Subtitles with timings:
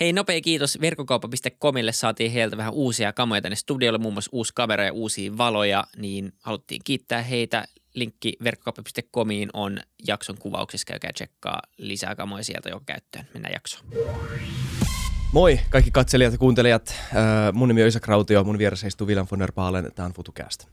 [0.00, 1.92] Hei, nopea kiitos verkkokauppa.comille.
[1.92, 6.32] Saatiin heiltä vähän uusia kamoja tänne studiolle, muun muassa uusi kamera ja uusia valoja, niin
[6.42, 7.64] haluttiin kiittää heitä.
[7.94, 10.84] Linkki verkkokauppa.comiin on jakson kuvauksessa.
[10.86, 13.28] Käykää tsekkaa lisää kamoja sieltä jo käyttöön.
[13.34, 13.84] Mennään jaksoon.
[15.32, 16.94] Moi kaikki katselijat ja kuuntelijat.
[17.52, 20.66] Mun nimi on Isa Krautio, mun vieressä istuu William von der Baalen, tää on FutuCast.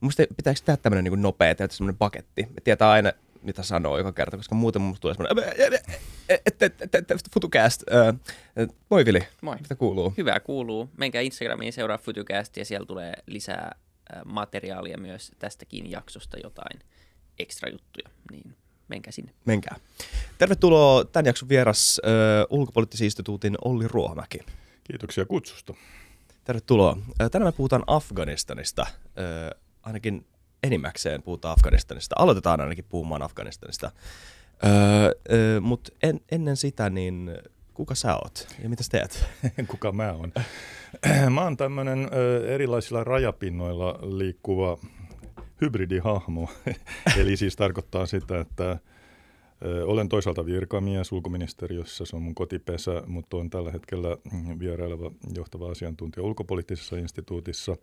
[0.00, 2.42] Musta pitäisi tehdä tämmönen niin nopea, tehdä semmonen paketti.
[2.42, 3.12] Me tietää aina,
[3.42, 5.80] mitä sanoo joka kerta, koska muuten mun tulee semmoinen,
[7.34, 7.82] FutuCast.
[8.90, 9.56] Moi Vili, Moi.
[9.60, 10.14] mitä kuuluu?
[10.16, 10.90] Hyvää kuuluu.
[10.96, 13.74] Menkää Instagramiin seuraa FutuCast ja siellä tulee lisää
[14.14, 16.80] äh, materiaalia myös tästäkin jaksosta jotain
[17.38, 18.54] ekstra juttuja, niin
[18.88, 19.32] menkää sinne.
[19.44, 19.76] Menkää.
[20.38, 22.00] Tervetuloa tämän jakson vieras
[22.50, 24.38] uh, ulkopoliittisen instituutin Olli Ruohomäki.
[24.84, 25.74] Kiitoksia kutsusta.
[26.44, 26.98] Tervetuloa.
[27.30, 28.86] Tänään me puhutaan Afganistanista,
[29.18, 30.26] Ö, ainakin
[30.62, 32.14] enimmäkseen puhutaan Afganistanista.
[32.18, 33.90] Aloitetaan ainakin puhumaan Afganistanista.
[35.60, 37.30] Mutta en, ennen sitä, niin
[37.74, 39.26] kuka sä oot ja mitä teet?
[39.70, 40.32] Kuka mä oon?
[41.34, 44.78] Mä oon tämmönen ö, erilaisilla rajapinnoilla liikkuva
[45.60, 46.48] hybridihahmo.
[47.20, 48.78] Eli siis tarkoittaa sitä, että
[49.84, 55.70] olen toisaalta virkamies ulkoministeriössä, se on mun kotipesä, mutta on tällä hetkellä mm, vieraileva johtava
[55.70, 57.76] asiantuntija ulkopoliittisessa instituutissa.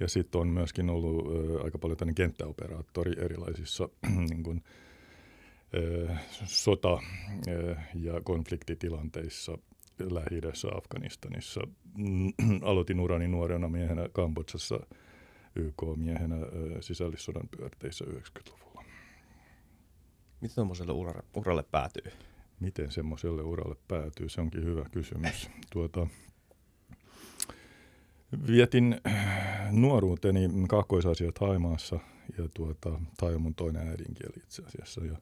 [0.00, 3.88] Ja sitten on myöskin ollut ö, aika paljon tämmöinen kenttäoperaattori erilaisissa
[4.30, 4.62] niin kun,
[5.74, 6.08] ö,
[6.44, 7.02] sota-
[7.94, 9.58] ja konfliktitilanteissa
[10.10, 10.40] lähi
[10.76, 11.60] Afganistanissa.
[11.98, 12.32] Mm,
[12.62, 14.80] Aloitin urani nuorena miehenä Kambodsassa
[15.56, 18.84] YK-miehenä ö, sisällissodan pyörteissä 90-luvulla.
[20.40, 22.12] Miten tuommoiselle uralle, uralle päätyy?
[22.60, 25.50] Miten semmoiselle uralle päätyy, se onkin hyvä kysymys.
[25.72, 26.06] Tuota,
[28.46, 31.98] vietin äh, nuoruuteni kaakkoisasiat Haimaassa
[32.38, 35.04] ja tuota, tai on mun toinen äidinkieli itse asiassa.
[35.04, 35.16] Ja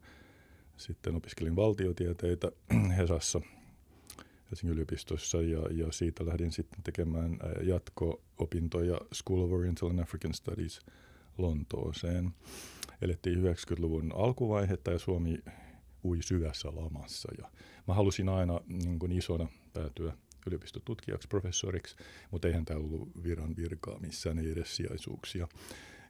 [0.76, 2.52] sitten opiskelin valtiotieteitä
[2.98, 3.40] Hesassa
[4.50, 10.34] Helsingin yliopistossa ja, ja siitä lähdin sitten tekemään äh, jatko-opintoja School of Oriental and African
[10.34, 10.80] Studies
[11.38, 12.34] Lontooseen.
[13.02, 15.38] Elettiin 90-luvun alkuvaihetta ja Suomi
[16.04, 17.28] ui syvässä lamassa.
[17.38, 17.50] Ja
[17.86, 20.12] mä halusin aina niin kuin isona päätyä
[20.46, 21.96] yliopistotutkijaksi, professoriksi,
[22.30, 25.48] mutta eihän tämä ollut viran virkaa missään, ei edes sijaisuuksia.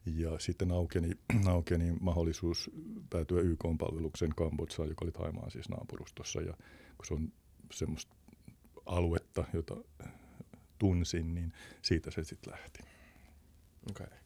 [0.06, 1.10] Ja sitten aukeni,
[1.46, 2.70] aukeni mahdollisuus
[3.10, 6.40] päätyä YK-palveluksen Kambodsaan, joka oli Taimaan siis naapurustossa.
[6.40, 6.52] Ja
[6.96, 7.32] kun se on
[7.72, 8.16] semmoista
[8.86, 9.76] aluetta, jota
[10.78, 12.78] tunsin, niin siitä se sitten lähti.
[13.90, 14.06] Okei.
[14.06, 14.18] Okay.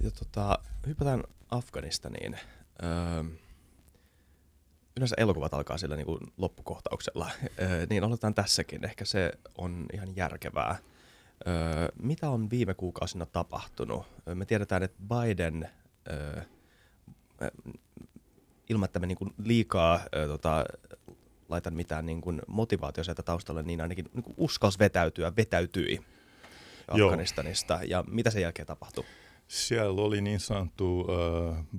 [0.00, 2.38] Ja tota, hypätään Afganistaniin.
[2.82, 3.24] Öö,
[4.96, 7.30] yleensä elokuvat alkaa sillä niin kuin loppukohtauksella,
[7.62, 8.84] öö, niin aloitetaan tässäkin.
[8.84, 10.76] Ehkä se on ihan järkevää.
[11.46, 11.54] Öö,
[12.02, 14.06] mitä on viime kuukausina tapahtunut?
[14.34, 15.70] Me tiedetään, että Biden,
[16.10, 16.42] öö,
[18.98, 20.64] me niin kuin liikaa öö, tota,
[21.48, 26.00] laitan mitään niin kuin motivaatio sieltä taustalle, niin ainakin niin kuin uskalsi vetäytyä, vetäytyi
[26.94, 27.06] Joo.
[27.06, 27.80] Afganistanista.
[27.88, 29.04] Ja mitä sen jälkeen tapahtui?
[29.48, 31.06] Siellä oli niin sanottu uh,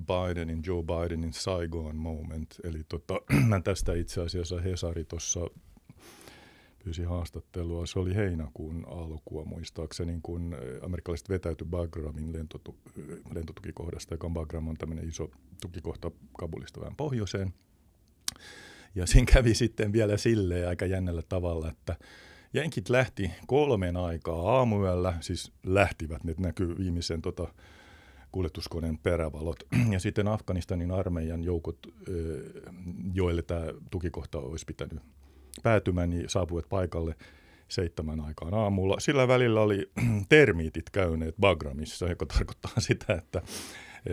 [0.06, 2.54] Bidenin, Joe Bidenin Saigon moment.
[2.64, 3.14] Eli tota,
[3.64, 5.40] tästä itse asiassa Hesari tuossa
[6.84, 7.86] pyysi haastattelua.
[7.86, 12.78] Se oli heinäkuun alkua muistaakseni, kun amerikkalaiset vetäytyi Bagramin lentotu-
[13.34, 15.30] lentotukikohdasta, joka on Bagram on tämmöinen iso
[15.60, 17.54] tukikohta Kabulista vähän pohjoiseen.
[18.94, 21.96] Ja siinä kävi sitten vielä silleen aika jännällä tavalla, että
[22.52, 27.48] Jenkit lähti kolmen aikaa aamuyöllä, siis lähtivät, ne näkyy viimeisen tota,
[28.32, 29.56] kuljetuskoneen perävalot.
[29.92, 31.78] Ja sitten Afganistanin armeijan joukot,
[33.14, 35.02] joille tämä tukikohta olisi pitänyt
[35.62, 37.14] päätymään, niin saapuivat paikalle
[37.68, 39.00] seitsemän aikaan aamulla.
[39.00, 39.90] Sillä välillä oli
[40.28, 43.42] termiitit käyneet Bagramissa, joka tarkoittaa sitä, että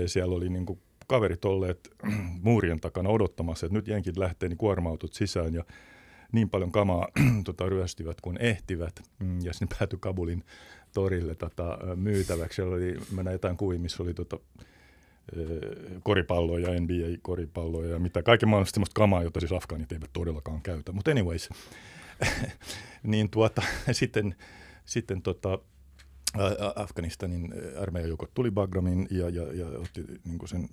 [0.05, 1.89] siellä oli niin kuin kaverit olleet
[2.43, 5.63] muurien takana odottamassa, että nyt jenkit lähtee niin kuorma-autot sisään ja
[6.31, 7.07] niin paljon kamaa
[7.45, 9.01] tota, ryöstivät kuin ehtivät.
[9.19, 10.43] Mm, Ja sinne päätyi Kabulin
[10.93, 12.55] torille tota, myytäväksi.
[12.55, 14.39] Siellä oli, mä näin jotain kuvia, missä oli tota,
[16.03, 18.23] koripalloja, NBA-koripalloja ja mitä.
[18.23, 20.91] Kaiken maailmasta semmoista kamaa, jota siis afgaanit eivät todellakaan käytä.
[20.91, 21.49] Mutta anyways,
[23.03, 23.61] niin tuota,
[23.91, 24.35] sitten,
[24.85, 25.59] sitten tota,
[26.75, 30.69] Afganistanin armeijajoukot tuli Bagramin ja, ja, ja otti niin sen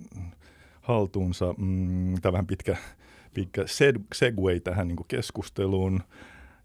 [0.81, 1.53] haltuunsa.
[1.57, 2.77] Mm, Tämä vähän pitkä,
[3.33, 6.03] pitkä seg- segway tähän niin keskusteluun.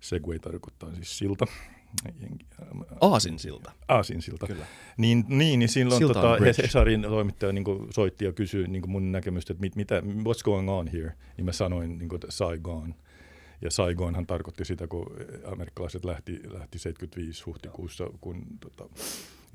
[0.00, 1.46] Segway tarkoittaa siis silta.
[3.00, 3.72] Aasinsilta.
[3.88, 4.46] Aasinsilta.
[4.46, 4.66] Kyllä.
[4.96, 6.38] Niin, niin, niin silloin Silta tota.
[6.62, 10.88] Hesarin toimittaja niin soitti ja kysyi niin mun näkemystä, että mit, mitä, what's going on
[10.88, 11.12] here?
[11.36, 12.94] Niin mä sanoin niin kuin, Saigon.
[13.62, 15.16] Ja Saigonhan tarkoitti sitä, kun
[15.52, 18.88] amerikkalaiset lähti, lähti 75 huhtikuussa, kun tota,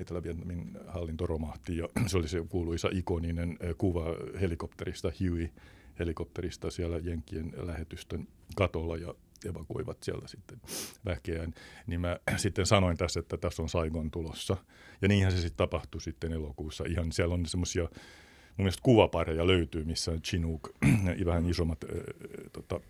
[0.00, 1.76] Etelä-Vietnamin hallinto romahti.
[1.76, 4.04] Ja se oli se kuuluisa ikoninen kuva
[4.40, 5.48] helikopterista, Huey
[5.98, 8.96] helikopterista siellä Jenkkien lähetystön katolla.
[8.96, 9.14] Ja
[9.44, 10.60] evakuivat siellä sitten
[11.04, 11.54] väkeään,
[11.86, 14.56] niin mä sitten sanoin tässä, että tässä on Saigon tulossa.
[15.02, 16.84] Ja niinhän se sitten tapahtui sitten elokuussa.
[16.88, 20.68] Ihan siellä on semmoisia mun mielestä kuvapareja löytyy, missä Chinook
[21.24, 21.90] vähän isommat äh,
[22.52, 22.80] tota,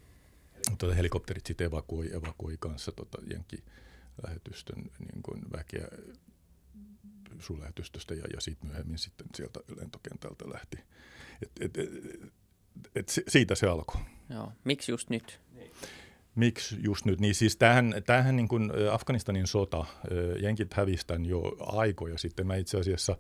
[0.79, 3.19] tota, helikopterit sitten evakuoi, evakuoi kanssa tota,
[4.27, 5.89] lähetystön niin kuin väkeä
[7.39, 10.79] suurlähetystöstä ja, ja sitten myöhemmin sitten sieltä lentokentältä lähti.
[11.43, 11.89] Et, et, et,
[12.95, 14.01] et siitä se alkoi.
[14.31, 14.53] Joo.
[14.65, 15.41] Miksi just nyt?
[16.35, 17.21] Miksi just nyt?
[17.21, 19.87] Niin siis tämähän, tämähän niin kuin Afganistanin sota,
[20.41, 22.47] jenkit hävistän jo aikoja sitten.
[22.47, 23.17] Mä itse asiassa,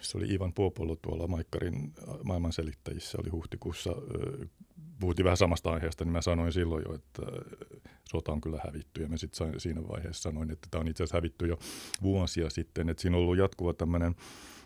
[0.00, 1.92] se oli Ivan Puopolo tuolla Maikkarin
[2.24, 3.90] maailmanselittäjissä, oli huhtikuussa,
[5.00, 7.22] puhuttiin vähän samasta aiheesta, niin mä sanoin silloin jo, että
[8.10, 9.02] sota on kyllä hävitty.
[9.02, 11.58] Ja mä sitten siinä vaiheessa sanoin, että tämä on itse asiassa hävitty jo
[12.02, 14.14] vuosia sitten, että siinä on ollut jatkuva tämmöinen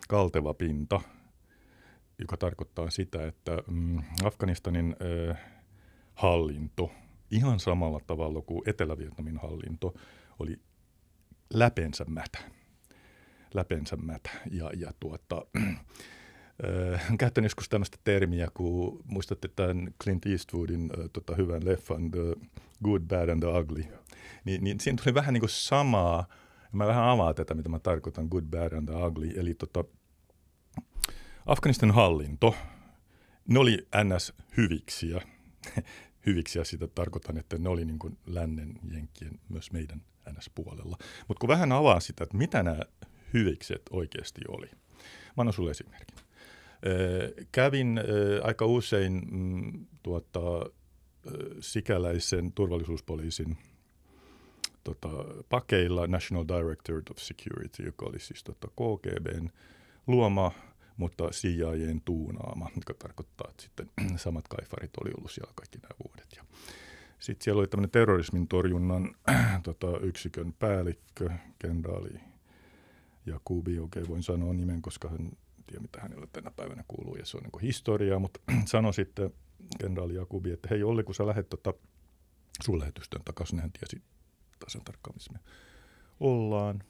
[0.09, 1.01] kalteva pinta,
[2.23, 4.95] joka tarkoittaa sitä, että mm, Afganistanin
[5.29, 5.37] äh,
[6.13, 6.91] hallinto,
[7.31, 9.93] ihan samalla tavalla kuin Etelä-Vietnamin hallinto,
[10.39, 10.59] oli
[11.53, 12.39] läpensä mätä.
[13.53, 14.29] Läpensä mätä.
[14.51, 21.35] Ja, ja tuota, äh, käyttänyt joskus tämmöistä termiä, kun muistatte tämän Clint Eastwoodin äh, tota,
[21.35, 22.35] hyvän leffan The
[22.83, 23.83] Good, Bad and the Ugly.
[24.45, 26.27] Niin, niin siinä tuli vähän niin kuin samaa,
[26.71, 29.29] mä vähän avaan tätä, mitä mä tarkoitan Good, Bad and the Ugly.
[29.35, 29.83] Eli tota,
[31.45, 32.55] Afganistan hallinto,
[33.47, 34.33] ne oli ns.
[34.57, 35.21] hyviksiä.
[36.25, 40.01] hyviksiä sitä tarkoitan, että ne oli niin kuin lännen jenkkien myös meidän
[40.31, 40.97] ns-puolella.
[41.27, 42.79] Mutta kun vähän avaa sitä, että mitä nämä
[43.33, 44.67] hyvikset oikeasti oli.
[44.67, 46.17] Mä annan sulle esimerkin.
[47.51, 47.99] Kävin
[48.43, 50.39] aika usein mm, tuota,
[51.59, 53.57] sikäläisen turvallisuuspoliisin
[54.83, 55.09] tota,
[55.49, 59.49] pakeilla National Directorate of Security, joka oli siis tota, KGBn
[60.07, 60.51] luoma
[60.97, 66.27] mutta CIAn tuunaama, mikä tarkoittaa, että sitten samat kaifarit oli ollut siellä kaikki nämä vuodet.
[66.35, 66.43] Ja
[67.19, 69.15] sitten siellä oli tämmöinen terrorismin torjunnan
[69.63, 71.29] tota, yksikön päällikkö,
[71.59, 72.19] kenraali
[73.25, 75.31] Jakubi, okay, voin sanoa nimen, koska hän
[75.67, 79.31] tiedä mitä hänelle tänä päivänä kuuluu ja se on niin historiaa, mutta sanoi sitten
[79.79, 81.73] kenraali Jakubi, että hei Olli, kun sä lähdet tota,
[82.63, 84.01] sun lähetystön takaisin, hän tiesi
[84.59, 85.39] tasan tarkkaan, missä me
[86.19, 86.83] ollaan.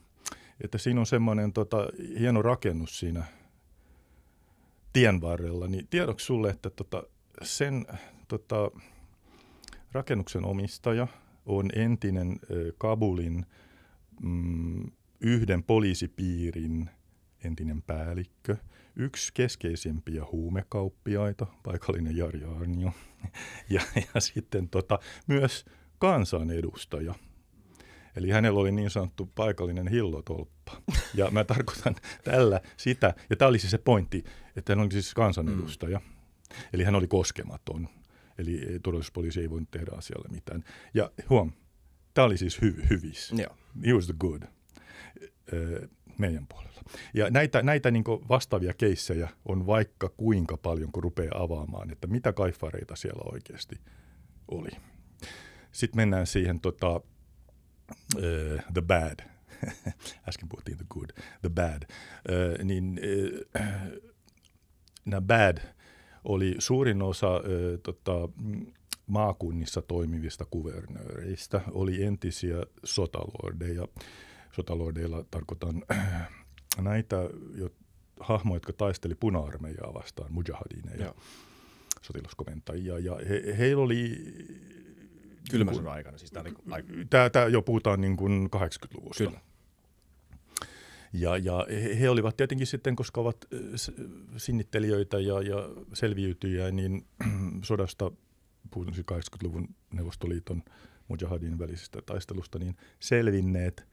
[0.62, 1.78] Että siinä on semmoinen tota,
[2.20, 3.26] hieno rakennus siinä
[4.94, 7.04] tien varrella, niin tiedoksi sulle, että tota,
[7.42, 7.86] sen
[8.28, 8.72] tota,
[9.92, 11.08] rakennuksen omistaja
[11.46, 13.46] on entinen äh, Kabulin
[14.22, 16.90] mm, yhden poliisipiirin
[17.44, 18.58] entinen päällikkö,
[18.96, 22.92] yksi keskeisimpiä huumekauppiaita, paikallinen Jari Arnio,
[23.70, 23.82] ja,
[24.16, 25.66] ja sitten tota, myös
[26.00, 27.14] kansanedustaja–
[28.16, 30.82] Eli hänellä oli niin sanottu paikallinen hillotolppa.
[31.14, 34.24] Ja mä tarkoitan tällä sitä, ja tämä oli siis se pointti,
[34.56, 36.00] että hän oli siis kansanedustaja.
[36.00, 36.06] Mm.
[36.74, 37.90] Eli hän oli koskematon.
[38.38, 40.64] Eli turvallisuuspoliisi ei voinut tehdä asialle mitään.
[40.94, 41.52] Ja huom,
[42.14, 43.34] tämä oli siis hy- hyvis.
[43.40, 43.58] Yeah.
[43.86, 44.44] He was the good
[46.18, 46.82] meidän puolella.
[47.14, 52.34] Ja näitä, näitä niin vastaavia keissejä on vaikka kuinka paljon, kun rupeaa avaamaan, että mitä
[52.34, 53.76] kaifareita siellä oikeasti
[54.52, 54.70] oli.
[55.72, 57.02] Sitten mennään siihen tota,
[58.74, 59.20] The Bad,
[60.30, 61.10] äsken puhuttiin The Good,
[61.42, 63.00] The Bad, uh, niin
[63.56, 64.00] uh,
[65.06, 65.58] nämä Bad
[66.24, 67.44] oli suurin osa uh,
[67.84, 68.30] tota,
[69.08, 73.88] maakunnissa toimivista kuvernööreistä, oli entisiä sotalordeja.
[74.52, 75.84] Sotalordeilla tarkoitan
[76.82, 77.16] näitä
[77.56, 77.70] jo,
[78.20, 81.14] hahmoja, jotka taisteli puna-armeijaa vastaan, mujahadineja,
[82.02, 83.00] sotilaskomentajia.
[83.00, 84.34] Ja he, heillä oli
[85.52, 86.32] Kylmän sodan aikana siis.
[86.32, 89.24] Tämä, oli, tämä, tämä jo puhutaan niin kuin 80-luvusta.
[89.24, 89.40] Kyllä.
[91.14, 91.68] Ja, ja
[92.00, 93.46] he, olivat tietenkin sitten, koska ovat
[94.38, 97.06] sinnittelijöitä ja, ja selviytyjiä, niin
[97.64, 98.12] sodasta,
[98.72, 100.64] puhutaan 80-luvun siis Neuvostoliiton
[101.08, 103.88] Mujahadin välisestä taistelusta, niin selvinneet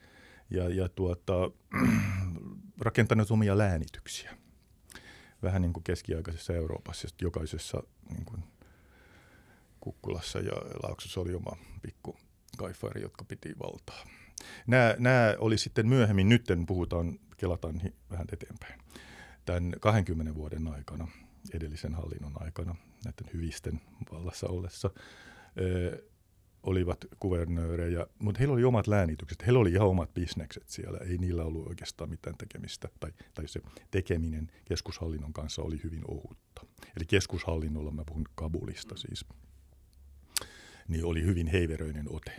[0.50, 1.50] ja, ja tuota,
[2.80, 4.36] rakentaneet omia läänityksiä.
[5.42, 8.44] Vähän niin kuin keskiaikaisessa Euroopassa, jokaisessa niin kuin
[9.80, 12.16] Kukkulassa ja Laaksossa oli oma pikku
[12.56, 14.06] kaifari, jotka piti valtaa.
[14.66, 18.80] Nämä, nämä oli sitten myöhemmin, nyt puhutaan, kelataan vähän eteenpäin,
[19.44, 21.08] tämän 20 vuoden aikana,
[21.54, 23.80] edellisen hallinnon aikana, näiden hyvisten
[24.12, 24.90] vallassa ollessa,
[25.60, 26.10] ö,
[26.62, 31.44] olivat kuvernöörejä, mutta heillä oli omat läänitykset, heillä oli ihan omat bisnekset siellä, ei niillä
[31.44, 33.60] ollut oikeastaan mitään tekemistä, tai, tai se
[33.90, 36.66] tekeminen keskushallinnon kanssa oli hyvin ohutta.
[36.96, 39.24] Eli keskushallinnolla, mä puhun Kabulista siis,
[40.90, 42.32] niin oli hyvin heiveröinen ote.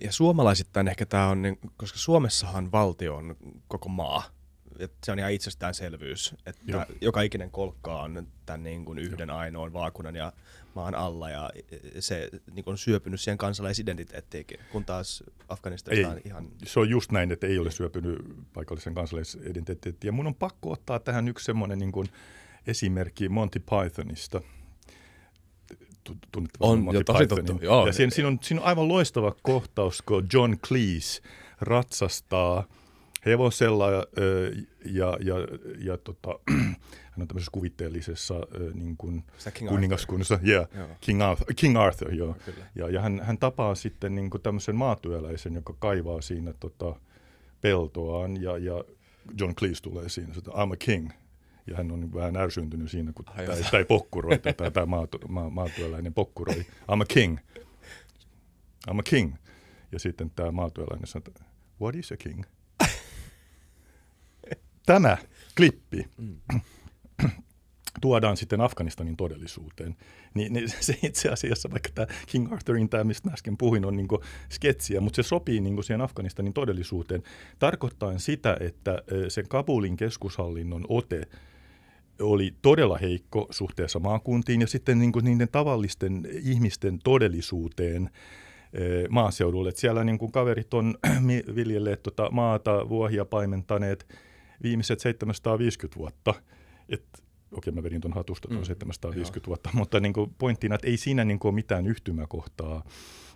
[0.00, 3.36] Ja suomalaisittain ehkä tämä on, niin, koska Suomessahan valtio on
[3.68, 4.22] koko maa,
[4.78, 6.84] että se on ihan itsestäänselvyys, että Joo.
[7.00, 10.32] joka ikinen kolkka on tämän niin kuin yhden ainoan vaakunan ja
[10.74, 11.50] maan alla ja
[11.98, 16.48] se niin kuin on syöpynyt siihen kansalaisidentiteettiinkin, kun taas Afganistanissa on ihan...
[16.64, 18.18] Se on just näin, että ei ole syöpynyt
[18.52, 20.08] paikallisen kansalaisidentiteettiin.
[20.08, 22.08] Ja mun on pakko ottaa tähän yksi semmoinen niin kuin
[22.66, 24.40] esimerkki Monty Pythonista.
[26.04, 27.86] Tu- Tunnet On, jo, tosi tuttu, joo.
[27.86, 31.22] Ja siinä, siinä, on, siinä on aivan loistava kohtaus, kun John Cleese
[31.60, 32.64] ratsastaa
[33.26, 34.52] hevosella ö,
[34.84, 35.34] ja, ja,
[35.78, 36.38] ja tota,
[37.10, 38.34] hän on tämmöisessä kuvitteellisessa
[38.74, 40.38] niin kuin King kuningaskunnassa.
[40.46, 40.88] Yeah, Joo.
[41.00, 42.36] King Arthur, King Arthur joo.
[42.44, 42.66] Kyllä.
[42.74, 46.96] Ja, ja hän, hän tapaa sitten niin kuin tämmöisen maatyöläisen, joka kaivaa siinä tota,
[47.60, 48.84] peltoaan ja, ja
[49.38, 51.10] John Cleese tulee siinä, että I'm a king.
[51.66, 56.14] Ja hän on niin vähän ärsyntynyt siinä, kun tämä, pokkuroi, tämä, tämä maatu, ma, maatyöläinen
[56.14, 56.66] pokkuroi.
[56.92, 57.38] I'm a king.
[58.90, 59.34] I'm a king.
[59.92, 61.28] Ja sitten tämä maatyöläinen sanoo,
[61.80, 62.44] what is a king?
[64.86, 65.16] Tämä
[65.56, 66.08] klippi
[68.00, 69.96] tuodaan sitten Afganistanin todellisuuteen.
[70.34, 74.08] Niin, niin se itse asiassa, vaikka tämä King Arthurin, tämä mistä äsken puhuin, on niin
[74.48, 77.22] sketsiä, mutta se sopii niin siihen Afganistanin todellisuuteen,
[77.58, 81.28] tarkoittaen sitä, että sen Kabulin keskushallinnon ote
[82.20, 88.10] oli todella heikko suhteessa maakuntiin ja sitten niin kuin niiden tavallisten ihmisten todellisuuteen
[88.78, 89.68] ö, maaseudulle.
[89.68, 90.94] Et siellä niin kuin kaverit on
[91.56, 94.06] viljelleet tota maata, vuohia paimentaneet
[94.62, 96.34] viimeiset 750 vuotta.
[96.88, 97.04] Et,
[97.52, 100.96] okei, mä vedin tuon hatusta tuon Mm, 750 vuotta, mutta niin kuin pointtina, että ei
[100.96, 102.84] siinä niin kuin ole mitään yhtymäkohtaa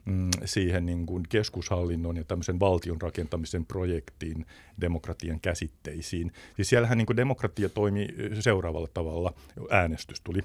[0.08, 4.46] mm, siihen niin kuin keskushallinnon ja tämmöisen valtion rakentamisen projektiin,
[4.80, 6.32] demokratian käsitteisiin.
[6.56, 8.08] Siis siellähän niin kuin demokratia toimi
[8.40, 9.34] seuraavalla tavalla.
[9.70, 10.40] Äänestys tuli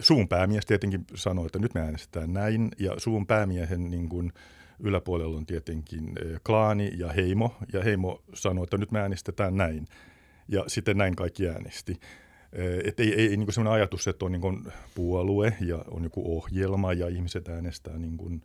[0.00, 4.32] suun päämies tietenkin sanoi, että nyt me äänestetään näin, ja suun päämiehen niin kuin
[4.80, 6.12] yläpuolella on tietenkin
[6.46, 9.86] klaani ja heimo, ja heimo sanoi, että nyt me äänestetään näin,
[10.48, 12.00] ja sitten näin kaikki äänesti.
[12.84, 17.08] Että ei, ei, niin sellainen ajatus, että on niin puolue ja on joku ohjelma ja
[17.08, 18.42] ihmiset äänestää niin kuin,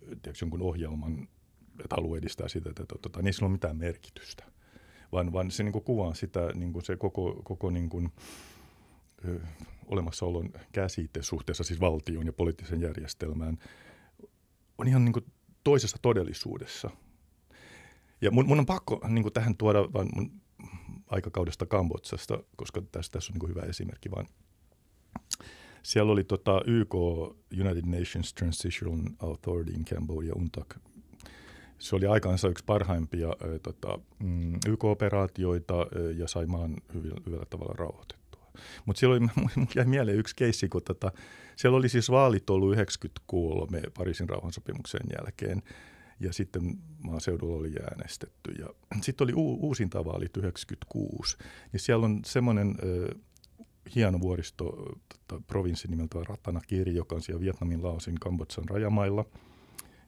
[0.00, 1.28] tiedätkö, jonkun ohjelman,
[1.84, 4.44] että haluaa edistää sitä, että tota, niin ei sillä ole mitään merkitystä.
[5.12, 8.12] Vaan, vaan se niin kuvaa sitä, niin se koko, koko niin kuin,
[9.28, 9.40] ö,
[9.86, 13.58] olemassaolon käsite suhteessa siis valtion ja poliittiseen järjestelmään
[14.78, 15.24] on ihan niin kuin
[15.64, 16.90] toisessa todellisuudessa.
[18.20, 20.40] Ja mun, mun on pakko niin kuin tähän tuoda vaan mun
[21.10, 24.26] aikakaudesta Kambodsasta, koska tässä, tässä on niin kuin hyvä esimerkki vaan.
[25.82, 26.94] Siellä oli tota YK,
[27.60, 30.66] United Nations Transitional Authority in Cambodia, UNTAC.
[31.78, 37.46] Se oli aikaansa yksi parhaimpia ö, tota, mm, YK-operaatioita ö, ja sai maan hyvällä, hyvällä
[37.50, 38.46] tavalla rauhoitettua.
[38.84, 41.12] Mutta siellä oli, jäi mieleen yksi keissi, kun tota,
[41.56, 45.62] siellä oli siis vaalit ollut 93 Pariisin rauhansopimuksen jälkeen
[46.20, 48.52] ja sitten maaseudulla oli äänestetty.
[48.52, 48.68] Ja
[49.00, 51.36] sitten oli u- uusintavaalit 96.
[51.72, 53.14] Ja siellä on semmoinen ö,
[53.94, 54.64] hieno vuoristo,
[55.08, 59.24] tota, provinssi nimeltä Ratanakiri, joka on siellä Vietnamin, Laosin, Kambodsan rajamailla.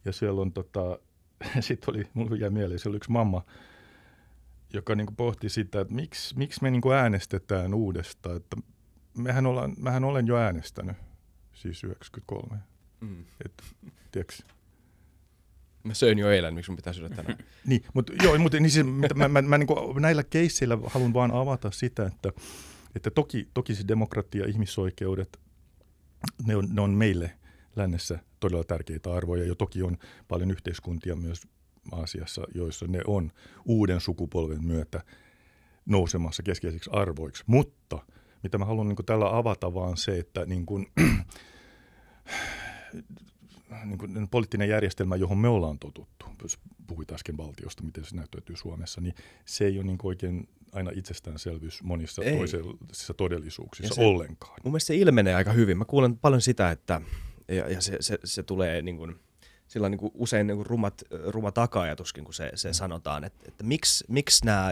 [0.04, 0.98] Ja siellä on, tota,
[1.60, 3.44] sitten oli, mulla jäi mieleen, siellä oli yksi mamma,
[4.72, 8.36] joka niin pohti sitä, että miksi, miksi me niin äänestetään uudestaan.
[8.36, 8.56] Että
[9.18, 10.96] mehän, ollaan, mehän olen jo äänestänyt,
[11.52, 12.58] siis 93.
[13.00, 13.24] Mm.
[13.44, 13.62] Et,
[14.12, 14.34] tiedätkö,
[15.84, 17.38] Mä söin jo eilen, miksi mun pitää syödä tänään.
[17.66, 19.68] Niin, mutta joo, mutta niin siis, mä, mä, mä niin
[20.00, 22.32] näillä keisseillä haluan vaan avata sitä, että,
[22.96, 25.40] että toki, toki se demokratia, ihmisoikeudet,
[26.46, 27.32] ne on, ne on meille
[27.76, 29.98] lännessä todella tärkeitä arvoja ja toki on
[30.28, 31.42] paljon yhteiskuntia myös
[31.92, 33.32] Aasiassa, joissa ne on
[33.64, 35.04] uuden sukupolven myötä
[35.86, 37.44] nousemassa keskeisiksi arvoiksi.
[37.46, 37.98] Mutta
[38.42, 40.86] mitä mä haluan niin tällä avata vaan se, että niin kuin,
[43.84, 48.56] niin kuin poliittinen järjestelmä, johon me ollaan totuttu, jos puhuit äsken valtiosta, miten se näyttäytyy
[48.56, 49.14] Suomessa, niin
[49.44, 52.36] se ei ole niin oikein aina itsestäänselvyys monissa Ei.
[52.36, 54.56] toisissa todellisuuksissa Ja se- ollenkaan.
[54.64, 55.78] Mun mielestä se ilmenee aika hyvin.
[55.78, 57.00] Mä kuulen paljon sitä, että
[57.48, 59.16] ja, ja se, se, se tulee niin kuin,
[59.66, 63.44] sillä on niin kuin usein niin kuin rumat, ruma taka-ajatuskin, kun se, se sanotaan, että,
[63.48, 64.70] että miksi, miksi nämä,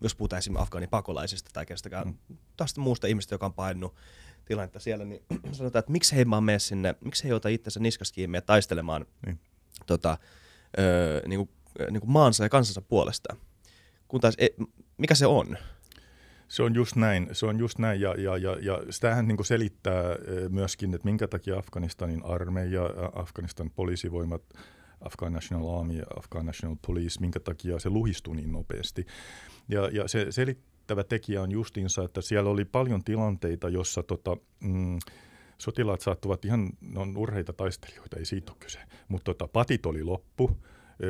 [0.00, 2.36] jos puhutaan esimerkiksi afgaanipakolaisista tai kenestäkään mm.
[2.56, 3.94] tästä muusta ihmistä, joka on painunut
[4.44, 5.22] tilannetta siellä, niin
[5.52, 8.42] sanotaan, että miksi he vaan mene sinne, miksi he ei ota itsensä niskasta kiinni ja
[8.42, 9.38] taistelemaan Niin.
[9.86, 10.18] tota,
[10.78, 11.50] ö, niin kuin,
[11.90, 13.36] niin kuin maansa ja kansansa puolesta.
[14.08, 14.46] Kun taas, e,
[14.98, 15.58] mikä se on?
[16.48, 20.02] Se on just näin, se on just näin ja, ja, ja, ja sitähän niin selittää
[20.48, 24.42] myöskin, että minkä takia Afganistanin armeija, Afganistan poliisivoimat,
[25.00, 29.06] Afghan National Army ja Afghan National Police, minkä takia se luhistui niin nopeasti.
[29.68, 30.26] Ja, ja se
[30.82, 34.98] selittävä tekijä on justiinsa, että siellä oli paljon tilanteita, jossa tota, mm,
[35.58, 40.02] sotilaat saattuvat ihan, ne on urheita taistelijoita, ei siitä ole kyse, mutta tota, patit oli
[40.02, 40.50] loppu,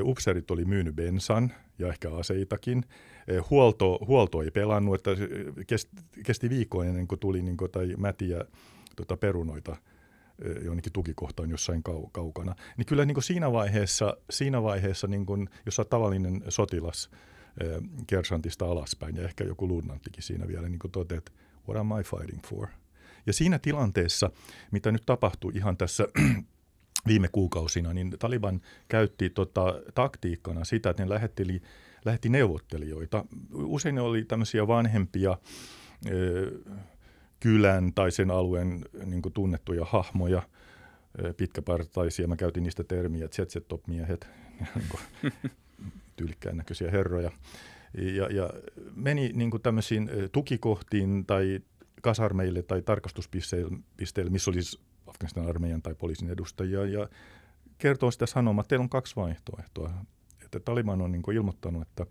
[0.03, 2.85] Upseerit oli myynyt bensan ja ehkä aseitakin.
[3.51, 5.11] Huolto, huolto ei pelannut, että
[5.67, 8.45] kesti, kesti viikkoa ennen kuin tuli niin kuin, tai mätiä
[8.97, 9.77] tota, perunoita
[10.65, 12.55] jonnekin tukikohtaan jossain kau, kaukana.
[12.77, 17.11] Niin kyllä niin kuin siinä vaiheessa, siinä vaiheessa niin kuin, jos olet tavallinen sotilas
[18.07, 21.33] kersantista alaspäin, ja ehkä joku luutnanttikin siinä vielä niin kuin toteat,
[21.69, 22.69] what am I fighting for?
[23.27, 24.31] Ja siinä tilanteessa,
[24.71, 26.09] mitä nyt tapahtui ihan tässä
[27.09, 31.63] viime kuukausina, niin Taliban käytti tota, taktiikkana sitä, että ne lähetteli,
[32.05, 33.25] lähetti neuvottelijoita.
[33.55, 35.39] Usein ne oli tämmöisiä vanhempia
[36.11, 36.53] ö,
[37.41, 40.43] kylän tai sen alueen niin tunnettuja hahmoja,
[41.25, 42.29] ö, pitkäpartaisia.
[42.29, 43.29] Mä käytin niistä termiä,
[44.75, 45.53] niin
[46.17, 47.31] tyylikkään näköisiä herroja.
[47.95, 48.51] Ja, ja
[48.95, 51.61] meni niin kuin tämmöisiin tukikohtiin tai
[52.03, 57.09] kasarmeille tai tarkastuspisteille, missä olisi Afganistan armeijan tai poliisin edustajia ja
[57.79, 59.93] kertoo sitä sanomaa, että teillä on kaksi vaihtoehtoa.
[60.45, 62.07] Että Taliban on niin ilmoittanut, että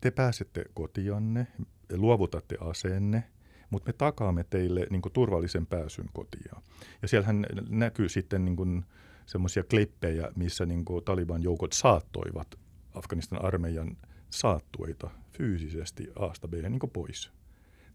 [0.00, 1.46] te pääsette kotianne,
[1.92, 3.24] luovutatte aseenne,
[3.70, 6.56] mutta me takaamme teille niin turvallisen pääsyn kotia.
[7.02, 8.84] Ja siellähän näkyy sitten niin
[9.28, 12.54] semmoisia klippejä, missä niin Taliban joukot saattoivat
[12.94, 13.96] Afganistan armeijan
[14.30, 17.30] saattueita fyysisesti A-B niin pois.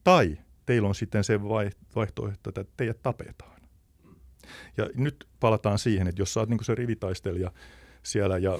[0.04, 1.44] Tai teillä on sitten se
[1.96, 3.62] vaihtoehto, että teidät tapetaan.
[4.78, 7.52] Ja nyt palataan siihen, että jos sä oot niin se rivitaistelija
[8.04, 8.60] siellä ja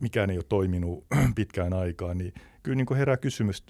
[0.00, 1.06] mikään ei ole toiminut
[1.36, 3.64] pitkään aikaan, niin kyllä niin herää kysymys,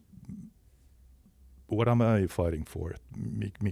[1.72, 2.94] what am I fighting for?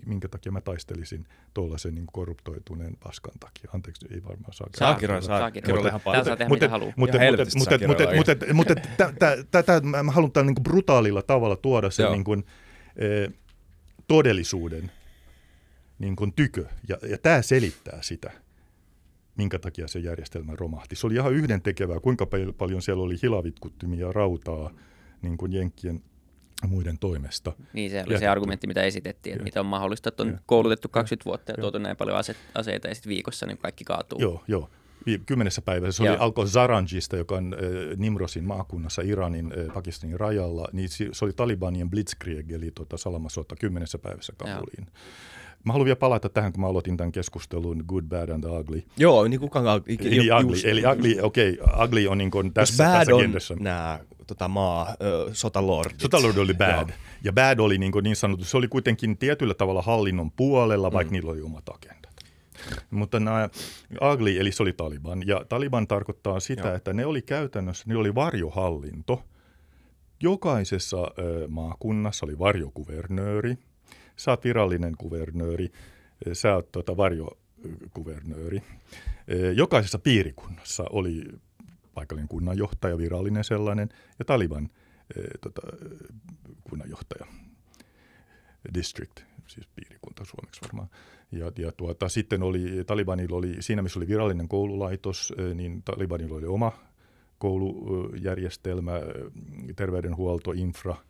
[0.06, 3.70] Minkä takia mä taistelisin tuollaisen niin korruptoituneen paskan takia?
[3.74, 6.00] Anteeksi, ei varmaan saa Saa kirjoilla, saa kirjoilla.
[6.04, 6.92] Täällä saa tehdä mitä haluaa.
[6.96, 8.74] Mutta
[9.50, 12.44] tätä mä haluan tällä niin brutaalilla tavalla tuoda sen niin kuin,
[12.96, 13.32] eh,
[14.08, 14.90] todellisuuden
[15.98, 16.66] niin kuin tykö.
[16.88, 18.30] Ja, ja tämä selittää sitä,
[19.36, 20.96] minkä takia se järjestelmä romahti.
[20.96, 22.26] Se oli ihan yhden tekevää, kuinka
[22.58, 24.70] paljon siellä oli hilavitkuttimia rautaa
[25.22, 26.02] niin kuin Jenkkien
[26.68, 27.52] muiden toimesta.
[27.72, 28.18] Niin, se oli jätetty.
[28.18, 29.44] se argumentti, mitä esitettiin, että ja.
[29.44, 30.38] mitä on mahdollista, että on ja.
[30.46, 34.18] koulutettu 20 vuotta ja tuotu näin paljon ase- aseita ja sitten viikossa niin kaikki kaatuu.
[34.20, 34.70] Joo, joo.
[35.26, 36.04] Kymmenessä päivässä.
[36.04, 40.68] Se oli alkoi Zaranjista, joka on äh, Nimrosin maakunnassa Iranin, äh, Pakistanin rajalla.
[40.72, 44.86] Niin se oli Talibanien blitzkrieg, eli tuota, salamasota kymmenessä päivässä Kabuliin.
[45.64, 48.82] Mä haluan vielä palata tähän, kun mä aloitin tämän keskustelun Good, Bad and Ugly.
[48.96, 49.82] Joo, niin kukaan...
[50.00, 54.00] Eli ugly, eli ugly, okei, okay, ugly on niin kuin tässä, bad tässä on nämä
[54.26, 54.96] tota, maa, äh,
[55.32, 56.00] sotalordit.
[56.00, 56.88] Sotalord oli bad.
[56.88, 56.98] Joo.
[57.24, 61.10] Ja bad oli niin, kuin niin sanottu, se oli kuitenkin tietyllä tavalla hallinnon puolella, vaikka
[61.10, 61.12] mm.
[61.12, 62.12] niillä oli omat agendat.
[62.90, 63.48] Mutta nämä
[64.12, 65.26] ugly, eli se oli Taliban.
[65.26, 66.76] Ja Taliban tarkoittaa sitä, Joo.
[66.76, 69.22] että ne oli käytännössä, ne oli varjohallinto.
[70.22, 73.58] Jokaisessa ö, maakunnassa oli varjokuvernööri–
[74.16, 75.68] sä oot virallinen kuvernööri,
[76.32, 78.62] sä oot tuota varjokuvernööri.
[79.54, 81.24] Jokaisessa piirikunnassa oli
[81.94, 84.68] paikallinen kunnanjohtaja, virallinen sellainen, ja Taliban
[85.40, 85.62] tota,
[86.64, 87.26] kunnanjohtaja,
[88.74, 90.88] district, siis piirikunta suomeksi varmaan.
[91.32, 96.46] Ja, ja tuota, sitten oli, Talibanilla oli, siinä missä oli virallinen koululaitos, niin Talibanilla oli
[96.46, 96.72] oma
[97.38, 98.92] koulujärjestelmä,
[99.76, 100.96] terveydenhuolto, infra–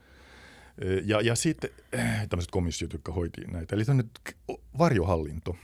[1.04, 3.76] ja, ja sitten äh, tämmöiset komissiot, jotka hoiti näitä.
[3.76, 4.10] Eli tämmöinen
[4.78, 5.56] varjohallinto.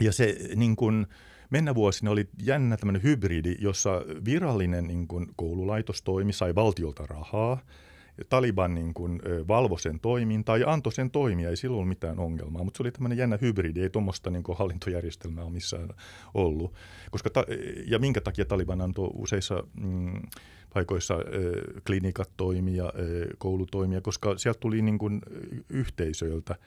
[0.00, 1.06] Ja se niin kuin,
[1.50, 7.58] mennä vuosina oli jännä tämmöinen hybridi, jossa virallinen niin kuin, koululaitos toimi, sai valtiolta rahaa–
[8.28, 12.64] Taliban niin kuin, valvoi sen toimintaa ja antoi sen toimia, ei silloin ollut mitään ongelmaa,
[12.64, 15.88] mutta se oli tämmöinen jännä hybridi, ei tuommoista niin hallintojärjestelmää ole missään
[16.34, 16.74] ollut.
[17.10, 17.46] Koska ta-
[17.86, 20.22] ja minkä takia Taliban antoi useissa mm,
[20.74, 21.20] paikoissa äh,
[21.86, 22.92] klinikat toimia, äh,
[23.38, 25.20] koulutoimia, koska sieltä tuli niin kuin,
[25.68, 26.56] yhteisöiltä–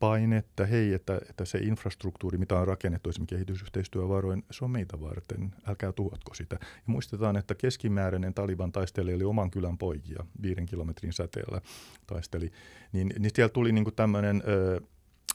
[0.00, 5.00] paine, että hei, että, että se infrastruktuuri, mitä on rakennettu esimerkiksi kehitysyhteistyövaroin, se on meitä
[5.00, 6.56] varten, älkää tuhotko sitä.
[6.60, 11.60] Ja muistetaan, että keskimääräinen Taliban taistelija oli oman kylän poikia, viiden kilometrin säteellä
[12.06, 12.52] taisteli,
[12.92, 14.42] niin, niin siellä tuli niin tämmöinen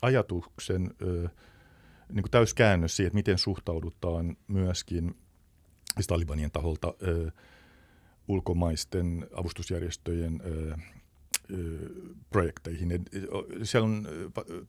[0.02, 1.30] ajatuksen ö,
[2.10, 5.16] niin kuin täyskäännös siihen, että miten suhtaudutaan myöskin
[5.94, 7.32] siis Talibanien taholta ö,
[8.28, 10.76] ulkomaisten avustusjärjestöjen ö,
[12.30, 13.06] projekteihin.
[13.64, 14.08] Siellä on,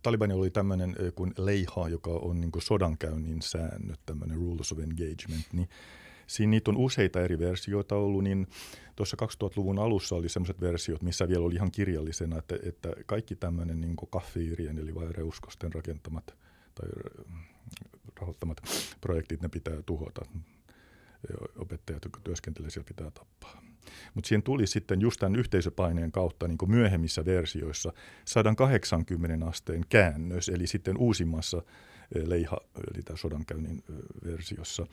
[0.03, 5.47] Talibanilla oli tämmöinen kuin leiha, joka on niin kuin sodankäynnin säännöt, tämmöinen rules of engagement,
[5.53, 5.68] niin
[6.27, 8.47] Siinä niitä on useita eri versioita ollut, niin
[8.97, 13.81] tuossa 2000-luvun alussa oli sellaiset versiot, missä vielä oli ihan kirjallisena, että, että kaikki tämmöinen
[13.81, 16.37] niin kafiirien eli vaireuskosten rakentamat
[16.75, 16.88] tai
[18.21, 18.62] rahoittamat
[19.01, 20.21] projektit, ne pitää tuhota.
[21.59, 23.62] Opettajat, jotka työskentelevät siellä, pitää tappaa.
[24.14, 27.92] Mutta siihen tuli sitten just tämän yhteisöpaineen kautta niin myöhemmissä versioissa
[28.25, 31.62] 180 asteen käännös, eli sitten uusimmassa
[32.27, 32.61] Leiha,
[32.95, 33.83] eli tämä sodankäynnin
[34.25, 34.87] versiossa,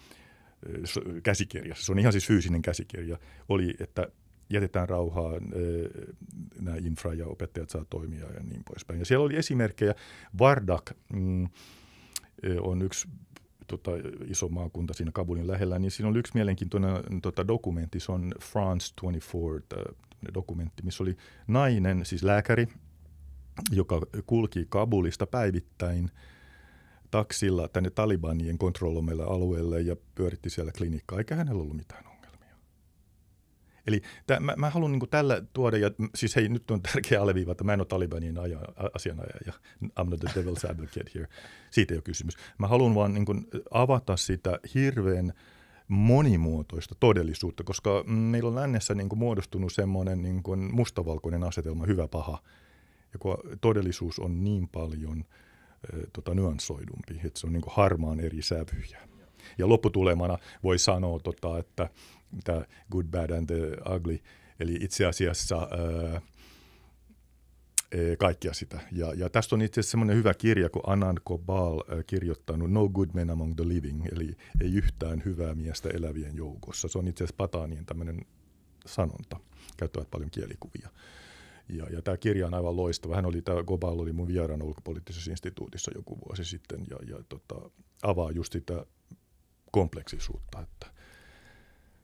[1.24, 3.18] käsikirjassa, se on ihan siis fyysinen käsikirja,
[3.50, 4.08] oli, että
[4.50, 5.34] jätetään rauhaa,
[6.62, 9.00] nämä infra ja opettajat saa toimia ja niin poispäin.
[9.00, 9.96] Ja siellä oli esimerkkejä.
[10.40, 11.48] Vardak mm,
[12.62, 13.08] on yksi
[13.70, 13.92] tota,
[14.28, 18.94] iso maakunta siinä Kabulin lähellä, niin siinä oli yksi mielenkiintoinen tota, dokumentti, se on France
[19.02, 19.96] 24
[20.34, 22.68] dokumentti, missä oli nainen, siis lääkäri,
[23.72, 26.12] joka kulki Kabulista päivittäin
[27.12, 32.09] taksilla tänne Talibanien kontrolloimelle alueelle ja pyöritti siellä klinikkaa, eikä hänellä ollut mitään.
[33.90, 37.52] Eli täm, mä, mä haluan niin tällä tuoda, ja siis hei, nyt on tärkeä alleviiva,
[37.52, 38.60] että mä en ole Talibanien aja,
[38.94, 41.28] asianajaja, I'm not the devil's advocate here,
[41.72, 42.34] siitä ei ole kysymys.
[42.58, 43.26] Mä haluan vaan niin
[43.72, 45.34] avata sitä hirveän
[45.88, 52.08] monimuotoista todellisuutta, koska meillä on lännessä niin kuin muodostunut semmoinen niin kuin mustavalkoinen asetelma, hyvä
[52.08, 52.44] paha,
[53.20, 55.24] kun todellisuus on niin paljon
[56.14, 59.00] tota, nyanssoidumpi, että se on niin kuin harmaan eri sävyjä.
[59.58, 61.90] Ja lopputulemana voi sanoa, tota, että
[62.44, 64.20] tämä good, bad and the ugly,
[64.60, 66.22] eli itse asiassa ää,
[68.18, 68.80] kaikkia sitä.
[68.92, 73.10] Ja, ja tästä on itse asiassa semmoinen hyvä kirja, kun Anand Kobal kirjoittanut No Good
[73.14, 76.88] Men Among the Living, eli ei yhtään hyvää miestä elävien joukossa.
[76.88, 78.26] Se on itse asiassa Patanien tämmöinen
[78.86, 79.40] sanonta,
[79.78, 80.90] käyttävät paljon kielikuvia.
[81.70, 83.16] Ja, ja tämä kirja on aivan loistava.
[83.16, 87.70] Hän oli, tämä Gobal oli mun vieraana ulkopoliittisessa instituutissa joku vuosi sitten ja, ja tota,
[88.04, 88.86] avaa just sitä
[89.72, 90.62] kompleksisuutta.
[90.62, 90.99] Että.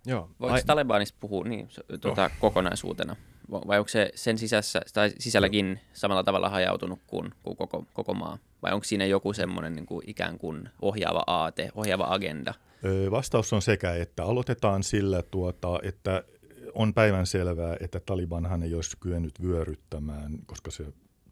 [0.05, 0.29] Joo.
[0.39, 0.63] Voiko Ai...
[0.65, 1.69] Talebanista puhua niin,
[2.01, 2.31] tuota, oh.
[2.39, 3.15] kokonaisuutena?
[3.51, 8.37] Vai onko se sen sisässä, tai sisälläkin samalla tavalla hajautunut kuin, kuin koko, koko maa?
[8.61, 12.53] Vai onko siinä joku semmoinen niin kuin ikään kuin ohjaava aate, ohjaava agenda?
[13.11, 16.23] Vastaus on sekä, että aloitetaan sillä, tuota, että
[16.73, 20.85] on päivän selvää, että Talibanhan ei olisi kyennyt vyöryttämään, koska se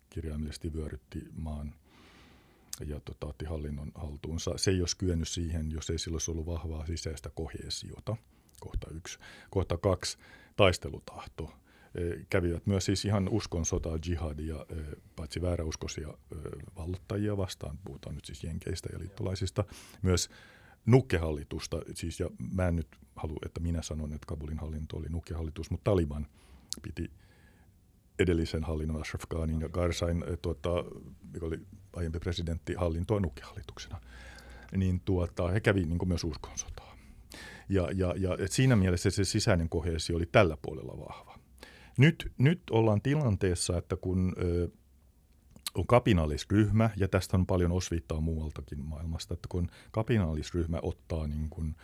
[0.09, 1.73] kirjaimellisesti vyörytti maan
[2.85, 4.57] ja tota, otti hallinnon haltuunsa.
[4.57, 8.15] Se ei olisi kyennyt siihen, jos ei sillä olisi ollut vahvaa sisäistä kohesiota,
[8.63, 9.19] kohta yksi.
[9.49, 10.17] Kohta kaksi,
[10.55, 11.53] taistelutahto.
[11.95, 14.75] E, kävivät myös siis ihan uskon sotaa, jihadia, e,
[15.15, 16.35] paitsi vääräuskoisia e,
[16.77, 19.63] vallottajia vastaan, puhutaan nyt siis jenkeistä ja liittolaisista,
[20.01, 20.29] myös
[20.85, 25.71] nukkehallitusta, siis ja mä en nyt halua, että minä sanon, että Kabulin hallinto oli nukkehallitus,
[25.71, 26.27] mutta Taliban
[26.81, 27.11] piti
[28.19, 30.69] edellisen hallinnon Ashraf Ghanin ja Garsain, eh, tuota,
[31.33, 31.59] joka oli
[31.95, 34.01] aiempi presidentti, hallintoa nukkehallituksena.
[34.77, 36.92] Niin tuota, he kävi niin myös uskonsotaa.
[37.69, 41.39] Ja, ja, ja et siinä mielessä se sisäinen kohesio oli tällä puolella vahva.
[41.97, 44.69] Nyt, nyt ollaan tilanteessa, että kun ö,
[45.75, 51.75] on kapinallisryhmä, ja tästä on paljon osviittaa muualtakin maailmasta, että kun kapinallisryhmä ottaa niin kuin,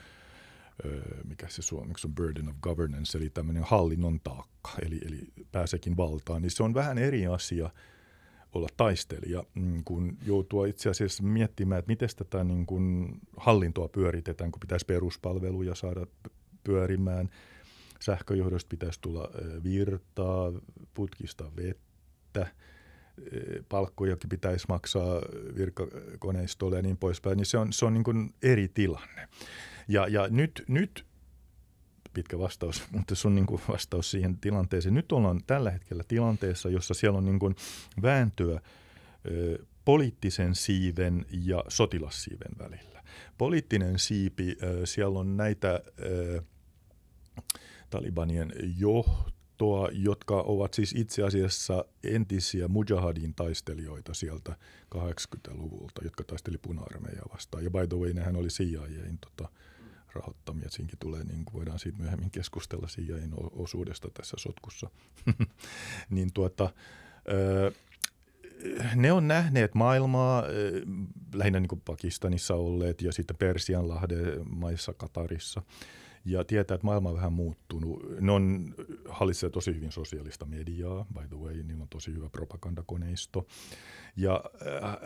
[1.24, 6.42] mikä se suomeksi on burden of governance, eli tämmöinen hallinnon taakka, eli, eli pääsekin valtaan,
[6.42, 7.70] niin se on vähän eri asia
[8.54, 14.52] olla taistelija, mm, kun joutua itse asiassa miettimään, että miten tätä niin kuin hallintoa pyöritetään,
[14.52, 16.08] kun pitäisi peruspalveluja saada
[16.64, 17.30] pyörimään,
[18.00, 19.30] sähköjohdosta pitäisi tulla
[19.64, 20.52] virtaa,
[20.94, 22.48] putkista vettä,
[23.70, 25.22] palkkojakin pitäisi maksaa
[25.56, 29.28] virkakoneistolle ja niin poispäin, niin se on, se on niin kuin eri tilanne.
[29.88, 31.06] Ja, ja nyt, nyt,
[32.14, 34.94] pitkä vastaus, mutta sun niin kuin vastaus siihen tilanteeseen.
[34.94, 37.56] Nyt ollaan tällä hetkellä tilanteessa, jossa siellä on niin kuin
[38.02, 38.62] vääntöä
[39.32, 43.04] ö, poliittisen siiven ja sotilassiiven välillä.
[43.38, 46.42] Poliittinen siipi, ö, siellä on näitä ö,
[47.90, 54.56] Talibanien johto, johtoa, jotka ovat siis itse asiassa entisiä mujahadin taistelijoita sieltä
[54.96, 57.64] 80-luvulta, jotka taisteli puna-armeijaa vastaan.
[57.64, 59.50] Ja by the way, nehän oli CIAin tota,
[60.14, 60.70] rahoittamia.
[60.70, 64.90] Siinkin tulee, niin kuin voidaan siitä myöhemmin keskustella CIAin osuudesta tässä sotkussa.
[66.10, 66.74] niin tuota,
[68.96, 70.44] ne on nähneet maailmaa,
[71.34, 75.62] lähinnä niin kuin Pakistanissa olleet ja sitten Persianlahden maissa Katarissa–
[76.26, 78.20] ja tietää, että maailma on vähän muuttunut.
[78.20, 78.76] Ne on
[79.10, 83.48] hallitsee tosi hyvin sosiaalista mediaa, by the way, niillä on tosi hyvä propagandakoneisto.
[84.16, 84.44] Ja
[84.84, 84.98] äh,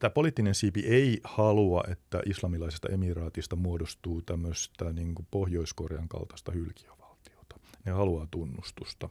[0.00, 7.60] tämä poliittinen siipi ei halua, että islamilaisesta emiraatista muodostuu tämmöistä niin Pohjois-Korean kaltaista hylkiövaltiota.
[7.84, 9.08] Ne haluaa tunnustusta,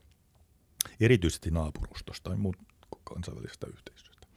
[0.99, 2.57] erityisesti naapurustosta tai muut
[3.03, 4.27] kansainvälisestä yhteistyöstä.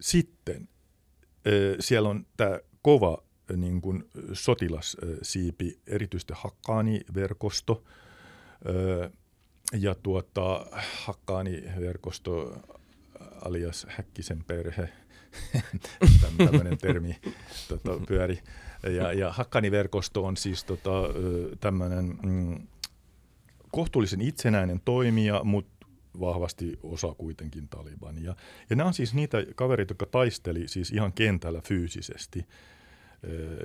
[0.00, 0.68] Sitten
[1.46, 3.22] äh, siellä on tämä kova
[3.56, 7.84] niin kuin sotilassiipi, erityisesti Hakkaani-verkosto.
[9.72, 10.66] Ja tuota,
[11.04, 12.62] Hakkaani-verkosto
[13.44, 14.88] alias Häkkisen perhe,
[16.38, 17.16] tämmöinen termi
[17.68, 18.38] tota, pyöri.
[18.96, 20.90] Ja, ja Hakkani-verkosto on siis tota,
[21.60, 22.66] tämmöinen mm,
[23.70, 25.86] kohtuullisen itsenäinen toimija, mutta
[26.20, 28.36] vahvasti osa kuitenkin Talibania.
[28.70, 32.46] Ja nämä on siis niitä kavereita, jotka taisteli siis ihan kentällä fyysisesti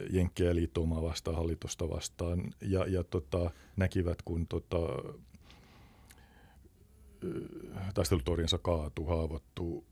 [0.10, 4.78] Jenkkejä liittoumaa vastaan, hallitusta vastaan ja, ja tota, näkivät, kun tota,
[7.93, 9.86] taistelutorinsa kaatuu, haavoittuu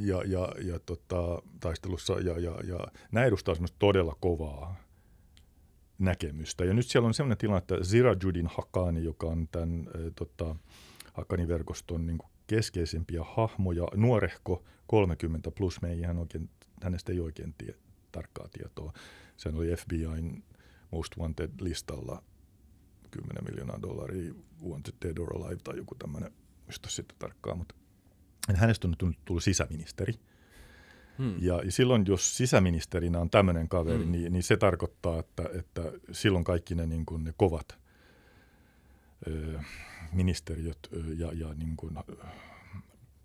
[0.00, 2.12] ja, ja, ja tota, taistelussa.
[2.12, 2.78] Ja, ja, ja
[3.12, 4.76] nämä edustaa todella kovaa
[5.98, 6.64] näkemystä.
[6.64, 10.56] Ja nyt siellä on sellainen tilanne, että Zirajudin Hakani, joka on tämän tota,
[11.12, 16.50] Hakani-verkoston niin keskeisimpiä hahmoja, nuorehko 30 plus, me ei ihan oikein,
[16.82, 17.74] hänestä ei oikein tie,
[18.12, 18.92] tarkkaa tietoa.
[19.36, 20.44] Sen oli FBIn
[20.90, 22.22] Most Wanted-listalla
[23.10, 26.32] 10 miljoonaa dollaria, Wanted Dead or Alive tai joku tämmöinen,
[26.64, 27.74] muista sitten tarkkaan, mutta
[28.54, 30.14] hänestä on tullut sisäministeri.
[31.18, 31.34] Hmm.
[31.38, 34.12] Ja, ja silloin, jos sisäministerinä on tämmöinen kaveri, hmm.
[34.12, 37.78] niin, niin se tarkoittaa, että, että silloin kaikki ne, niin kuin ne kovat
[39.26, 39.60] ö,
[40.12, 40.78] ministeriöt
[41.16, 41.94] ja, ja niin kuin,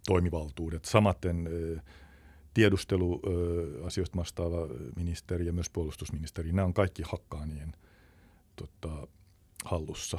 [0.08, 1.80] toimivaltuudet, samaten ö,
[2.58, 7.74] tiedusteluasioista vastaava ministeri ja myös puolustusministeri, nämä on kaikki hakkaanien
[8.56, 9.08] tota,
[9.66, 10.18] hallussa.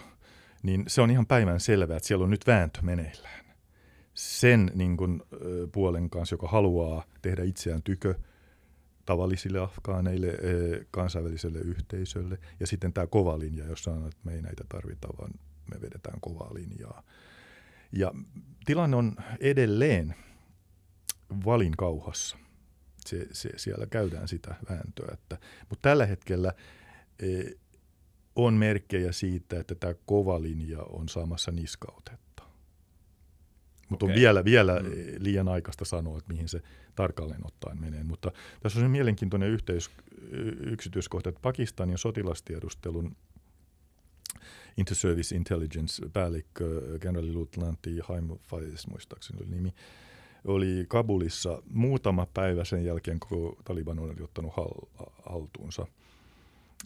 [0.62, 3.44] Niin se on ihan päivän selvää, että siellä on nyt vääntö meneillään.
[4.14, 5.22] Sen niin kuin,
[5.72, 8.14] puolen kanssa, joka haluaa tehdä itseään tykö
[9.06, 10.38] tavallisille afgaaneille,
[10.90, 12.38] kansainväliselle yhteisölle.
[12.60, 15.30] Ja sitten tämä kova linja, jossa on, että me ei näitä tarvita, vaan
[15.70, 17.02] me vedetään kovaa linjaa.
[17.92, 18.12] Ja
[18.66, 20.14] tilanne on edelleen
[21.44, 22.36] valin kauhassa.
[23.06, 25.08] Se, se, siellä käydään sitä vääntöä.
[25.12, 25.38] Että,
[25.68, 26.52] mutta tällä hetkellä
[27.22, 27.26] e,
[28.36, 32.42] on merkkejä siitä, että tämä kova linja on saamassa niskautetta.
[33.88, 34.14] Mutta okay.
[34.14, 34.90] on vielä, vielä mm.
[35.18, 36.62] liian aikaista sanoa, että mihin se
[36.94, 38.04] tarkalleen ottaen menee.
[38.04, 39.90] Mutta tässä on se mielenkiintoinen yhteys,
[40.66, 43.16] yksityiskohta, että Pakistanin sotilastiedustelun
[44.76, 49.74] Interservice Intelligence-päällikkö, generaliluutnantti Haim Faiz, muistaakseni oli nimi,
[50.44, 55.86] oli Kabulissa muutama päivä sen jälkeen, kun Taliban oli ottanut hal- haltuunsa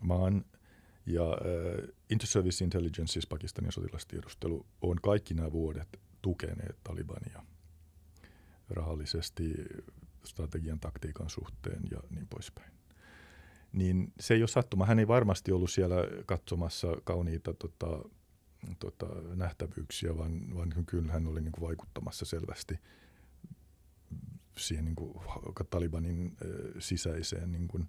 [0.03, 0.45] maan.
[1.07, 7.43] Ja äh, Interservice Intelligence, siis Pakistanin sotilastiedustelu, on kaikki nämä vuodet tukeneet Talibania
[8.71, 9.55] rahallisesti,
[10.25, 12.73] strategian, taktiikan suhteen ja niin poispäin.
[13.73, 14.87] Niin se ei ole sattuma.
[14.87, 17.99] Hän ei varmasti ollut siellä katsomassa kauniita tota,
[18.79, 22.79] tota, nähtävyyksiä, vaan, vaan kyllä hän oli niin kuin vaikuttamassa selvästi–
[24.57, 25.15] siihen niin kuin
[25.71, 26.37] Talibanin
[26.79, 27.87] sisäiseen niin kuin,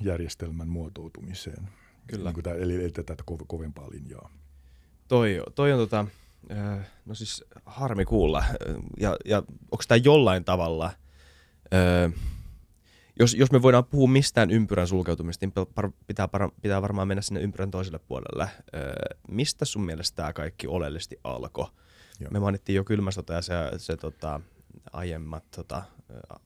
[0.00, 1.68] järjestelmän muotoutumiseen.
[2.06, 2.24] Kyllä.
[2.24, 4.30] Niin kuin tämä, eli, eli tätä kovempaa linjaa.
[5.08, 6.06] Toi, toi on tota,
[7.06, 8.44] no siis harmi kuulla.
[9.00, 9.38] Ja, ja
[9.70, 10.90] onko tämä jollain tavalla,
[13.18, 15.66] jos, jos me voidaan puhua mistään ympyrän sulkeutumista, niin
[16.06, 16.28] pitää,
[16.62, 18.48] pitää varmaan mennä sinne ympyrän toiselle puolelle.
[19.28, 21.66] Mistä sun mielestä tämä kaikki oleellisesti alkoi?
[22.20, 22.30] Joo.
[22.30, 24.40] Me mainittiin jo kylmä sota ja se, se tota,
[24.92, 25.82] aiemmat, tota,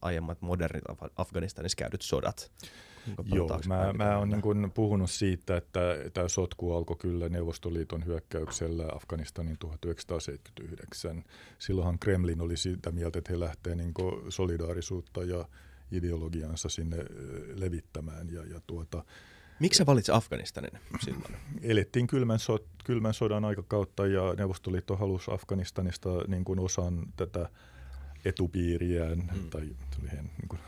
[0.02, 0.84] aiemmat modernit
[1.16, 2.50] Afganistanissa käydyt sodat.
[3.24, 5.80] Joo, mä, mä oon niin puhunut siitä, että
[6.12, 11.24] tämä sotku alkoi kyllä Neuvostoliiton hyökkäyksellä Afganistanin 1979.
[11.58, 13.94] Silloinhan Kremlin oli sitä mieltä, että he lähtee niin
[14.28, 15.48] solidaarisuutta ja
[15.92, 16.96] ideologiansa sinne
[17.54, 18.32] levittämään.
[18.32, 19.04] Ja, ja tuota,
[19.60, 21.36] Miksi sä valitsit Afganistanin silloin?
[21.62, 27.48] Elettiin kylmän, so, kylmän sodan aikakautta ja Neuvostoliitto halusi Afganistanista niin kuin osan tätä
[28.24, 29.50] etupiiriään mm.
[29.50, 29.60] tai
[30.10, 30.60] niin kuin,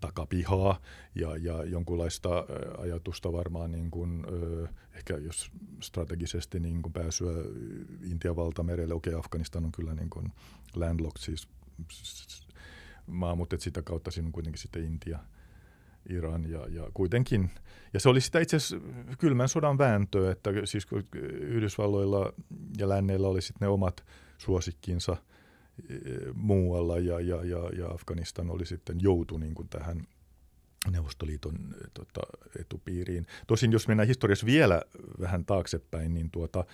[0.00, 0.80] takapihaa
[1.14, 2.44] ja, ja jonkunlaista
[2.78, 4.26] ajatusta varmaan niin kuin,
[4.94, 7.32] ehkä jos strategisesti niin kuin pääsyä
[8.10, 10.32] Intian valtamerelle, okei okay, Afganistan on kyllä niin kuin
[10.74, 11.48] landlocked siis
[13.06, 15.18] maa, mutta sitä kautta siinä on kuitenkin sitten Intia–
[16.08, 17.50] Iran ja, ja kuitenkin,
[17.94, 18.76] ja se oli sitä itse asiassa
[19.18, 21.04] kylmän sodan vääntöä, että siis kun
[21.40, 22.32] Yhdysvalloilla
[22.78, 24.04] ja länneillä oli sitten ne omat
[24.38, 25.16] suosikkinsa
[25.90, 25.94] e,
[26.34, 30.06] muualla ja, ja, ja, ja Afganistan oli sitten joutu niin kuin tähän
[30.90, 32.20] Neuvostoliiton e, tota,
[32.60, 33.26] etupiiriin.
[33.46, 34.82] Tosin jos mennään historiassa vielä
[35.20, 36.64] vähän taaksepäin, niin tuota,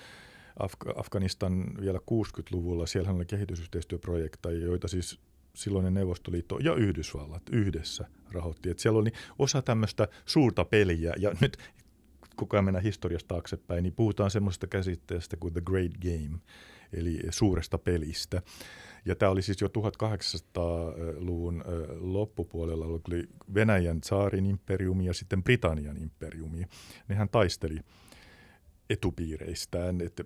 [0.61, 5.19] Af- Afganistan vielä 60-luvulla, siellä oli kehitysyhteistyöprojekteja, joita siis
[5.55, 8.71] silloinen Neuvostoliitto ja Yhdysvallat yhdessä rahoitti.
[8.71, 11.57] Et siellä oli osa tämmöistä suurta peliä ja nyt
[12.37, 16.39] koko ajan mennään historiasta taaksepäin, niin puhutaan semmoisesta käsitteestä kuin the great game,
[16.93, 18.43] eli suuresta pelistä.
[19.05, 21.65] Ja tämä oli siis jo 1800-luvun
[22.01, 26.65] loppupuolella, oli Venäjän saarin imperiumi ja sitten Britannian imperiumi.
[27.09, 27.79] Nehän taisteli
[28.91, 30.25] etupiireistään, että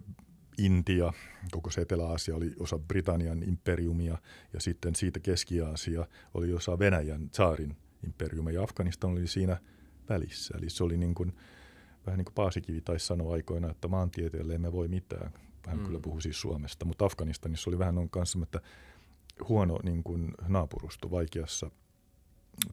[0.58, 1.12] Intia,
[1.50, 4.18] koko se Etelä-Aasia oli osa Britannian imperiumia
[4.52, 9.60] ja sitten siitä Keski-Aasia oli osa Venäjän saarin imperiumia ja Afganistan oli siinä
[10.08, 10.54] välissä.
[10.58, 11.32] Eli se oli niin kuin,
[12.06, 15.32] vähän niin kuin Paasikivi taisi sanoa aikoina, että maantieteelle emme voi mitään.
[15.66, 15.86] Hän mm.
[15.86, 18.60] kyllä puhui siis Suomesta, mutta Afganistanissa oli vähän on kanssa että
[19.48, 21.70] huono niin kuin naapurusto vaikeassa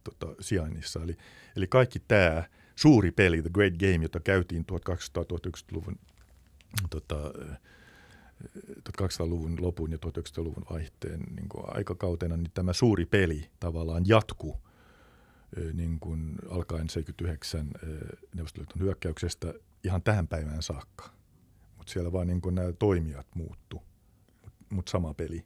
[0.04, 1.04] tota, sijainnissa.
[1.04, 1.18] Eli,
[1.56, 2.44] eli kaikki tämä
[2.76, 6.00] suuri peli, The Great Game, jota käytiin 1200-1900-luvun
[6.90, 7.32] tota,
[9.02, 14.65] 1800-luvun lopun ja 1900-luvun vaihteen niin kuin aikakautena, niin tämä suuri peli tavallaan jatkuu
[15.74, 17.72] niin kuin alkaen 79
[18.36, 21.10] Neuvostoliiton hyökkäyksestä ihan tähän päivään saakka.
[21.78, 23.82] Mutta siellä vaan niin kuin nämä toimijat muuttu,
[24.44, 25.46] mutta mut sama peli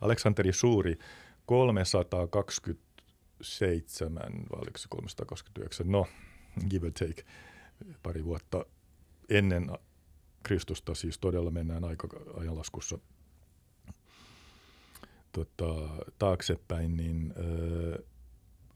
[0.00, 0.98] Aleksanteri Suuri
[1.46, 2.83] 320
[3.44, 6.06] seitsemän vai oliko se 329, no
[6.70, 7.24] give or take,
[8.02, 8.64] pari vuotta
[9.28, 9.70] ennen
[10.42, 12.08] Kristusta, siis todella mennään aika
[12.40, 12.98] ajanlaskussa
[15.34, 17.44] tota, taaksepäin, niin äh,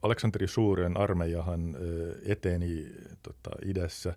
[0.03, 1.81] Aleksanteri Suuren armeijahan äh,
[2.25, 2.87] eteni
[3.23, 4.15] tota, idässä,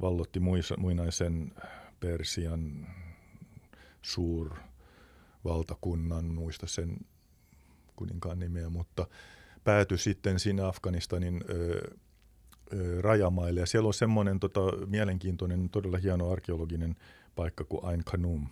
[0.00, 1.52] vallotti muisa, muinaisen
[2.00, 2.86] Persian
[4.02, 6.96] suurvaltakunnan, muista sen
[7.96, 9.06] kuninkaan nimeä, mutta
[9.70, 11.80] päätyi sitten sinne Afganistanin ö,
[12.72, 13.60] ö, rajamaille.
[13.60, 16.96] Ja siellä on semmoinen tota, mielenkiintoinen, todella hieno arkeologinen
[17.36, 18.46] paikka kuin Ain Khanum.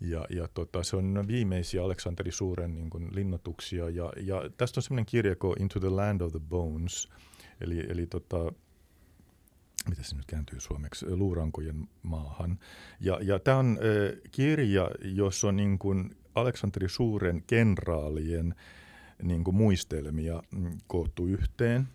[0.00, 3.90] Ja, ja tota, se on viimeisiä Aleksanteri Suuren niin kuin, linnoituksia.
[3.90, 7.08] Ja, ja tästä on semmoinen kirja kuin Into the Land of the Bones,
[7.60, 8.52] eli, eli tota,
[9.88, 12.58] miten se nyt kääntyy suomeksi, luurankojen maahan.
[13.00, 18.54] Ja, ja tämä on äh, kirja, jossa on niin kuin Aleksanteri Suuren kenraalien
[19.22, 21.88] niin kuin muistelmia mm, koottu yhteen.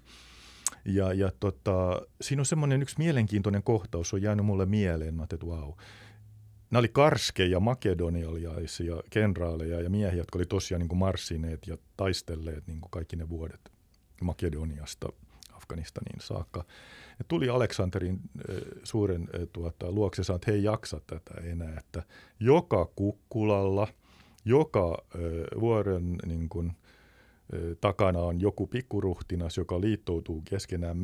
[0.86, 5.46] Ja, ja tota, siinä on semmoinen yksi mielenkiintoinen kohtaus, on jäänyt mulle mieleen, mä että
[5.46, 5.72] wow.
[6.72, 12.68] Nämä oli karskeja makedonialaisia kenraaleja ja miehiä, jotka oli tosiaan niin kuin marssineet ja taistelleet
[12.68, 13.72] niin kuin kaikki ne vuodet
[14.22, 15.10] Makedoniasta
[15.54, 16.66] Afganistaniin saakka.
[17.20, 22.04] Ja tuli Aleksanterin äh, suuren äh, tuota, luokse että he ei jaksa tätä enää, että
[22.40, 23.88] joka kukkulalla,
[24.46, 25.22] joka äh,
[25.60, 26.72] vuoren niin kuin,
[27.82, 30.98] takana on joku pikkuruhtinas, joka liittoutuu keskenään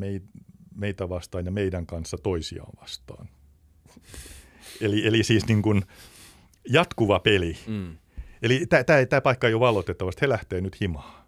[0.74, 3.28] meitä vastaan ja meidän kanssa toisiaan vastaan.
[4.80, 5.82] Eli, eli siis niin kuin
[6.68, 7.56] jatkuva peli.
[7.66, 7.96] Mm.
[8.42, 8.66] Eli
[9.08, 11.24] tämä paikka ei ole vallotettavasti, he lähtee nyt himaan.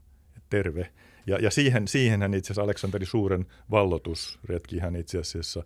[0.51, 0.93] Terve.
[1.27, 5.65] Ja, ja siihen, siihenhän itse asiassa Aleksanteri Suuren vallotusretki hän itse asiassa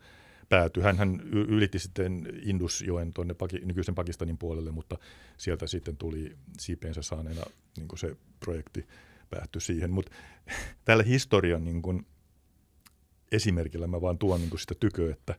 [0.48, 0.82] päätyi.
[0.82, 4.98] Hän, hän ylitti sitten Indusjoen tuonne Paki, nykyisen Pakistanin puolelle, mutta
[5.36, 7.42] sieltä sitten tuli siipeensä saaneena
[7.76, 8.86] niin se projekti
[9.36, 9.90] päätty siihen.
[9.90, 10.12] Mutta
[10.84, 12.06] tällä historian niin kun,
[13.32, 15.34] esimerkillä mä vaan tuon niin kun sitä tykö, että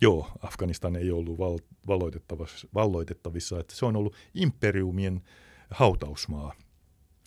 [0.00, 5.22] joo, Afganistan ei ollut val, valloitettavissa, valloitettavissa, että se on ollut imperiumien
[5.70, 6.54] hautausmaa.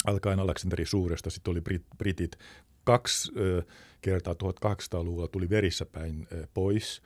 [0.06, 2.36] Alkaen Aleksanteri Suuresta, sitten oli Brit, britit
[2.84, 3.64] kaksi ö,
[4.02, 7.02] kertaa 1800-luvulla tuli verissä päin ö, pois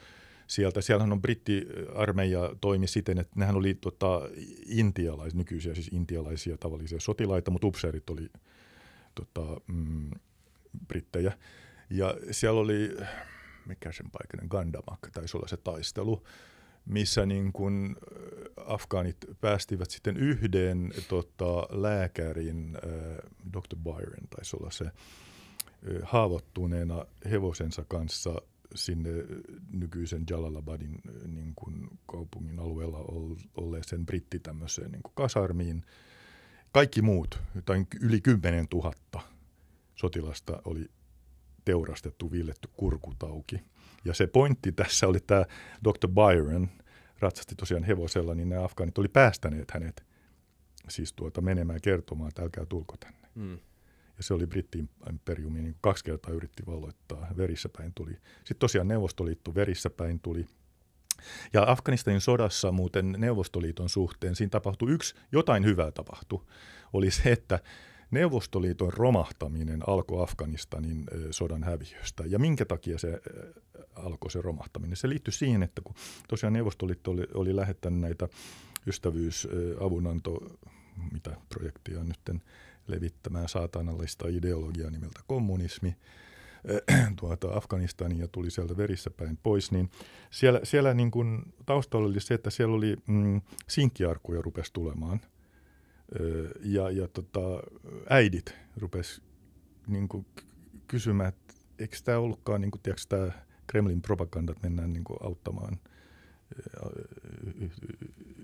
[0.48, 0.82] sieltä.
[0.82, 4.22] Siellähän on brittiarmeija toimi siten, että nehän oli tota,
[4.66, 8.30] intialaisia, nykyisiä siis intialaisia tavallisia sotilaita, mutta upseerit oli
[9.16, 10.12] tota, mm,
[10.88, 11.38] brittejä.
[11.90, 12.98] Ja siellä oli,
[13.66, 16.24] mikä sen paikallinen, Gandamak taisi olla se taistelu,
[16.86, 23.18] missä niin kun äh, afgaanit päästivät sitten yhden tota, lääkärin, äh,
[23.54, 23.76] Dr.
[23.84, 24.92] Byron taisi olla se, äh,
[26.04, 28.36] haavoittuneena hevosensa kanssa
[28.76, 29.10] sinne
[29.72, 32.98] nykyisen Jalalabadin niin kuin kaupungin alueella
[33.58, 35.86] olleeseen britti tämmöiseen niin kasarmiin–
[36.74, 38.94] kaikki muut, jotain yli 10 000
[39.96, 40.90] sotilasta oli
[41.66, 43.62] teurastettu, villetty kurkutauki.
[44.06, 45.46] Ja se pointti tässä oli tämä
[45.84, 46.08] Dr.
[46.08, 46.70] Byron,
[47.20, 50.06] ratsasti tosiaan hevosella, niin nämä afgaanit oli päästäneet hänet
[50.90, 53.28] siis tuota menemään kertomaan, että älkää tulko tänne.
[53.36, 53.60] Mm.
[54.18, 58.12] Ja se oli britti-imperiumi, niin kaksi kertaa yritti valloittaa, verissä päin tuli.
[58.38, 60.46] Sitten tosiaan Neuvostoliitto verissä päin tuli–
[61.54, 66.42] ja Afganistanin sodassa muuten Neuvostoliiton suhteen siinä tapahtui yksi, jotain hyvää tapahtui,
[66.94, 67.60] oli se, että
[68.12, 72.24] Neuvostoliiton romahtaminen alkoi Afganistanin sodan häviöstä.
[72.28, 73.22] Ja minkä takia se
[73.96, 74.98] alkoi se romahtaminen?
[74.98, 75.96] Se liittyi siihen, että kun
[76.28, 78.28] tosiaan Neuvostoliitto oli, oli lähettänyt näitä
[78.88, 80.58] ystävyysavunanto,
[81.12, 82.42] mitä projektia nyt
[82.88, 85.96] levittämään saatanallista ideologiaa nimeltä kommunismi,
[87.20, 89.90] tuota Afganistaniin ja tuli sieltä verissä päin pois, niin
[90.32, 95.22] siellä, siellä niin kuin taustalla oli se, että siellä oli mm, sinkkiarkuja rupesi tulemaan.
[96.60, 97.40] Ja, ja tota,
[98.10, 99.22] äidit rupes
[99.88, 100.26] niin kuin
[100.88, 103.32] kysymään, että eikö tämä ollutkaan, niin kuin, tiedätkö, tämä
[103.68, 105.80] Kremlin propaganda, että mennään niin kuin auttamaan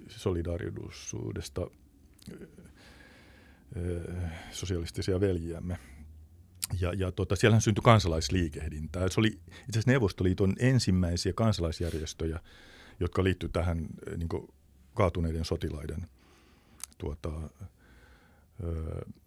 [0.08, 1.70] solidaarisuudesta
[4.52, 5.80] sosialistisia veljiämme.
[6.80, 9.10] Ja, ja tota, siellähän syntyi kansalaisliikehdintää.
[9.10, 12.40] Se oli itse asiassa Neuvostoliiton ensimmäisiä kansalaisjärjestöjä,
[13.00, 14.48] jotka liittyivät tähän niin kuin,
[14.94, 16.08] kaatuneiden sotilaiden
[16.98, 17.32] tuota,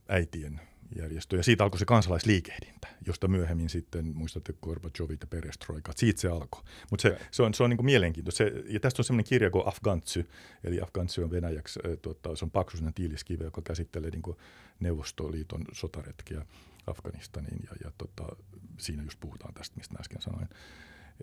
[0.08, 0.60] äitien
[0.96, 1.36] järjestö.
[1.36, 6.62] Ja siitä alkoi se kansalaisliikehdintä, josta myöhemmin sitten, muistatte Gorbachevit ja Perestroikat, siitä se alkoi.
[6.90, 8.38] Mutta se, se, on, se on niin mielenkiintoista.
[8.38, 10.28] Se, ja tästä on sellainen kirja kuin Afgantsy,
[10.64, 14.36] eli Afgantsy on venäjäksi, tuota, se on paksuinen tiiliskive, joka käsittelee niin
[14.80, 16.46] Neuvostoliiton sotaretkiä
[16.86, 17.60] Afganistaniin.
[17.64, 18.36] Ja, ja tota,
[18.78, 20.48] siinä just puhutaan tästä, mistä äsken sanoin.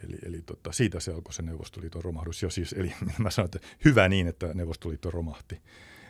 [0.04, 2.44] Eli, eli tota, siitä se alkoi se Neuvostoliiton romahdus.
[2.44, 5.62] Jo siis, eli mä sanoin, että hyvä niin, että Neuvostoliitto romahti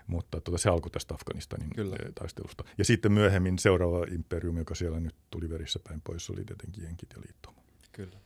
[0.09, 1.95] mutta tuota, se alkoi tästä Afganistanin Kyllä.
[2.05, 2.63] Eh, taistelusta.
[2.77, 7.09] Ja sitten myöhemmin seuraava imperiumi, joka siellä nyt tuli verissä päin pois, oli tietenkin Jenkit
[7.15, 7.61] ja liittouma.
[7.91, 8.17] Kyllä.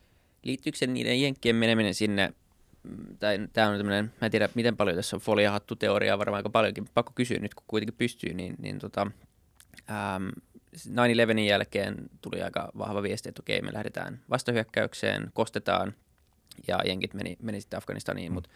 [0.44, 2.34] Liittyykö se niiden Jenkkien meneminen sinne,
[2.84, 6.40] mm, tai tämä on tämmöinen, mä en tiedä miten paljon tässä on foliahattu teoriaa, varmaan
[6.40, 9.12] aika paljonkin, pakko kysyä nyt, kun kuitenkin pystyy, niin, niin tota,
[9.90, 10.30] ähm,
[11.36, 15.94] 9-11 jälkeen tuli aika vahva viesti, että okei, me lähdetään vastahyökkäykseen, kostetaan,
[16.68, 18.34] ja jenkit meni, meni sitten Afganistaniin, mm.
[18.34, 18.50] mutta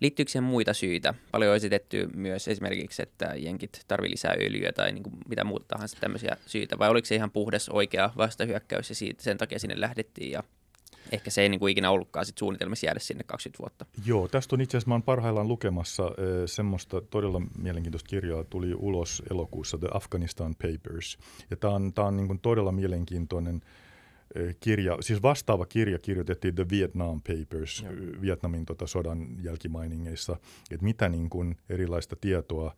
[0.00, 1.14] Liittyykö siihen muita syitä?
[1.30, 5.64] Paljon on esitetty myös esimerkiksi, että jenkit tarvii lisää öljyä tai niin kuin mitä muuta
[5.68, 9.80] tahansa tämmöisiä syitä, vai oliko se ihan puhdas oikea vastahyökkäys ja siitä, sen takia sinne
[9.80, 10.42] lähdettiin ja
[11.12, 13.86] ehkä se ei niin kuin ikinä ollutkaan sit suunnitelmissa jäädä sinne 20 vuotta.
[14.04, 16.10] Joo, tästä on itse asiassa, mä olen parhaillaan lukemassa
[16.46, 21.18] semmoista todella mielenkiintoista kirjaa, tuli ulos elokuussa, The Afghanistan Papers.
[21.50, 23.62] Ja tämä on, tää on niin kuin todella mielenkiintoinen
[24.60, 27.92] kirja, siis vastaava kirja kirjoitettiin The Vietnam Papers Joo.
[28.22, 30.36] Vietnamin tota, sodan jälkimainingeissa,
[30.70, 32.74] että mitä niin kuin erilaista tietoa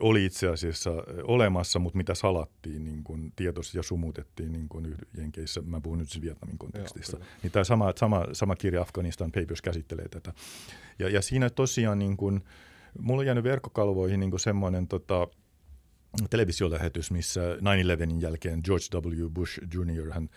[0.00, 0.90] oli itse asiassa
[1.22, 5.60] olemassa, mutta mitä salattiin niin kuin tietoisesti ja sumutettiin niin kuin Jenkeissä.
[5.60, 7.16] Mä puhun nyt siis Vietnamin kontekstissa.
[7.16, 10.32] Joo, niin tämä sama, sama, sama kirja Afghanistan Papers käsittelee tätä.
[10.98, 12.44] Ja, ja siinä tosiaan niin kuin,
[12.98, 15.28] mulla on jäänyt verkkokalvoihin niin kuin semmoinen tota,
[16.30, 19.30] televisiolähetys, missä 9-11 jälkeen George W.
[19.30, 20.12] Bush Jr.
[20.12, 20.28] Hän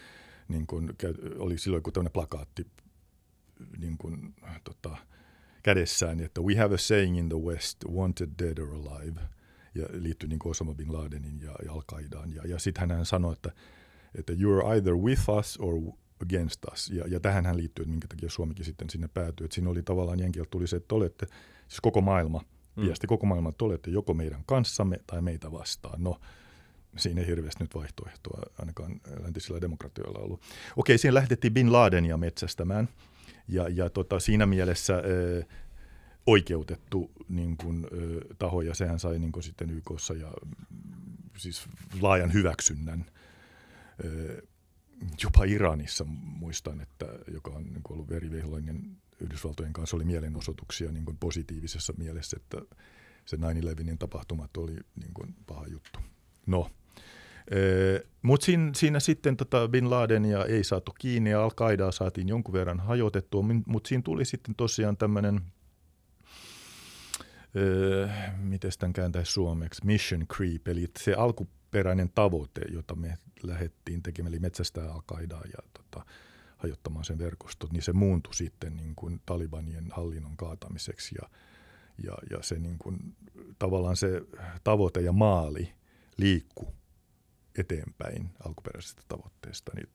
[0.48, 0.90] niin kuin,
[1.38, 2.68] oli silloin kun tämmöinen plakaatti
[3.78, 4.98] niin kuin, tota,
[5.64, 9.22] kädessään, että we have a saying in the West, wanted dead or alive,
[9.76, 12.36] ja liittyi niin Osama Bin Ladenin ja, ja Al-Qaidaan.
[12.36, 13.52] Ja, ja sitten hän sanoi, että,
[14.16, 15.74] että you're either with us or
[16.24, 16.90] against us.
[16.90, 19.46] Ja, ja tähän hän liittyy, että minkä takia Suomikin sitten sinne päätyi.
[19.46, 21.26] Että siinä oli tavallaan Jenkiltä tuli se, että olette,
[21.68, 22.42] siis koko maailma–
[22.76, 22.86] mm.
[22.86, 26.04] viesti koko maailman, että olette joko meidän kanssamme tai meitä vastaan.
[26.04, 26.20] No,
[26.98, 30.42] siinä ei hirveästi nyt vaihtoehtoa ainakaan läntisillä demokratioilla ollut.
[30.76, 32.90] Okei, siinä lähdettiin Bin Ladenia metsästämään
[33.48, 35.44] ja, ja tota, siinä mielessä ö,
[36.26, 40.34] oikeutettu niin kuin, ö, taho ja sehän sai niin kuin sitten YKssa ja
[41.38, 41.66] siis
[42.02, 43.06] laajan hyväksynnän.
[44.06, 44.42] Ö,
[45.24, 51.18] jopa Iranissa muistan, että joka on niin ollut verivihollinen Yhdysvaltojen kanssa oli mielenosoituksia niin kuin
[51.18, 52.78] positiivisessa mielessä, että
[53.26, 53.40] se 9-11
[54.00, 56.00] tapahtumat oli niin kuin paha juttu.
[56.46, 56.70] No,
[58.22, 62.80] mutta siinä, siinä sitten tota Bin Ladenia ei saatu kiinni ja Al-Qaidaa saatiin jonkun verran
[62.80, 65.42] hajotettua, mutta siinä tuli sitten tosiaan tämmöinen,
[68.38, 74.40] miten tämän kääntäisi suomeksi, mission creep, eli se alkuperäinen tavoite, jota me lähdettiin tekemään, eli
[74.40, 76.06] metsästää Al-Qaidaa ja tota,
[76.58, 81.30] hajottamaan sen verkostot, niin se muuntui sitten niin kuin Talibanien hallinnon kaatamiseksi ja,
[82.04, 83.16] ja, ja se niin kuin,
[83.60, 84.22] tavallaan se
[84.64, 85.74] tavoite ja maali
[86.18, 86.83] liikkuu
[87.58, 89.90] eteenpäin alkuperäisestä tavoitteesta, niin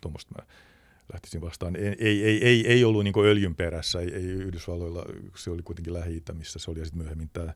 [0.00, 0.46] tuommoista mä
[1.12, 1.76] lähtisin vastaan.
[1.76, 5.04] Ei, ei, ei, ei, ei ollut niin öljyn perässä, ei, ei Yhdysvalloilla,
[5.36, 7.54] se oli kuitenkin lähi missä se oli, ja sitten myöhemmin tämä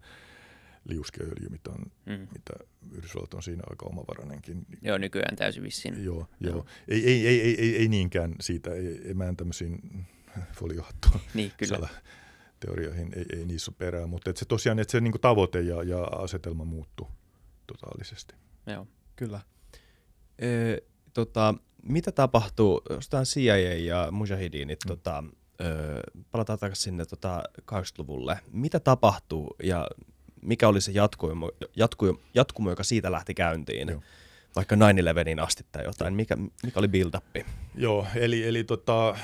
[0.89, 2.29] liuskeöljy, mitä, on, mm.
[2.33, 2.53] mitä
[2.93, 4.67] Yhdysvallat on siinä aika omavarainenkin.
[4.83, 6.05] Joo, nykyään täysin vissiin.
[6.05, 6.53] Joo, joo.
[6.53, 6.67] joo.
[6.89, 10.07] Ei, ei, ei, ei, ei, ei niinkään siitä, ei, ei mä en tämmöisiin
[10.59, 11.89] foliohattuun niin, kyllä.
[12.61, 15.83] teorioihin, ei, ei niissä ole perää, mutta että se tosiaan, että se niin tavoite ja,
[15.83, 17.09] ja asetelma muuttuu
[17.67, 18.35] totaalisesti.
[18.67, 18.87] Joo.
[19.17, 19.41] Kyllä.
[20.39, 20.49] E,
[21.15, 24.89] tota, mitä tapahtuu, jostain CIA ja Mujahidinit, mm.
[24.89, 25.25] tota,
[25.61, 26.01] ö,
[26.31, 27.43] palataan takaisin sinne tota
[27.73, 28.39] 80-luvulle.
[28.53, 29.89] Mitä tapahtuu ja
[30.43, 33.89] mikä oli se jatkumo, jatkumo, jatkumo joka siitä lähti käyntiin?
[33.89, 34.01] Joo.
[34.57, 34.79] Vaikka 9-11
[35.43, 36.15] asti tai jotain.
[36.15, 37.25] Mikä, mikä oli build-up?
[37.75, 39.17] Joo, eli, eli tota,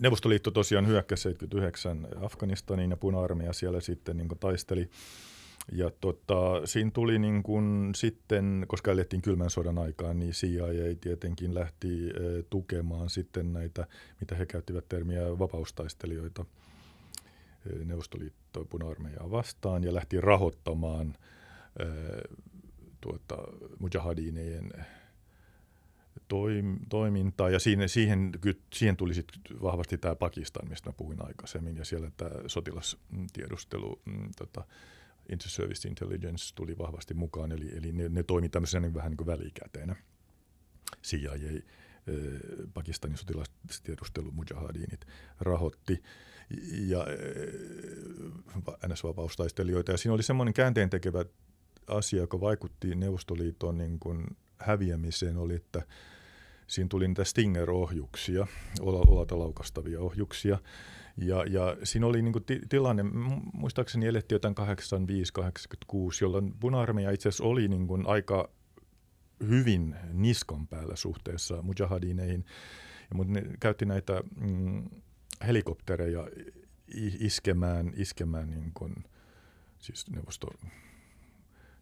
[0.00, 4.90] Neuvostoliitto tosiaan hyökkäsi 79 Afganistaniin ja puna-armeija siellä sitten niin taisteli.
[5.72, 6.34] Ja tota,
[6.64, 11.88] siinä tuli niin kun sitten, koska elettiin kylmän sodan aikaan, niin CIA tietenkin lähti
[12.50, 13.86] tukemaan sitten näitä,
[14.20, 16.44] mitä he käyttivät termiä, vapaustaistelijoita–
[17.84, 21.14] Neuvostoliitto puna-armeijaa vastaan ja lähti rahoittamaan
[23.00, 23.36] tuota,
[23.78, 24.72] mujahadineen
[26.28, 27.50] toim, toimintaa.
[27.50, 28.32] Ja siihen, siihen,
[28.72, 29.26] siihen tuli sit
[29.62, 34.64] vahvasti tämä Pakistan, mistä mä puhuin aikaisemmin ja siellä tämä sotilastiedustelu, mm, tota,
[35.28, 39.26] Inter-Service Intelligence tuli vahvasti mukaan, eli, eli ne, ne toimi tämmöisenä niin vähän niin kuin
[39.26, 39.96] välikäteenä.
[41.02, 41.32] CIA,
[42.74, 45.00] Pakistanin sotilastiedustelu mujahadinit
[45.40, 46.02] rahoitti
[46.86, 47.06] ja
[48.86, 49.92] NS-vapaustaistelijoita.
[49.92, 51.24] Ja siinä oli semmoinen käänteen tekevä
[51.86, 55.82] asia, joka vaikutti Neuvostoliiton niin kuin häviämiseen, oli, että
[56.66, 58.46] siinä tuli niitä Stinger-ohjuksia,
[58.80, 60.58] olalta laukastavia ohjuksia.
[61.16, 63.02] Ja, ja siinä oli niin kuin ti- tilanne,
[63.52, 64.60] muistaakseni elettiin jotain 85-86,
[66.20, 68.50] jolloin puna-armeija itse asiassa oli niin kuin aika
[69.48, 72.44] hyvin niskan päällä suhteessa mujahadineihin.
[73.10, 74.84] Ja, mutta ne käytti näitä mm,
[75.46, 76.28] helikoptereja
[77.20, 78.94] iskemään, iskemään niin kuin,
[79.78, 80.46] siis neuvosto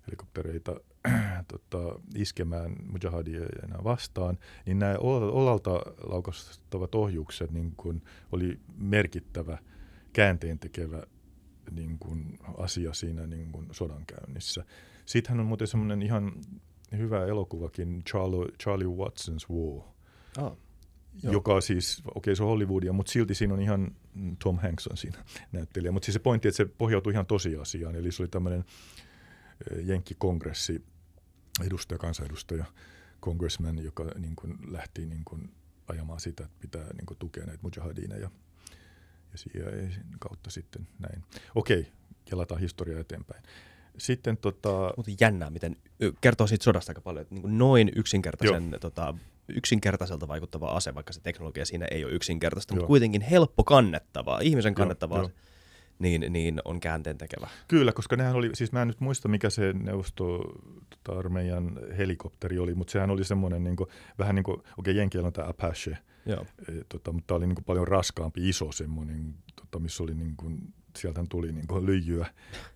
[0.07, 0.81] helikoptereita
[1.53, 3.47] tota, iskemään mujahadieja
[3.85, 5.71] vastaan, niin nämä olalta
[6.07, 9.59] laukastavat ohjukset niin kuin oli merkittävä
[10.13, 11.03] käänteen tekevä
[11.71, 14.65] niin kuin asia siinä niin kuin sodankäynnissä.
[15.07, 16.33] Sittenhän on muuten semmoinen ihan
[16.97, 19.85] hyvä elokuvakin, Charlie, Charlie Watson's War,
[20.39, 20.57] ah,
[21.23, 23.97] joka siis, okei okay, se on Hollywoodia, mutta silti siinä on ihan
[24.43, 25.93] Tom Hanks on siinä näyttelijä.
[25.93, 28.65] Mutta siis se pointti, että se pohjautui ihan tosiasiaan, eli se oli tämmöinen
[29.83, 30.85] Jenkkikongressi
[31.67, 32.65] edustaja, kansanedustaja,
[33.23, 35.51] congressman, joka niin kuin lähti niin kuin
[35.89, 38.31] ajamaan sitä, että pitää niin kuin tukea näitä mujahadineja.
[39.33, 41.23] Ja CIA kautta sitten näin.
[41.55, 41.93] Okei,
[42.25, 43.43] kelataan historiaa eteenpäin.
[43.99, 44.95] Sitten tota...
[44.97, 45.77] Mutta jännää, miten
[46.21, 49.15] kertoo siitä sodasta aika paljon, että niin noin yksinkertaisen, tota,
[49.49, 52.77] yksinkertaiselta vaikuttava ase, vaikka se teknologia siinä ei ole yksinkertaista, Joo.
[52.77, 55.19] mutta kuitenkin helppo kannettavaa, ihmisen kannettavaa.
[55.19, 55.31] Joo,
[55.99, 57.49] niin, niin on käänteen tekevä.
[57.69, 62.93] Kyllä, koska nehän oli, siis mä en nyt muista mikä se neuvosto-armeijan helikopteri oli, mutta
[62.93, 63.89] sehän oli semmoinen niin kuin,
[64.19, 66.47] vähän niin kuin, okei okay, Jenkiellä on tämä Apache, Joo.
[66.69, 70.37] E, tota, mutta tämä oli niin kuin paljon raskaampi, iso semmoinen, tota, missä oli niin
[70.37, 72.27] kuin, sieltä tuli niin kuin lyijyä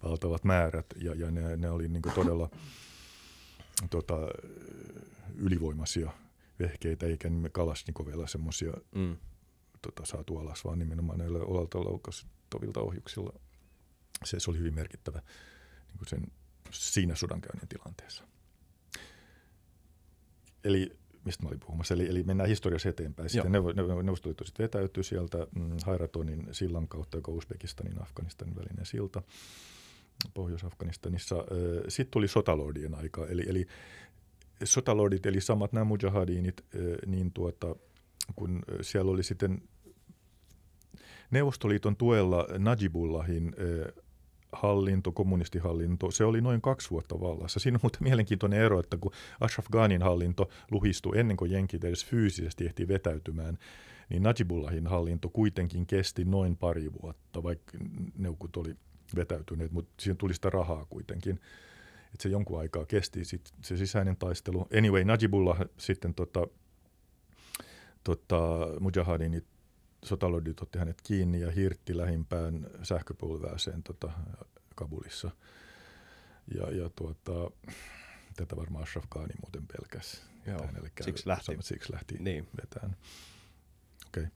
[0.05, 2.51] valtavat määrät ja, ja ne, ne oli niin kuin todella
[3.91, 4.19] tota,
[5.37, 6.11] ylivoimaisia
[6.59, 9.17] vehkeitä, eikä me Kalashnikovilla semmoisia mm.
[9.87, 13.33] Tota, saatu alas, vaan nimenomaan näillä olalta loukas tovilta ohjuksilla.
[14.25, 15.19] Se, se oli hyvin merkittävä
[15.89, 16.27] niin kuin sen
[16.71, 18.25] siinä sodankäynnin tilanteessa.
[20.65, 23.31] Eli mistä mä olin puhumassa, eli, eli mennään historiassa eteenpäin.
[23.31, 29.23] Sitten Neuvostoliitto sitten vetäytyi sieltä mm, Hairatonin sillan kautta, joka Uzbekistanin Afganistanin välinen silta
[30.35, 31.37] Pohjois-Afganistanissa.
[31.89, 33.67] Sitten tuli sotalordien aika, eli, eli
[34.65, 36.65] sotalordit, eli samat nämä mujahadinit,
[37.07, 37.77] niin tuota,
[38.37, 39.63] kun siellä oli sitten
[41.31, 43.55] Neuvostoliiton tuella Najibullahin
[44.53, 47.61] hallinto, kommunistihallinto, se oli noin kaksi vuotta vallassa.
[47.61, 52.05] Siinä on muuten mielenkiintoinen ero, että kun Ashraf Ghanin hallinto luhistui ennen kuin jenkit edes
[52.05, 53.59] fyysisesti ehti vetäytymään,
[54.09, 57.79] niin Najibullahin hallinto kuitenkin kesti noin pari vuotta, vaikka
[58.19, 58.77] neukut oli
[59.17, 61.41] vetäytyneet, mutta siihen tuli sitä rahaa kuitenkin.
[62.07, 64.67] Että se jonkun aikaa kesti sit se sisäinen taistelu.
[64.79, 66.47] Anyway, Najibullah sitten tota,
[68.05, 68.37] tota,
[68.81, 69.45] mujahadinit
[70.07, 74.11] sotalordit otti hänet kiinni ja hirtti lähimpään sähköpulvääseen tota,
[74.75, 75.31] Kabulissa.
[76.55, 77.51] Ja, ja tuota,
[78.37, 80.21] tätä varmaan Ashraf Ghani muuten pelkäsi.
[80.47, 80.69] Joo,
[81.01, 81.57] siksi lähti.
[81.61, 82.49] Siksi lähti niin.
[82.63, 82.97] vetään.
[84.09, 84.27] Okay.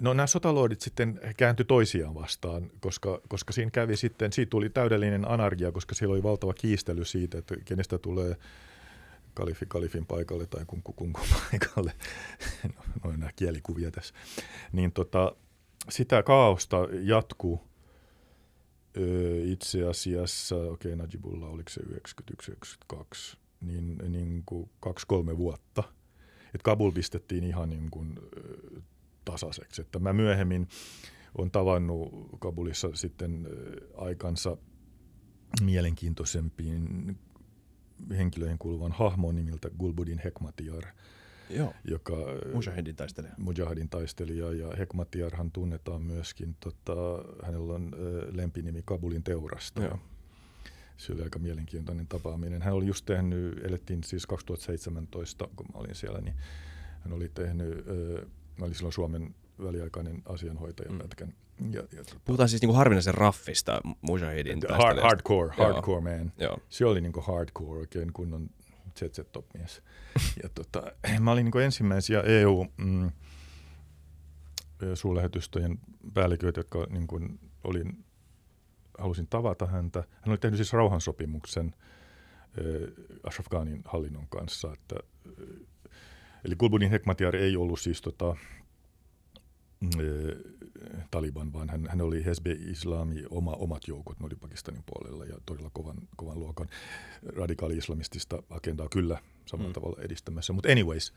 [0.00, 5.30] No nämä sotalordit sitten kääntyi toisiaan vastaan, koska, koska siinä kävi sitten, siitä tuli täydellinen
[5.30, 8.36] anarkia, koska siellä oli valtava kiistely siitä, että kenestä tulee
[9.36, 11.20] kalifi kalifin paikalle tai kunku kunku
[11.50, 11.92] paikalle,
[12.64, 14.14] no, noin nämä kielikuvia tässä,
[14.72, 15.36] niin tota,
[15.88, 17.60] sitä kaaosta jatkuu
[18.96, 21.80] öö, itse asiassa, okei okay, Najibullah, oliko se
[22.92, 25.82] 91-92, niin, niin kuin kaksi-kolme vuotta.
[26.54, 28.18] Et Kabul pistettiin ihan niin kuin,
[29.26, 29.80] tasaiseksi.
[29.82, 30.68] Että mä myöhemmin
[31.38, 33.48] on tavannut Kabulissa sitten
[33.96, 34.56] aikansa
[35.62, 37.18] mielenkiintoisempiin
[38.10, 40.84] henkilöihin kuuluvan hahmon nimiltä Gulbudin Hekmatyar,
[41.50, 41.74] Joo.
[41.84, 42.16] joka
[42.54, 43.34] Mujahedin taistelija.
[43.38, 46.94] Mujahedin taistelija ja Hekmatyarhan tunnetaan myöskin, tota,
[47.42, 49.82] hänellä on ö, lempinimi Kabulin teurasta.
[49.82, 49.98] Joo.
[50.96, 52.62] Se oli aika mielenkiintoinen tapaaminen.
[52.62, 56.34] Hän oli just tehnyt, elettiin siis 2017, kun mä olin siellä, niin
[57.00, 58.26] hän oli tehnyt, ö,
[58.58, 60.98] mä olin silloin Suomen väliaikainen asianhoitaja mm.
[61.70, 66.18] Ja, ja, tota, Puhutaan siis niinku harvinaisen raffista Mujahidin hard, Hardcore, hardcore Joo.
[66.18, 66.32] man.
[66.38, 66.58] Joo.
[66.68, 68.50] Se oli niinku hardcore, oikein kunnon
[68.98, 69.82] ZZ Top mies.
[70.42, 70.82] ja tota,
[71.20, 73.10] mä olin niinku ensimmäisiä EU mm,
[74.94, 75.78] suurlähetystöjen
[76.14, 77.20] päälliköitä, jotka niinku
[77.64, 78.04] olin,
[78.98, 79.98] halusin tavata häntä.
[79.98, 81.74] Hän oli tehnyt siis rauhansopimuksen
[83.24, 84.72] Ashraf Ghanin hallinnon kanssa.
[84.72, 84.96] Että,
[86.44, 88.36] eli Gulbuddin Hekmatyar ei ollut siis tota,
[91.10, 95.36] Taliban, vaan hän, hän oli Hezbe Islami, oma, omat joukot, ne oli Pakistanin puolella ja
[95.46, 96.68] todella kovan, kovan luokan
[97.36, 99.72] radikaali-islamistista agendaa kyllä samalla mm.
[99.72, 100.52] tavalla edistämässä.
[100.52, 101.12] Mutta anyways,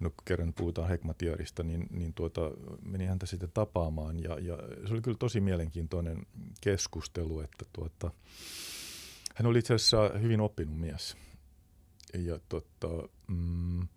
[0.00, 2.40] no kerran puhutaan Hekmatiarista, niin, niin tuota,
[2.82, 6.26] meni häntä sitten tapaamaan ja, ja se oli kyllä tosi mielenkiintoinen
[6.60, 8.10] keskustelu, että tuota,
[9.34, 11.16] hän oli itse asiassa hyvin oppinut mies.
[12.14, 13.88] Ja tuota, mm,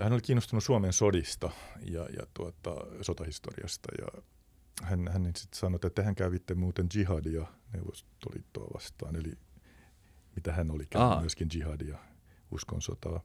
[0.00, 1.50] hän oli kiinnostunut Suomen sodista
[1.90, 4.22] ja, ja tuota, sotahistoriasta ja
[4.82, 9.32] hän, hän sitten sanoi, että hän kävitte muuten jihadia Neuvostoliittoa vastaan, eli
[10.36, 11.98] mitä hän oli käynyt myöskin jihadia,
[12.50, 13.20] uskon sotaa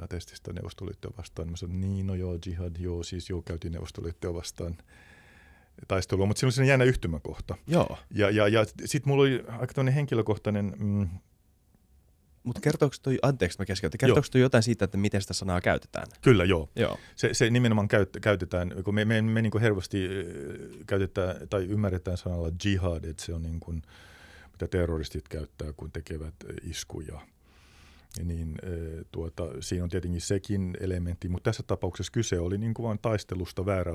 [0.00, 1.50] atestista Neuvostoliittoa vastaan.
[1.50, 4.78] Mä sanoin, niin no joo, jihad, joo, siis joo, käytiin Neuvostoliittoa vastaan
[5.88, 7.56] taistelua, mutta siinä oli sellainen jännä yhtymäkohta.
[7.66, 7.98] Joo.
[8.10, 11.08] Ja, ja, ja sitten mulla oli aika henkilökohtainen mm,
[12.46, 16.06] mutta kertooko toi, anteeksi mä keskeytin, kertooko toi jotain siitä, että miten sitä sanaa käytetään?
[16.22, 16.68] Kyllä, joo.
[16.76, 16.98] joo.
[17.16, 20.08] Se, se nimenomaan käyt, käytetään, kun me, me, me niin helposti
[20.86, 23.82] käytetään tai ymmärretään sanalla jihad, että se on niin kuin,
[24.52, 27.20] mitä terroristit käyttää, kun tekevät iskuja.
[28.24, 28.54] Niin
[29.12, 33.66] tuota, siinä on tietenkin sekin elementti, mutta tässä tapauksessa kyse oli niin kuin vain taistelusta
[33.66, 33.92] väärä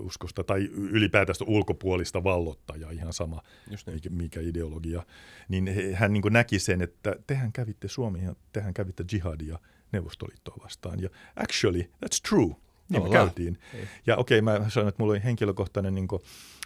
[0.00, 3.78] uskosta tai ylipäätään ulkopuolista vallottajaa, ihan sama niin.
[3.86, 5.02] mikä, mikä ideologia,
[5.48, 9.58] niin hän niin näki sen, että tehän kävitte Suomi ja tehän kävitte jihadia
[9.92, 11.02] Neuvostoliittoa vastaan.
[11.02, 12.56] Ja actually, that's true.
[12.88, 13.58] Niin me käytiin.
[13.74, 13.88] Ei.
[14.06, 16.08] Ja okei, okay, mä sanoin, että mulla oli henkilökohtainen niin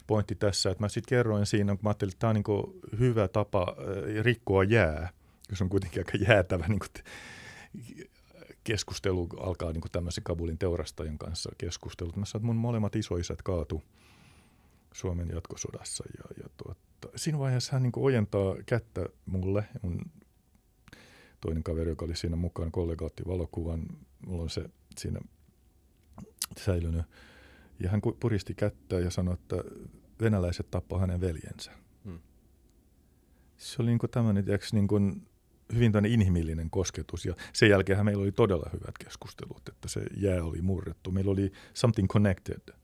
[0.07, 3.29] pointti tässä, että mä sitten kerroin siinä, kun mä ajattelin, että tämä on niin hyvä
[3.29, 3.77] tapa
[4.23, 5.11] rikkoa jää,
[5.51, 7.05] jos on kuitenkin aika jäätävä niin kuin,
[8.69, 12.17] keskustelu alkaa niin tämmöisen Kabulin teurastajan kanssa keskustelut.
[12.17, 13.83] Mä sanoin, että mun molemmat isoisät kaatu
[14.93, 16.05] Suomen jatkosodassa.
[16.19, 19.65] Ja, ja tuota, siinä vaiheessa hän niin ojentaa kättä mulle.
[19.83, 20.01] Mun
[21.41, 23.87] toinen kaveri, joka oli siinä mukaan, kollega otti valokuvan.
[24.27, 24.65] Mulla on se
[24.99, 25.21] siinä
[26.59, 27.07] säilynyt.
[27.81, 29.57] Ja hän puristi kättä ja sanoi, että
[30.21, 31.71] venäläiset tappoi hänen veljensä.
[32.05, 32.19] Hmm.
[33.57, 35.27] Se oli niin tämmöinen, niin kuin,
[35.75, 40.63] hyvin inhimillinen kosketus ja sen jälkeen meillä oli todella hyvät keskustelut, että se jää oli
[40.63, 41.11] murrettu.
[41.11, 42.75] Meillä oli something connected,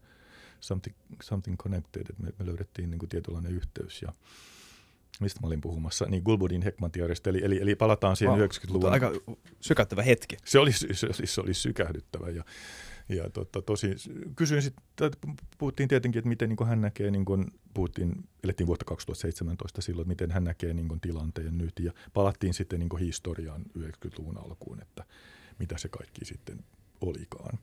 [0.61, 4.13] something, something connected, että me, me löydettiin niin kuin tietynlainen yhteys ja
[5.21, 8.93] mistä mä olin puhumassa, niin Gulbudin Hekmatiarista, eli, eli, eli palataan siihen wow, 90-luvun.
[8.93, 9.13] Aika
[9.61, 10.37] sykättävä hetki.
[10.45, 12.45] Se oli, se, oli, se oli sykähdyttävä ja,
[13.09, 13.95] ja tota, tosi,
[14.37, 15.11] kysyin sitten,
[15.59, 20.09] puhuttiin tietenkin, että miten niin hän näkee, niin kuin, puhuttiin, elettiin vuotta 2017 silloin, että
[20.09, 24.83] miten hän näkee niin kuin, tilanteen nyt ja palattiin sitten niin kuin, historiaan 90-luvun alkuun,
[24.83, 25.05] että
[25.59, 26.65] mitä se kaikki sitten
[27.01, 27.59] olikaan.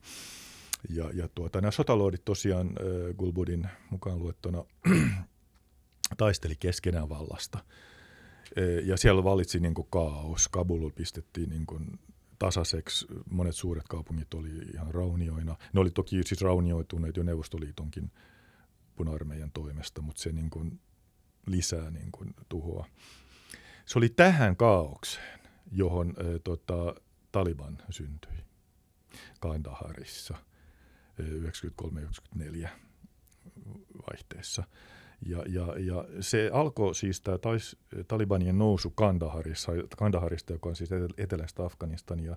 [0.88, 4.64] Ja, ja tuota, nämä sotaloodit tosiaan äh, Gulbudin mukaan luettuna
[6.16, 7.58] taisteli keskenään vallasta.
[8.84, 10.48] Ja siellä valitsi niin kuin kaos.
[10.48, 11.98] Kabul pistettiin niin kuin
[12.42, 13.06] tasaiseksi.
[13.30, 15.56] Monet suuret kaupungit oli ihan raunioina.
[15.72, 18.10] Ne oli toki siis raunioituneet jo Neuvostoliitonkin
[18.96, 20.80] puna-armeijan toimesta, mutta se niin kuin
[21.46, 22.86] lisää niin kuin tuhoa.
[23.86, 25.40] Se oli tähän kaaukseen,
[25.72, 26.94] johon äh, tota,
[27.32, 28.44] Taliban syntyi
[29.40, 30.34] Kandaharissa
[31.20, 32.68] 93-94
[34.10, 34.64] vaihteessa.
[35.26, 37.76] Ja, ja, ja se alkoi siis tämä tais,
[38.08, 42.36] Talibanien nousu Kandaharissa, Kandaharista, joka on siis etelästä Afganistania,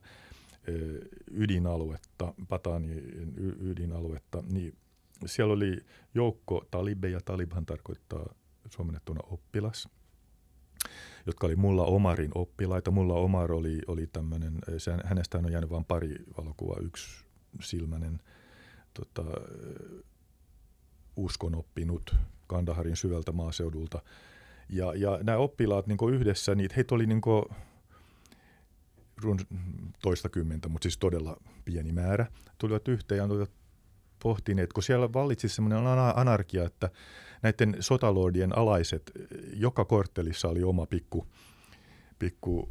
[1.31, 4.77] ydinaluetta, Patanien ydinaluetta, niin
[5.25, 8.33] siellä oli joukko talibeja, Taliban tarkoittaa
[8.69, 9.89] suomennettuna oppilas,
[11.25, 12.91] jotka oli Mulla Omarin oppilaita.
[12.91, 14.59] Mulla Omar oli, oli tämmöinen,
[15.03, 17.25] hänestä on jäänyt vain pari valokuvaa, yksi
[17.61, 18.19] silmäinen
[18.93, 19.23] tota,
[21.15, 22.15] uskonoppinut
[22.47, 24.01] Kandaharin syvältä maaseudulta.
[24.69, 27.21] Ja, ja nämä oppilaat niin yhdessä, niin heitä oli niin
[30.01, 32.25] toista kymmentä, mutta siis todella pieni määrä,
[32.57, 33.51] tulivat yhteen ja tulivat
[34.23, 36.89] pohtineet, kun siellä vallitsi semmoinen anarkia, että
[37.41, 39.11] näiden sotalordien alaiset,
[39.53, 41.27] joka korttelissa oli oma pikku,
[42.19, 42.69] pikku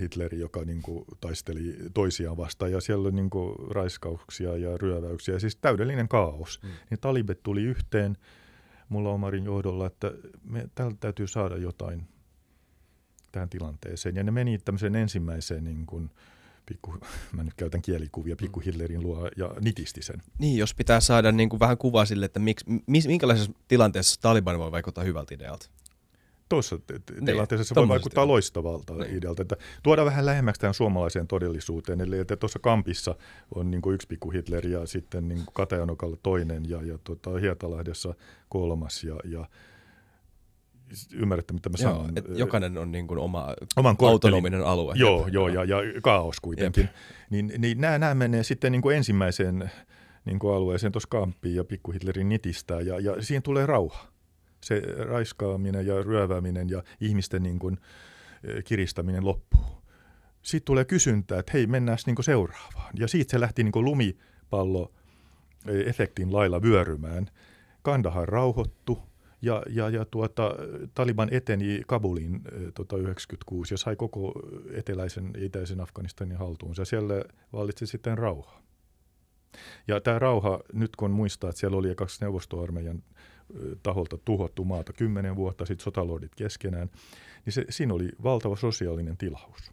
[0.00, 5.38] Hitleri, joka niin kuin taisteli toisiaan vastaan ja siellä oli niin kuin raiskauksia ja ryöväyksiä,
[5.38, 6.60] siis täydellinen kaos.
[6.62, 6.68] Mm.
[6.90, 8.16] Niin talibet tuli yhteen
[8.92, 10.12] mulla Omarin johdolla, että
[10.44, 12.02] me täältä täytyy saada jotain
[13.32, 14.16] tähän tilanteeseen.
[14.16, 16.10] Ja ne meni tämmöiseen ensimmäiseen niin kuin,
[16.66, 16.94] pikku,
[17.36, 18.64] mä nyt käytän kielikuvia, pikku mm.
[18.64, 20.22] Hillerin luo ja nitisti sen.
[20.38, 24.72] Niin, jos pitää saada niin kuin vähän kuvaa sille, että miksi, minkälaisessa tilanteessa Taliban voi
[24.72, 25.68] vaikuttaa hyvältä idealta?
[26.52, 29.16] Tuossa niin, tilanteessa se voi vaikuttaa loistavalta niin.
[29.16, 29.42] idealta.
[29.42, 32.00] Että tuoda vähän lähemmäksi tähän suomalaiseen todellisuuteen.
[32.00, 33.14] Eli että tuossa Kampissa
[33.54, 37.30] on niin kuin yksi pikku Hitler ja sitten niin kuin Kateanokalla toinen ja, ja tuota,
[37.30, 38.14] Hietalahdessa
[38.48, 39.46] kolmas ja, ja
[41.12, 42.12] ymmärrätte mitä mä Joo, sanon.
[42.16, 44.94] et jokainen on niin kuin oma Oman korttelin- autonominen alue.
[44.96, 45.34] Joo, Jep.
[45.34, 46.88] joo ja, ja kaos kuitenkin.
[47.30, 49.70] Niin, niin nämä, nämä menee sitten niin kuin ensimmäiseen
[50.24, 54.11] niin kuin alueeseen tuossa kamppiin ja pikkuhitlerin nitistää ja, ja siihen tulee rauha.
[54.62, 57.78] Se raiskaaminen ja ryövääminen ja ihmisten niin kuin,
[58.44, 59.82] eh, kiristäminen loppuu.
[60.42, 62.92] Sitten tulee kysyntää, että hei, mennään niin seuraavaan.
[62.98, 64.92] Ja siitä se lähti niin lumipallo
[65.66, 67.26] eh, efektin lailla vyörymään.
[67.82, 68.98] Kandahar rauhoittu
[69.42, 70.54] ja, ja, ja tuota,
[70.94, 74.32] Taliban eteni Kabuliin eh, tota 96 ja sai koko
[74.72, 76.84] eteläisen itäisen Afganistanin haltuunsa.
[76.84, 78.62] Siellä vallitsi sitten rauha.
[79.88, 83.02] Ja tämä rauha, nyt kun muistaa, että siellä oli kaksi neuvostoarmeijan
[83.82, 86.90] taholta tuhottu maata kymmenen vuotta sitten sotalordit keskenään,
[87.44, 89.72] niin se, siinä oli valtava sosiaalinen tilaus.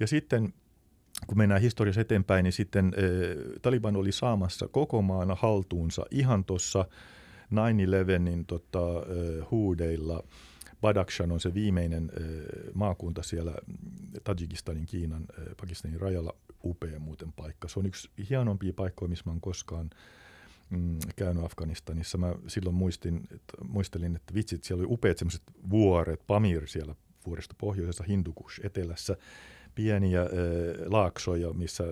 [0.00, 0.52] Ja sitten
[1.26, 2.92] kun mennään historiassa eteenpäin, niin sitten äh,
[3.62, 6.84] Taliban oli saamassa koko maan haltuunsa ihan tuossa
[7.52, 10.22] 9-11 tota, äh, huudeilla.
[10.80, 12.26] Badakhshan on se viimeinen äh,
[12.74, 13.54] maakunta siellä
[14.24, 16.34] Tajikistanin, Kiinan, äh, Pakistanin rajalla.
[16.64, 17.68] Upea muuten paikka.
[17.68, 19.90] Se on yksi hienompia paikkoja, missä mä oon koskaan
[20.70, 22.18] mm, käynyt Afganistanissa.
[22.18, 26.94] Mä silloin muistin, että, muistelin, että vitsit, siellä oli upeat semmoiset vuoret, Pamir siellä
[27.26, 29.16] vuorista pohjoisessa, Hindukush etelässä,
[29.74, 30.28] pieniä äh,
[30.86, 31.84] laaksoja, missä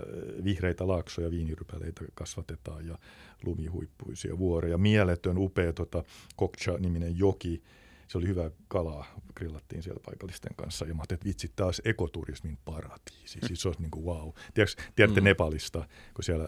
[0.44, 2.98] vihreitä laaksoja, viinirypäleitä kasvatetaan ja
[3.44, 4.78] lumihuippuisia vuoreja.
[4.78, 6.04] Mieletön upea tota,
[6.36, 7.62] Kokcha-niminen joki.
[8.08, 10.84] Se oli hyvä kalaa, grillattiin siellä paikallisten kanssa.
[10.84, 13.38] Ja mä ajattelin, että vitsi, taas ekoturismin paratiisi.
[13.46, 14.30] Siis se olisi niin kuin wow.
[14.54, 15.24] Tiedätkö, tiedätte mm.
[15.24, 16.46] Nepalista, kun siellä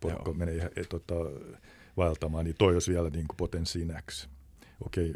[0.00, 1.14] porukka menee ihan, et, tota,
[1.96, 4.28] vaeltamaan, niin toi olisi vielä niin kuin potenssiin X.
[4.86, 5.12] Okei,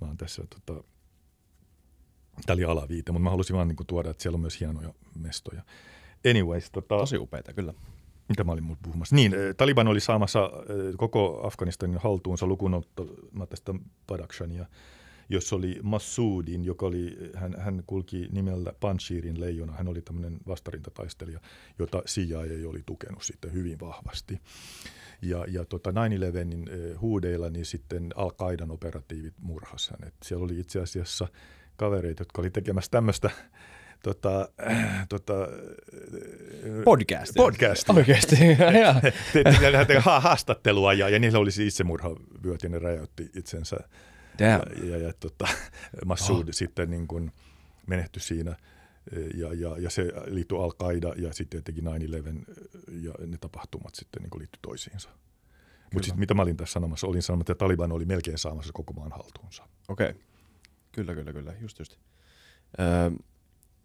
[0.00, 0.84] mä oon tässä tota,
[2.46, 4.94] Tämä oli alaviite, mutta mä halusin vaan niin kuin tuoda, että siellä on myös hienoja
[5.18, 5.62] mestoja.
[6.30, 7.74] Anyways, tota, Tosi upeita, kyllä.
[8.28, 9.16] mitä mä olin muut puhumassa?
[9.16, 13.74] Niin, eh, Taliban oli saamassa eh, koko Afganistanin haltuunsa lukuun ottamatta
[14.06, 14.66] Badakhshania,
[15.28, 19.72] jossa oli Massoudin, joka oli, hän, hän kulki nimellä Panshirin leijona.
[19.72, 21.40] Hän oli tämmöinen vastarintataistelija,
[21.78, 24.40] jota CIA oli tukenut sitten hyvin vahvasti.
[25.22, 30.14] Ja, ja tota 9-11 eh, huudeilla niin sitten Al-Qaidan operatiivit murhas hänet.
[30.22, 31.28] Siellä oli itse asiassa
[31.76, 33.30] kavereita, jotka oli tekemässä tämmöistä
[34.02, 34.48] tota,
[35.08, 35.34] tota,
[36.84, 37.42] Podcastia.
[37.42, 37.94] Podcastia.
[37.94, 38.36] Oikeasti,
[40.20, 43.76] haastattelua ja, ja niillä oli siis itsemurhavyöt ja ne räjäytti itsensä.
[44.38, 44.88] Damn.
[44.88, 45.48] Ja, ja, ja tota,
[46.06, 46.54] Massoud oh.
[46.54, 47.32] sitten niin kuin
[47.86, 48.56] menehtyi siinä
[49.34, 51.88] ja, ja, ja se liittyi Al-Qaida ja sitten jotenkin 9-11
[52.90, 55.08] ja ne tapahtumat sitten niin liittyi toisiinsa.
[55.94, 58.92] Mutta sitten mitä mä olin tässä sanomassa, olin sanomassa, että Taliban oli melkein saamassa koko
[58.92, 59.68] maan haltuunsa.
[59.88, 60.10] Okei.
[60.10, 60.22] Okay.
[60.92, 61.54] Kyllä, kyllä, kyllä.
[61.60, 61.96] Just, just.
[62.80, 63.10] Öö,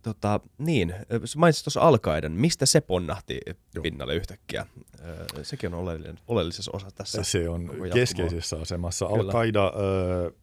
[0.01, 0.93] tota, niin,
[1.25, 2.31] sä mainitsit tuossa Alkaiden.
[2.31, 3.39] Mistä se ponnahti
[3.75, 3.81] Joo.
[3.81, 4.65] pinnalle yhtäkkiä?
[4.99, 7.23] Öö, sekin on oleellinen, oleellisessa osassa tässä.
[7.23, 9.05] Se on keskeisessä asemassa.
[9.05, 10.42] Al-Qaida, äh,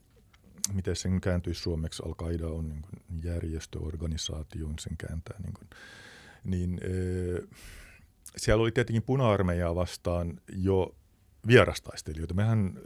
[0.72, 5.36] miten sen kääntyisi suomeksi, Al-Qaida on niin kuin järjestö, organisaatio, sen kääntää.
[5.42, 5.68] Niin, kuin,
[6.44, 7.48] niin äh,
[8.36, 10.94] siellä oli tietenkin puna-armeijaa vastaan jo
[11.46, 12.34] vierastaistelijoita.
[12.34, 12.78] Mehän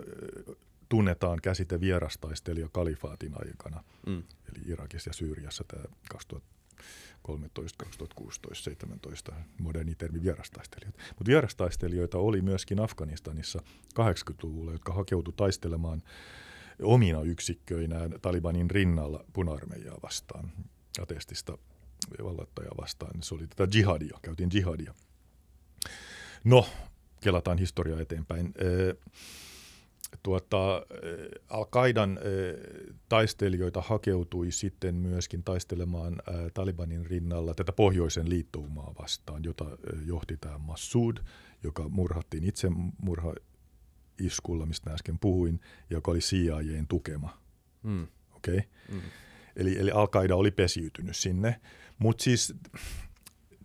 [0.88, 4.22] tunnetaan käsite vierastaistelija kalifaatin aikana, Mm.
[4.48, 10.98] eli Irakissa ja Syyriassa tämä 2013, 2016, 17 moderni termi vierastaistelijoita.
[11.08, 13.62] Mutta vierastaistelijoita oli myöskin Afganistanissa
[14.00, 16.02] 80-luvulla, jotka hakeutu taistelemaan
[16.82, 20.52] omina yksikköinään Talibanin rinnalla puna-armeijaa vastaan,
[21.02, 21.58] ateistista
[22.24, 23.22] vallattajaa vastaan.
[23.22, 24.94] Se oli tätä jihadia, käytiin jihadia.
[26.44, 26.66] No,
[27.20, 28.54] kelataan historiaa eteenpäin.
[30.22, 30.86] Tuota,
[31.48, 32.18] Al-Qaidan
[33.08, 36.16] taistelijoita hakeutui sitten myöskin taistelemaan
[36.54, 39.64] Talibanin rinnalla tätä pohjoisen liittoumaa vastaan, jota
[40.06, 41.16] johti tämä Massoud,
[41.62, 42.68] joka murhattiin itse
[43.02, 43.34] murha
[44.20, 45.60] iskulla, mistä äsken puhuin,
[45.90, 47.38] joka oli CIAn tukema.
[47.82, 48.06] Mm.
[48.36, 48.60] Okay?
[48.92, 49.00] Mm.
[49.56, 51.60] Eli, eli Al-Qaida oli pesiytynyt sinne.
[51.98, 52.54] Mutta siis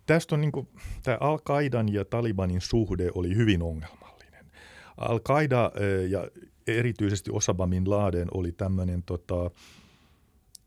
[0.06, 0.68] tästä on niinku,
[1.02, 4.46] tämä Al-Qaidan ja Talibanin suhde oli hyvin ongelmallinen.
[4.96, 5.72] Al-Qaida
[6.08, 6.28] ja
[6.66, 9.50] erityisesti Osama Bin Laden oli tämmöinen tota,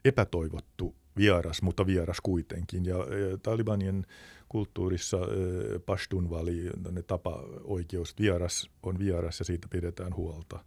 [0.05, 2.85] epätoivottu vieras, mutta vieras kuitenkin.
[2.85, 4.05] Ja, ja Talibanien
[4.53, 5.17] kulttuurissa
[5.85, 10.59] Pashtunvali, ne tapa oikeus, vieras on vieras ja siitä pidetään huolta.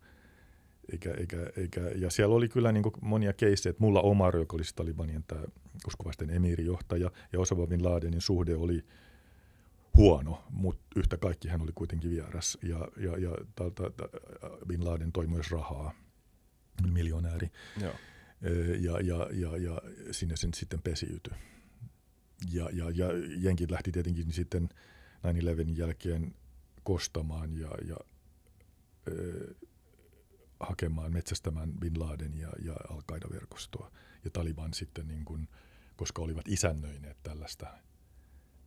[0.92, 4.62] Eikä, eikä, eikä, ja siellä oli kyllä niin monia keissejä, että mulla Omar, joka oli
[4.76, 5.42] Talibanien tämä
[5.86, 8.84] uskovaisten emirijohtaja, ja Osama Bin Ladenin suhde oli
[9.96, 13.82] huono, mutta yhtä kaikki hän oli kuitenkin vieras, ja, ja, ja tältä,
[14.66, 15.92] Bin Laden toi myös rahaa,
[16.92, 17.92] miljonääri, Joo.
[18.80, 21.32] ja, ja, ja, ja sinne sen sitten pesiytyi.
[22.52, 23.06] Ja, ja, ja
[23.38, 24.68] jenkit lähti tietenkin sitten
[25.26, 26.34] 9-11 jälkeen
[26.82, 27.96] kostamaan, ja, ja
[30.60, 33.90] hakemaan, metsästämään Bin Laden ja, ja Al-Qaida-verkostoa.
[34.24, 35.48] Ja Taliban sitten, niin kuin,
[35.96, 37.66] koska olivat isännöineet tällaista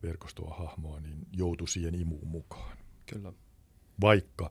[0.02, 2.78] verkostoa hahmoa, niin joutui siihen imuun mukaan.
[3.06, 3.32] Kyllä.
[4.00, 4.50] Vaikka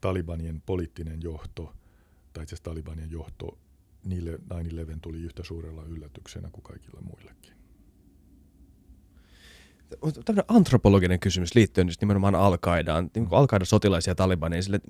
[0.00, 1.74] Talibanien poliittinen johto,
[2.32, 3.58] tai itse asiassa Talibanien johto,
[4.04, 4.38] niille 9-11
[5.02, 7.61] tuli yhtä suurella yllätyksenä kuin kaikilla muillekin.
[10.24, 14.80] Tämmöinen antropologinen kysymys liittyen just nimenomaan Al-Qaidaan, niin kuin Al-Qaidan sotilaisia Talibania, sille,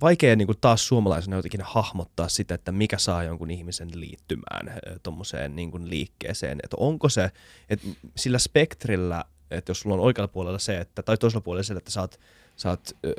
[0.00, 4.72] vaikea niin kuin taas suomalaisena jotenkin hahmottaa sitä, että mikä saa jonkun ihmisen liittymään
[5.02, 6.60] tuommoiseen niin liikkeeseen.
[6.64, 7.30] Että onko se,
[7.70, 11.74] että sillä spektrillä, että jos sulla on oikealla puolella se, että, tai toisella puolella se,
[11.74, 12.20] että sä oot,
[12.56, 13.14] sä oot ö,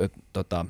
[0.00, 0.66] ö, tota,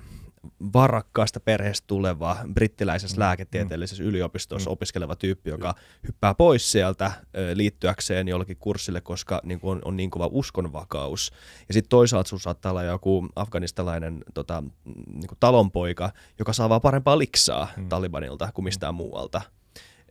[0.73, 3.21] varakkaasta perheestä tuleva brittiläisessä mm.
[3.21, 4.09] lääketieteellisessä mm.
[4.09, 4.73] yliopistossa mm.
[4.73, 5.75] opiskeleva tyyppi, joka
[6.07, 7.13] hyppää pois sieltä
[7.55, 11.33] liittyäkseen jollekin kurssille, koska niin kuin on, on niin kova uskonvakaus.
[11.69, 14.63] Ja sitten toisaalta sun saattaa olla joku afganistalainen tota,
[15.07, 17.89] niin kuin talonpoika, joka saa vaan parempaa liksaa mm.
[17.89, 18.97] Talibanilta kuin mistään mm.
[18.97, 19.43] muualta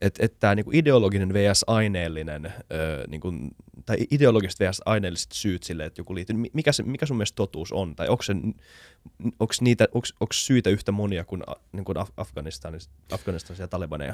[0.04, 1.64] että et tämä niinku ideologinen vs.
[1.68, 3.34] aineellinen, ö, niinku,
[3.86, 4.82] tai ideologiset vs.
[4.86, 8.24] aineelliset syyt sille, että joku liittyy, mikä, se, mikä sun mielestä totuus on, tai onko,
[9.62, 14.14] niitä, onko, syitä yhtä monia kuin, niin kuin Afganistanis, Afganistanisia talibaneja?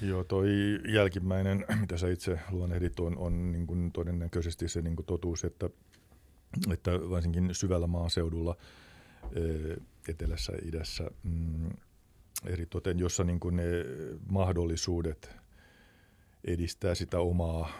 [0.00, 0.48] Joo, toi
[0.88, 5.70] jälkimmäinen, mitä sä itse luonnehdit, on, on niin kuin todennäköisesti se niin kuin totuus, että,
[6.72, 8.56] että varsinkin syvällä maaseudulla,
[10.08, 11.70] etelässä, idässä, mm,
[12.46, 13.64] eritoten, jossa niin kuin ne
[14.30, 15.30] mahdollisuudet
[16.44, 17.70] edistää sitä omaa,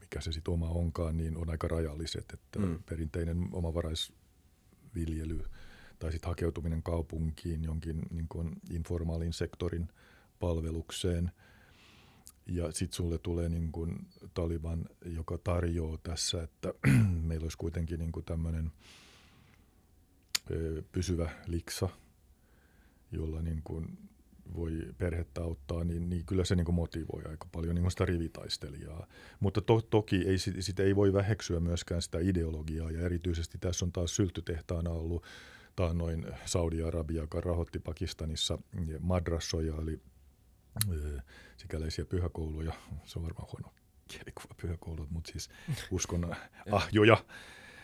[0.00, 2.24] mikä se sitten oma onkaan, niin on aika rajalliset.
[2.34, 2.82] Että mm.
[2.88, 5.44] Perinteinen omavaraisviljely
[5.98, 9.88] tai sitten hakeutuminen kaupunkiin jonkin niin kuin informaalin sektorin
[10.38, 11.30] palvelukseen.
[12.46, 16.74] Ja sitten sulle tulee niin kuin Taliban, joka tarjoaa tässä, että
[17.28, 18.72] meillä olisi kuitenkin niin tämmöinen
[20.92, 21.88] pysyvä liksa–
[23.12, 23.98] jolla niin kuin
[24.54, 28.04] voi perhettä auttaa, niin, niin kyllä se niin kuin motivoi aika paljon niin kuin sitä
[28.04, 29.06] rivitaistelijaa.
[29.40, 33.92] Mutta to, toki ei, sitä ei voi väheksyä myöskään sitä ideologiaa, ja erityisesti tässä on
[33.92, 35.24] taas syltytehtaana ollut
[35.94, 38.58] noin Saudi-Arabia, joka rahoitti Pakistanissa
[39.00, 40.00] madrassoja, eli
[40.92, 41.22] e,
[41.56, 42.72] sikäläisiä pyhäkouluja,
[43.04, 43.74] se on varmaan huono
[44.08, 45.48] kielikuva pyhäkoulut, mutta siis
[45.90, 46.36] uskon
[46.72, 47.24] ahjoja.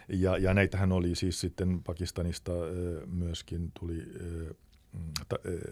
[0.08, 4.56] Ja, ja näitähän oli siis sitten Pakistanista e, myöskin tuli eh,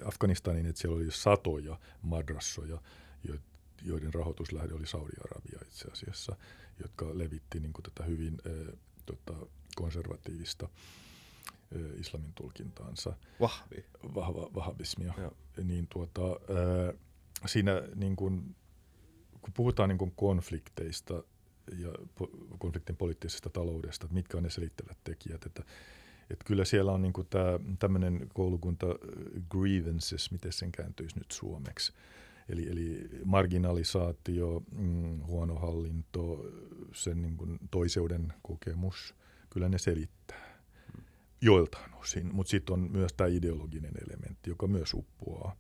[0.05, 2.81] Afganistaniin, että siellä oli satoja madrassoja,
[3.83, 6.37] joiden rahoituslähde oli Saudi-Arabia itse asiassa,
[6.83, 9.47] jotka levitti niin kuin tätä hyvin äh, tota,
[9.77, 10.69] konservatiivista
[11.77, 13.13] äh, islamin tulkintaansa.
[13.41, 13.85] Vahvi.
[14.15, 15.15] Vahva, vahvismia.
[15.17, 15.37] Joo.
[15.65, 17.01] Niin tuota, äh,
[17.47, 18.57] siinä niin kuin,
[19.41, 21.23] kun puhutaan niin kuin konflikteista
[21.79, 25.65] ja po- konfliktin poliittisesta taloudesta, että mitkä on ne selittävät tekijät, että
[26.31, 27.27] että kyllä siellä on niinku
[27.79, 28.95] tämmöinen koulukunta äh,
[29.51, 31.93] grievances, miten sen kääntyisi nyt suomeksi.
[32.49, 36.47] Eli, eli marginalisaatio, mm, huono hallinto,
[36.93, 39.15] sen niin kuin toiseuden kokemus,
[39.51, 40.61] kyllä ne selittää
[41.41, 42.35] joiltain osin.
[42.35, 45.57] Mutta sitten on myös tämä ideologinen elementti, joka myös uppoaa.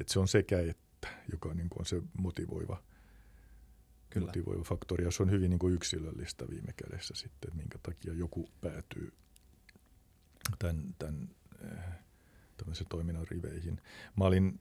[0.00, 2.82] Et se on sekä että, joka niin kuin on se motivoiva,
[4.10, 4.26] kyllä.
[4.26, 5.04] motivoiva faktori.
[5.04, 9.12] Ja se on hyvin niin kuin yksilöllistä viime kädessä sitten, minkä takia joku päätyy
[10.58, 11.28] tämän, tämän
[12.56, 13.80] tämmöisen toiminnan riveihin.
[14.16, 14.60] Mä olin,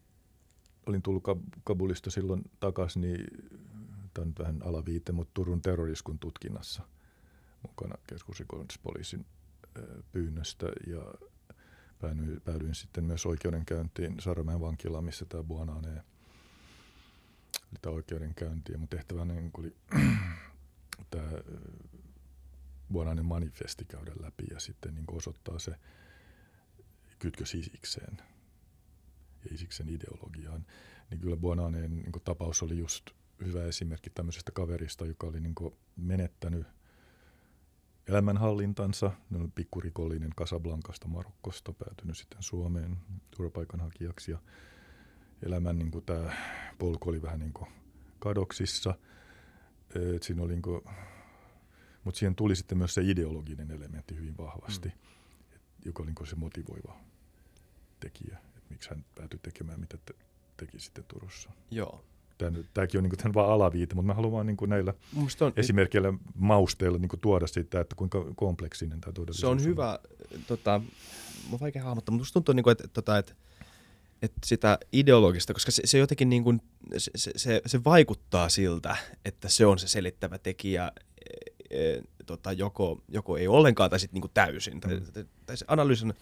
[0.86, 1.23] olin tullut
[1.63, 3.25] Kabulista silloin takaisin, niin
[4.13, 6.84] tämä on vähän alaviite, mutta Turun terroriskun tutkinnassa
[7.63, 9.25] mukana keskusrikollispoliisin
[10.11, 11.13] pyynnöstä ja
[11.99, 16.03] päädyin, päädyin sitten myös oikeudenkäyntiin Saramäen vankilaan, missä tämä Buonane
[17.73, 18.71] oli tämä oikeudenkäynti.
[18.71, 19.75] Ja mun tehtävänä niin oli
[21.11, 21.29] tämä
[22.91, 25.75] Buonainen manifesti käydä läpi ja sitten niin osoittaa se
[27.19, 28.17] kytkös Isikseen
[29.45, 30.65] ja Isiksen ideologiaan.
[31.09, 33.09] Niin kyllä Buonainen niin tapaus oli just
[33.45, 35.55] hyvä esimerkki tämmöisestä kaverista, joka oli niin
[35.95, 36.67] menettänyt
[38.07, 39.11] elämänhallintansa.
[39.29, 42.97] Ne oli pikkurikollinen Casablancasta Marokkosta, päätynyt sitten Suomeen
[43.38, 44.39] turvapaikanhakijaksi ja
[45.45, 46.36] elämän niin tämä
[46.77, 47.53] polku oli vähän niin
[48.19, 48.95] kadoksissa.
[50.15, 50.84] Et siinä oli niin
[52.03, 54.95] mutta siihen tuli sitten myös se ideologinen elementti hyvin vahvasti, mm.
[55.55, 56.97] et, joka oli se motivoiva
[57.99, 60.13] tekijä, että miksi hän päätyi tekemään, mitä te,
[60.57, 61.49] teki sitten Turussa.
[61.71, 62.03] Joo.
[62.73, 64.93] Tämäkin on niin kuin, vain alaviite, mutta mä haluan vaan niin kuin näillä
[65.41, 69.99] on, esimerkkeillä mausteilla niin kuin tuoda sitä, että kuinka kompleksinen tämä todellisuus Se on hyvä,
[70.47, 70.81] tota,
[71.51, 73.33] mä vaikea hahmottaa, mutta musta tuntuu, niin kuin, että, tota, että,
[74.21, 76.61] että sitä ideologista, koska se, se jotenkin niin kuin,
[76.97, 80.91] se, se, se vaikuttaa siltä, että se on se selittävä tekijä,
[81.74, 84.74] e, tota, joko, joko ei ollenkaan tai sitten niinku täysin.
[84.74, 84.80] Mm.
[84.80, 86.13] Tai, tai, tai se analyysi on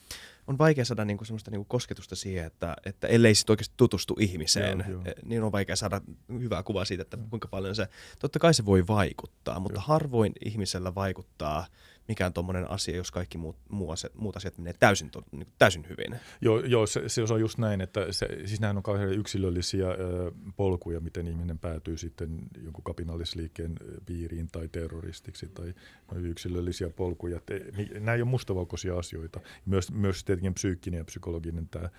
[0.47, 4.79] on vaikea saada niinku semmoista niinku kosketusta siihen, että, että ellei sitten oikeasti tutustu ihmiseen,
[4.79, 5.01] Joo, joo.
[5.05, 7.87] eh, niin on vaikea saada hyvää kuvaa siitä, että kuinka paljon se,
[8.19, 9.83] totta kai se voi vaikuttaa, mutta Joo.
[9.87, 11.67] harvoin ihmisellä vaikuttaa
[12.11, 16.19] mikään tuommoinen asia, jos kaikki muut, muu asiat, muut asiat menee täysin, niin täysin hyvin.
[16.41, 20.31] Joo, joo se, se on just näin, että se, siis nämähän on kauhean yksilöllisiä ö,
[20.55, 25.73] polkuja, miten ihminen päätyy sitten jonkun kapinallisliikkeen piiriin tai terroristiksi tai
[26.15, 27.41] yksilöllisiä polkuja.
[27.77, 29.39] Ni- nämä ei ole mustavalkoisia asioita.
[29.65, 31.89] Myös, myös tietenkin psyykkinen ja psykologinen tämä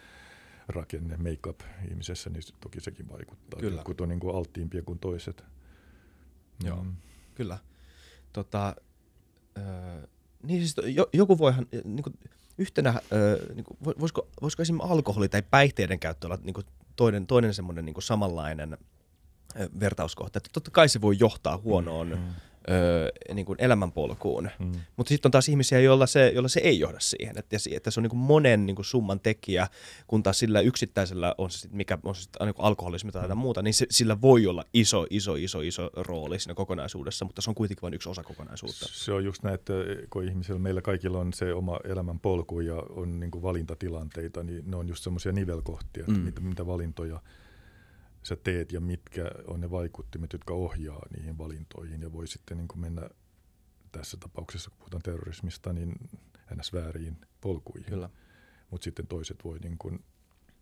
[0.69, 3.61] rakenne, make-up ihmisessä, niin toki sekin vaikuttaa.
[3.61, 3.75] Kyllä.
[3.75, 5.45] Jotkut on niin kuin alttiimpia kuin toiset.
[6.65, 6.85] Joo.
[6.85, 6.97] Mm.
[7.35, 7.59] Kyllä.
[8.33, 8.77] Tota,
[9.59, 10.07] öö,
[10.43, 10.77] niin siis
[11.13, 12.19] joku voihan, niin kuin,
[12.59, 16.67] yhtenä, öö, niin kuin, vo- voisiko, voisiko esimerkiksi alkoholi tai päihteiden käyttö olla niin kuin
[16.97, 18.79] toinen, toinen semmoinen niin samanlainen
[19.81, 20.37] vertauskohta.
[20.39, 22.35] Että totta kai se voi johtaa huonoon Mm.
[22.71, 24.73] Öö, niin kuin elämänpolkuun, Mm.
[24.97, 27.39] mutta sitten on taas ihmisiä, joilla se, joilla se ei johda siihen.
[27.39, 29.67] Että, että se on niin kuin monen niin kuin summan tekijä,
[30.07, 33.39] kun taas sillä yksittäisellä, on se sit, mikä on se sitten niin alkoholismi tai jotain
[33.39, 37.51] muuta, niin se, sillä voi olla iso, iso, iso, iso rooli siinä kokonaisuudessa, mutta se
[37.51, 38.87] on kuitenkin vain yksi osa kokonaisuutta.
[38.91, 39.73] Se on just näin, että
[40.11, 44.71] kun ihmisillä, meillä kaikilla on se oma elämän polku ja on niin kuin valintatilanteita, niin
[44.71, 46.19] ne on just semmoisia nivelkohtia, että Mm.
[46.25, 47.21] mitä, mitä valintoja
[48.23, 52.69] sä teet ja mitkä on ne vaikuttimet, jotka ohjaa niihin valintoihin ja voi sitten niin
[52.69, 53.11] kuin mennä
[53.93, 55.93] tässä tapauksessa, kun puhutaan terrorismista, niin
[56.55, 56.73] ns.
[56.73, 57.89] vääriin polkuihin.
[57.91, 58.11] Kyllä.
[58.71, 60.05] Mutta sitten toiset voi niin kuin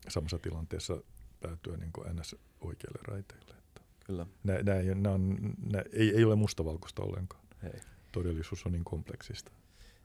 [0.08, 1.02] samassa tilanteessa
[1.40, 2.36] päätyä niin kuin ns.
[2.60, 3.54] oikealle raiteille.
[3.58, 4.26] Että Kyllä.
[4.44, 5.36] nää, nää, ei- nää on,
[5.72, 7.42] nää, ei, ei ole mustavalkoista ollenkaan.
[7.62, 7.80] Hei.
[8.12, 9.52] Todellisuus on niin kompleksista.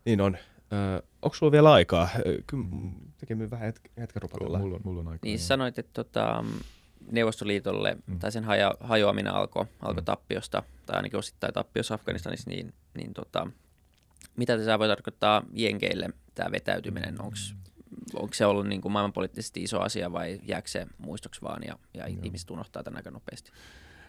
[0.05, 0.37] Niin on.
[0.73, 2.09] Öö, onko sulla vielä aikaa?
[2.47, 2.65] Kyllä
[3.17, 4.59] tekee vähän hetken, hetken rupatella.
[4.59, 5.19] Mulla on, mulla on aika.
[5.25, 6.45] Niin sanoit, että tota,
[7.11, 8.19] Neuvostoliitolle Mm.
[8.19, 10.05] tai sen haja, hajoaminen alkoi alko Mm.
[10.05, 13.47] tappiosta, tai ainakin osittain tappiossa Afganistanissa, niin, niin tota,
[14.37, 17.21] mitä tämä voi tarkoittaa Jenkeille, tämä vetäytyminen?
[18.15, 22.07] Onko se ollut niin kuin maailmanpoliittisesti iso asia vai jääkö se muistoksi vaan ja, ja
[22.07, 22.19] Joo.
[22.23, 23.51] ihmiset unohtaa tämän aika nopeasti?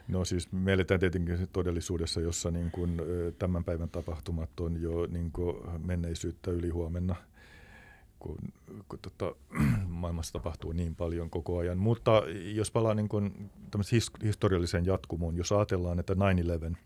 [0.09, 3.01] No siis me eletään tietenkin todellisuudessa, jossa niin kuin,
[3.38, 7.16] tämän päivän tapahtumat on jo niin kuin menneisyyttä yli huomenna,
[8.19, 8.39] kun,
[8.89, 9.35] kun tota,
[9.87, 11.79] maailmassa tapahtuu niin paljon koko ajan.
[11.79, 12.23] Mutta
[12.55, 13.09] jos palaa niin
[13.93, 16.77] his, historialliseen jatkumoon, jos ajatellaan, että 9-11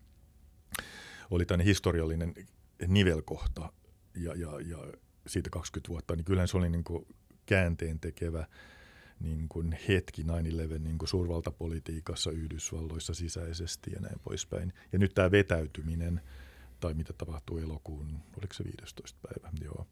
[1.31, 2.33] oli tämmöinen historiallinen
[2.87, 3.73] nivelkohta
[4.15, 4.77] ja, ja, ja
[5.27, 6.83] siitä 20 vuotta, niin kyllähän se oli niin
[7.45, 8.45] käänteen tekevä
[9.19, 10.25] niin kuin hetki 9-11
[10.79, 14.73] niin suurvaltapolitiikassa Yhdysvalloissa sisäisesti ja näin poispäin.
[14.91, 16.21] Ja nyt tämä vetäytyminen,
[16.79, 19.19] tai mitä tapahtuu elokuun, oliko se 15.
[19.21, 19.87] päivä, joo,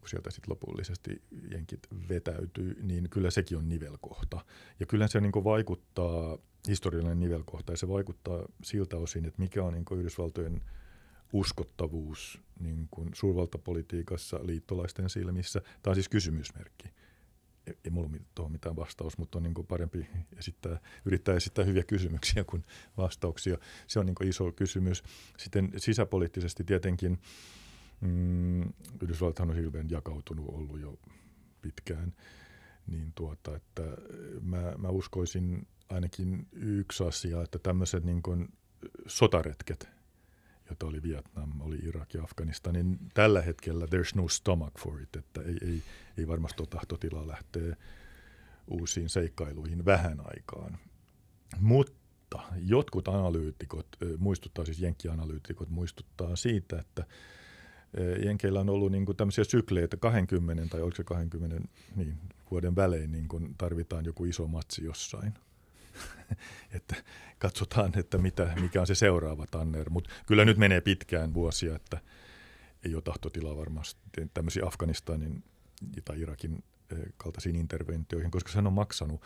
[0.00, 4.44] kun sieltä sitten lopullisesti jenkit vetäytyy, niin kyllä sekin on nivelkohta.
[4.80, 6.38] Ja kyllä se niin vaikuttaa,
[6.68, 10.60] historiallinen nivelkohta, ja se vaikuttaa siltä osin, että mikä on niin Yhdysvaltojen
[11.32, 15.60] uskottavuus niin suurvaltapolitiikassa liittolaisten silmissä.
[15.60, 16.88] Tämä on siis kysymysmerkki
[17.66, 21.84] ei, ei mulla ole tuohon mitään vastaus, mutta on niin parempi esittää, yrittää esittää hyviä
[21.84, 22.64] kysymyksiä kuin
[22.96, 23.58] vastauksia.
[23.86, 25.02] Se on niin iso kysymys.
[25.38, 27.18] Sitten sisäpoliittisesti tietenkin
[28.00, 28.60] mm,
[29.02, 30.98] Yhdysvallathan on hirveän jakautunut ollut jo
[31.62, 32.14] pitkään,
[32.86, 33.82] niin tuota, että
[34.40, 38.22] mä, mä uskoisin ainakin yksi asia, että tämmöiset niin
[39.06, 39.88] sotaretket,
[40.70, 45.16] jota oli Vietnam, oli Irak ja Afganistan, niin tällä hetkellä there's no stomach for it,
[45.16, 45.82] että ei, ei,
[46.18, 47.76] ei varmasti ole tahtotilaa lähteä
[48.68, 50.78] uusiin seikkailuihin vähän aikaan.
[51.60, 53.86] Mutta jotkut analyytikot,
[54.18, 57.06] muistuttaa siis jenkkianalyytikot, muistuttaa siitä, että
[58.24, 62.18] Jenkeillä on ollut niin kuin tämmöisiä sykleitä 20 tai oliko se 20 niin,
[62.50, 65.34] vuoden välein niin kuin tarvitaan joku iso matsi jossain.
[66.76, 66.96] että
[67.38, 69.90] katsotaan, että mitä, mikä on se seuraava tanner.
[69.90, 72.00] Mutta kyllä nyt menee pitkään vuosia, että
[72.84, 74.00] ei ole tahtotilaa varmasti
[74.34, 75.44] tämmöisiä Afganistanin
[76.04, 79.22] tai Irakin eh, kaltaisiin interventioihin, koska se on maksanut.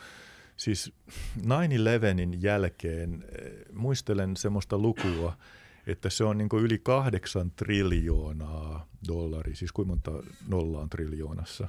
[0.57, 0.93] Siis
[1.39, 1.43] 9-11
[2.39, 5.37] jälkeen eh, muistelen semmoista lukua,
[5.87, 10.11] että se on niin yli kahdeksan triljoonaa dollaria, siis kuinka monta
[10.47, 11.67] nollaa on triljoonassa?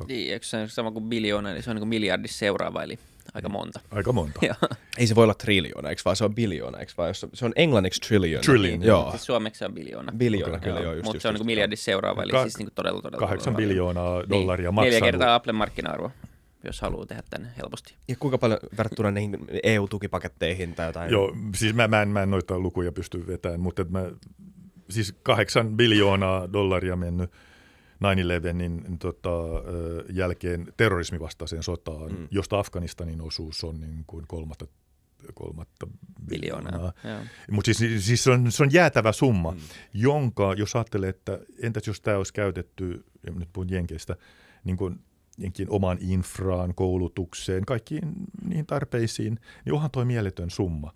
[0.00, 2.98] Kak- Niin, eikö se sama kuin biljoona, eli se on niin kuin miljardissa seuraava, eli
[3.34, 3.80] aika monta.
[3.90, 4.40] Aika monta.
[4.98, 7.08] Ei se voi olla triljoona, eikö vaan se on biljoona, eikö vaan?
[7.10, 8.42] Jos- Se on englanniksi trillion.
[8.42, 9.10] Trillion, Joo.
[9.10, 10.12] Siis suomeksi se on biljoona.
[10.16, 12.58] Biljoona, Okei, kyllä, joo, just, Mutta just, se on niin miljardissa seuraava, eli Ka- siis
[12.58, 16.10] niin kuin todella, todella, Kahdeksan todella biljoonaa Niin, dollaria Neljä kertaa Applen markkina-arvo,
[16.64, 17.94] jos haluaa tehdä tänne helposti.
[18.08, 21.10] Ja kuinka paljon verrattuna niihin EU-tukipaketteihin tai jotain?
[21.12, 24.10] Joo, siis mä, mä, en, mä en noita lukuja pysty vetämään, mutta mä,
[24.90, 27.30] siis kahdeksan biljoonaa dollaria mennyt
[28.50, 29.30] 9-11 niin, tota,
[30.10, 32.28] jälkeen terrorismivastaiseen sotaan, Mm.
[32.30, 34.66] josta Afganistanin osuus on niin kuin kolmatta
[35.34, 35.86] kolmatta
[36.30, 36.72] Biljoonaa.
[36.72, 37.26] biljoonaa.
[37.50, 39.58] Mutta siis, siis se, on, se on jäätävä summa, mm.
[39.94, 44.16] jonka, jos ajattelee, että entäs jos tämä olisi käytetty, ja nyt puhun Jenkeistä,
[44.64, 44.98] niin kuin
[45.38, 48.12] jenkin omaan infraan, koulutukseen, kaikkiin
[48.48, 50.92] niihin tarpeisiin, niin onhan toi mieletön summa.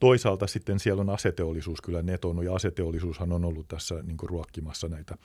[0.00, 5.16] Toisaalta sitten siellä on aseteollisuus kyllä netonut, ja aseteollisuushan on ollut tässä niin ruokkimassa näitä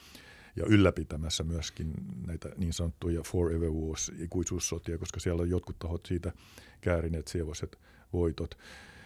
[0.56, 1.94] ja ylläpitämässä myöskin
[2.28, 6.34] näitä niin sanottuja forever wars, ikuisuussotia, koska siellä on jotkut tahot siitä
[6.82, 7.80] käärineet sievoiset
[8.14, 8.58] voitot.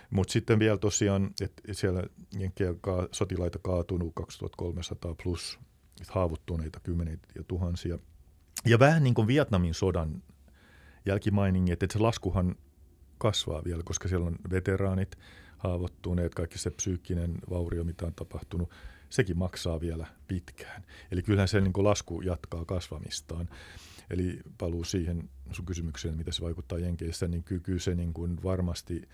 [0.10, 2.04] Mutta sitten vielä tosiaan, että siellä
[2.40, 2.74] Jenkkejä
[3.12, 5.60] sotilaita kaatunut 2300 plus
[6.08, 8.00] haavoittuneita kymmeniä ja tuhansia.
[8.66, 10.24] Ja vähän niin kuin Vietnamin sodan
[11.06, 12.56] jälkimainingi, että se laskuhan
[13.18, 15.18] kasvaa vielä, koska siellä on veteraanit
[15.58, 18.72] haavoittuneet, kaikki se psyykkinen vaurio, mitä on tapahtunut,
[19.10, 20.84] sekin maksaa vielä pitkään.
[21.12, 23.50] Eli kyllähän se niin lasku jatkaa kasvamistaan.
[24.10, 29.10] Eli paluu siihen sun kysymykseen, mitä se vaikuttaa Jenkeissä, niin kyllä se niin kuin varmasti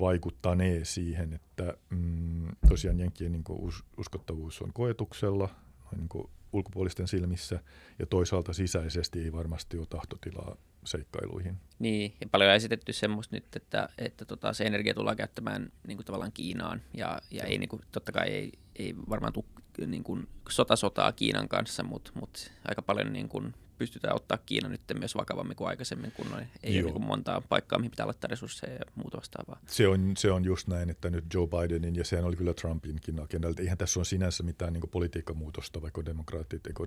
[0.00, 5.48] vaikuttanee siihen, että mm, tosiaan Jenkkien niin us, uskottavuus on koetuksella
[5.96, 7.60] niin kuin ulkopuolisten silmissä
[7.98, 11.56] ja toisaalta sisäisesti ei varmasti ole tahtotilaa seikkailuihin.
[11.78, 15.96] Niin, ja paljon on esitetty semmoista nyt, että, että tota, se energia tullaan käyttämään niin
[15.96, 19.44] kuin tavallaan Kiinaan ja, ja ei, niin kuin, totta kai ei, ei varmaan tule
[19.86, 24.80] niin kuin sotasotaa Kiinan kanssa, mutta, mutta aika paljon niin kuin pystytään ottaa Kiina nyt
[24.98, 26.26] myös vakavammin kuin aikaisemmin, kun
[26.62, 26.88] ei Joo.
[26.88, 29.60] ole niin montaa paikkaa, mihin pitää laittaa resursseja ja muuta vastaavaa.
[29.66, 33.20] Se on, se on just näin, että nyt Joe Bidenin, ja sehän oli kyllä Trumpinkin
[33.20, 36.86] agendalta, eihän tässä ole sinänsä mitään niin politiikkamuutosta, vaikka demokraatit, eikö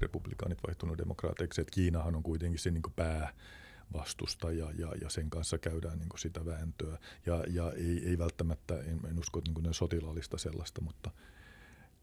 [0.00, 3.32] republikaanit vaihtunut demokraateiksi, että Kiinahan on kuitenkin se niin pää
[3.92, 6.98] vastustaja ja, ja sen kanssa käydään niin sitä vääntöä.
[7.26, 11.10] Ja, ja ei, ei välttämättä, en, en usko niin sotilaallista sellaista, mutta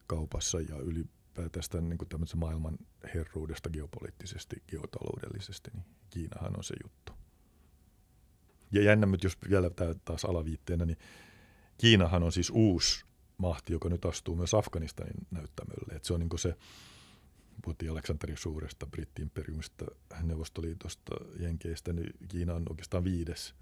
[0.07, 1.05] kaupassa ja yli
[1.51, 2.77] tästä niin kuin maailman
[3.13, 7.13] herruudesta geopoliittisesti, geotaloudellisesti, niin Kiinahan on se juttu.
[8.71, 9.69] Ja jännä, jos vielä
[10.05, 10.97] taas alaviitteenä, niin
[11.77, 13.05] Kiinahan on siis uusi
[13.38, 15.95] mahti, joka nyt astuu myös Afganistanin näyttämölle.
[15.95, 16.55] Et se on niin se,
[17.61, 19.86] puhuttiin Aleksanterin suuresta britti-imperiumista,
[20.23, 23.55] Neuvostoliitosta, Jenkeistä, niin Kiina on oikeastaan viides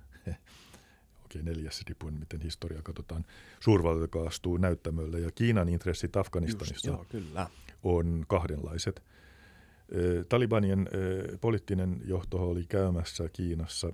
[1.32, 3.25] okei neljäs, riippuen miten historiaa katsotaan,
[3.59, 5.19] suurvalta, joka astuu näyttämölle.
[5.19, 7.47] Ja Kiinan intressit Afganistanissa Just, joo, kyllä.
[7.84, 9.03] on kahdenlaiset.
[10.29, 10.89] Talibanien
[11.41, 13.93] poliittinen johto oli käymässä Kiinassa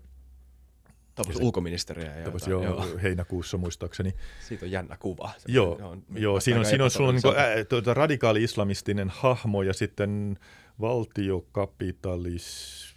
[1.15, 2.11] Tapasi ulkoministeriä.
[2.25, 2.85] Tapasi jo joo.
[3.03, 4.13] heinäkuussa muistaakseni.
[4.47, 5.31] Siitä on jännä kuva.
[5.37, 9.73] Se joo, on, joo siinä on, siinä on sulla niinku, ää, tuota, radikaali-islamistinen hahmo ja
[9.73, 10.39] sitten
[10.81, 12.96] valtiokapitalismi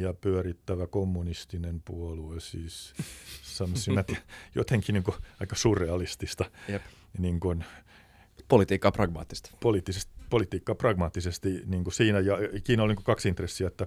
[0.00, 2.94] ja pyörittävä kommunistinen puolue, siis
[4.06, 4.22] tiedän,
[4.54, 6.44] jotenkin niin kuin aika surrealistista.
[6.68, 6.82] Jep.
[7.18, 7.64] Niin kuin,
[8.48, 9.50] politiikkaa pragmaattista.
[9.60, 13.86] Poliittisesti, politiikkaa pragmaattisesti niin kuin siinä, ja Kiina oli niin kaksi intressiä, että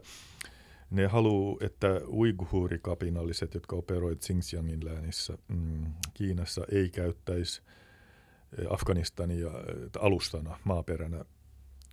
[0.89, 7.61] ne haluaa, että uiguurikapinalliset, jotka operoivat Xinjiangin läänissä mm, Kiinassa, ei käyttäisi
[8.57, 9.49] eh, Afganistania
[9.99, 11.25] alustana, maaperänä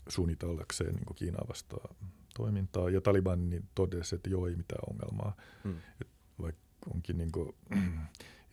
[0.09, 1.97] suunnitellakseen niin Kiinaa vastaan
[2.41, 2.91] toimintaa.
[2.91, 5.37] Ja Taliban niin totesi, että joo, ei mitään ongelmaa.
[5.65, 5.77] Mm.
[6.01, 6.09] Et
[6.43, 6.61] vaikka
[6.95, 7.53] onkin niin kuin,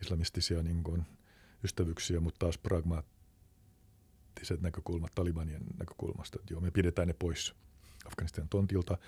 [0.02, 1.02] islamistisia niin kuin,
[1.64, 7.54] ystävyyksiä, mutta taas pragmaattiset näkökulmat Talibanien näkökulmasta, että joo, me pidetään ne pois
[8.06, 8.98] Afganistanin tontilta.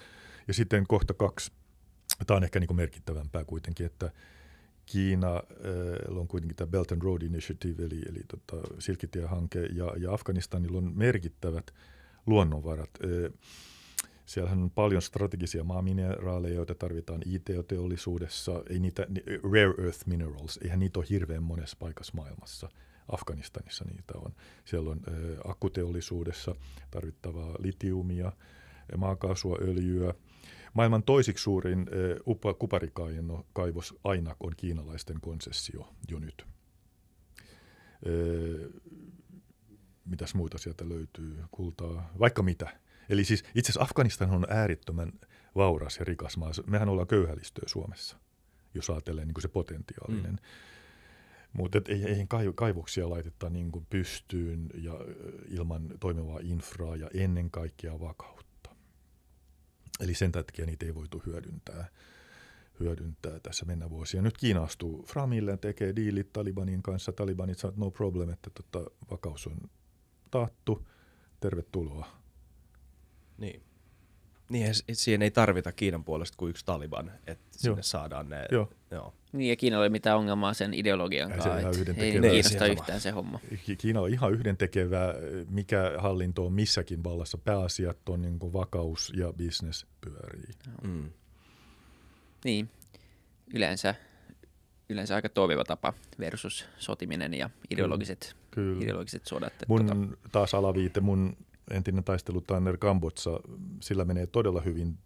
[0.48, 1.52] Ja sitten kohta kaksi,
[2.26, 4.10] tämä on ehkä niin kuin merkittävämpää kuitenkin, että
[4.86, 10.12] Kiina äh, on kuitenkin tämä Belt and Road Initiative, eli, eli tota, Silkkitie-hanke, ja, ja
[10.12, 11.70] Afganistanilla on merkittävät
[12.26, 12.90] luonnonvarat.
[13.04, 13.32] Äh,
[14.30, 18.62] Siellähän on paljon strategisia maamineraaleja, joita tarvitaan IT-teollisuudessa.
[18.70, 19.06] Ei niitä,
[19.52, 22.68] rare earth minerals, eihän niitä ole hirveän monessa paikassa maailmassa.
[23.08, 24.34] Afganistanissa niitä on.
[24.64, 25.10] Siellä on ä,
[25.44, 26.54] akkuteollisuudessa
[26.90, 28.32] tarvittavaa litiumia,
[28.96, 30.14] maakaasua, öljyä.
[30.74, 36.46] Maailman toisiksi suurin ä, kuparikaivos aina on kiinalaisten konsessio jo nyt.
[36.46, 38.10] Ä,
[40.04, 41.38] mitäs muita sieltä löytyy?
[41.50, 42.79] Kultaa, vaikka mitä
[43.10, 45.12] Eli siis itse asiassa Afganistan on äärittömän
[45.56, 46.50] vauras ja rikas maa.
[46.66, 48.16] Mehän ollaan köyhälistöä Suomessa,
[48.74, 50.30] jos ajattelee niin kuin se potentiaalinen.
[50.30, 50.38] Mm.
[51.52, 54.92] Mutta ei, eihän kaivoksia laiteta niin kuin pystyyn ja
[55.48, 58.70] ilman toimivaa infraa ja ennen kaikkea vakautta.
[60.00, 61.88] Eli sen takia niitä ei voitu hyödyntää,
[62.80, 64.22] hyödyntää tässä mennä vuosia.
[64.22, 67.12] Nyt Kiina astuu Framille, tekee diilit Talibanin kanssa.
[67.12, 69.56] Talibanit sanoo, no problem, että tota, vakaus on
[70.30, 70.88] taattu.
[71.40, 72.19] Tervetuloa
[73.40, 73.62] niin.
[74.50, 77.82] Niin, siihen ei tarvita Kiinan puolesta kuin yksi Taliban, että sinne Joo.
[77.82, 78.46] saadaan ne.
[78.52, 78.68] Joo.
[78.90, 79.14] Joo.
[79.32, 81.58] Niin, ja Kiinalla ei ole mitään ongelmaa sen ideologian kanssa.
[81.58, 83.40] Ei niin kiinnosta yhtään se homma.
[83.78, 85.14] Kiina on ihan yhdentekevä,
[85.50, 87.38] mikä hallinto on missäkin vallassa.
[87.38, 90.50] Pääasiat on niin kuin vakaus ja business pyörii.
[90.82, 91.10] Mm.
[92.44, 92.70] Niin,
[93.54, 93.94] yleensä
[94.90, 98.84] yleensä aika toimiva tapa versus sotiminen ja ideologiset, Kyllä.
[98.84, 99.52] ideologiset sodat.
[99.52, 101.36] että Mun tota, taas alaviite, mun
[101.70, 103.30] entinen taistelu Tanner Kambotsa,
[103.80, 104.98] sillä menee todella hyvin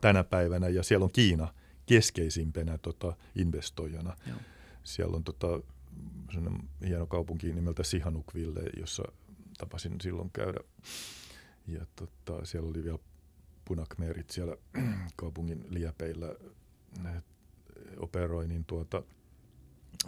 [0.00, 1.54] tänä päivänä ja siellä on Kiina
[1.86, 4.16] keskeisimpänä tota, investoijana.
[4.26, 4.36] Joo.
[4.84, 5.60] Siellä on tota,
[6.86, 9.02] hieno kaupunki nimeltä Sihanoukville, jossa
[9.58, 10.60] tapasin silloin käydä.
[11.66, 12.98] Ja tota, siellä oli vielä
[13.64, 14.56] punakmeerit siellä
[15.16, 16.34] kaupungin liepeillä
[17.96, 19.02] operoi, niin tuota,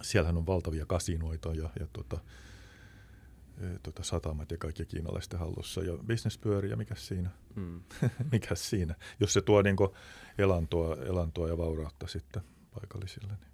[0.03, 2.19] siellähän on valtavia kasinoita ja, ja tuota,
[3.83, 5.81] tuota, satamat ja kaikki kiinalaisten hallussa.
[5.81, 7.31] Ja business pyörii ja mikä siinä?
[7.55, 7.81] Mm.
[8.33, 8.95] mikä siinä?
[9.21, 9.77] Jos se tuo niin
[10.39, 12.43] elantoa, elantoa ja vaurautta sitten
[12.75, 13.33] paikallisille.
[13.33, 13.47] Niin.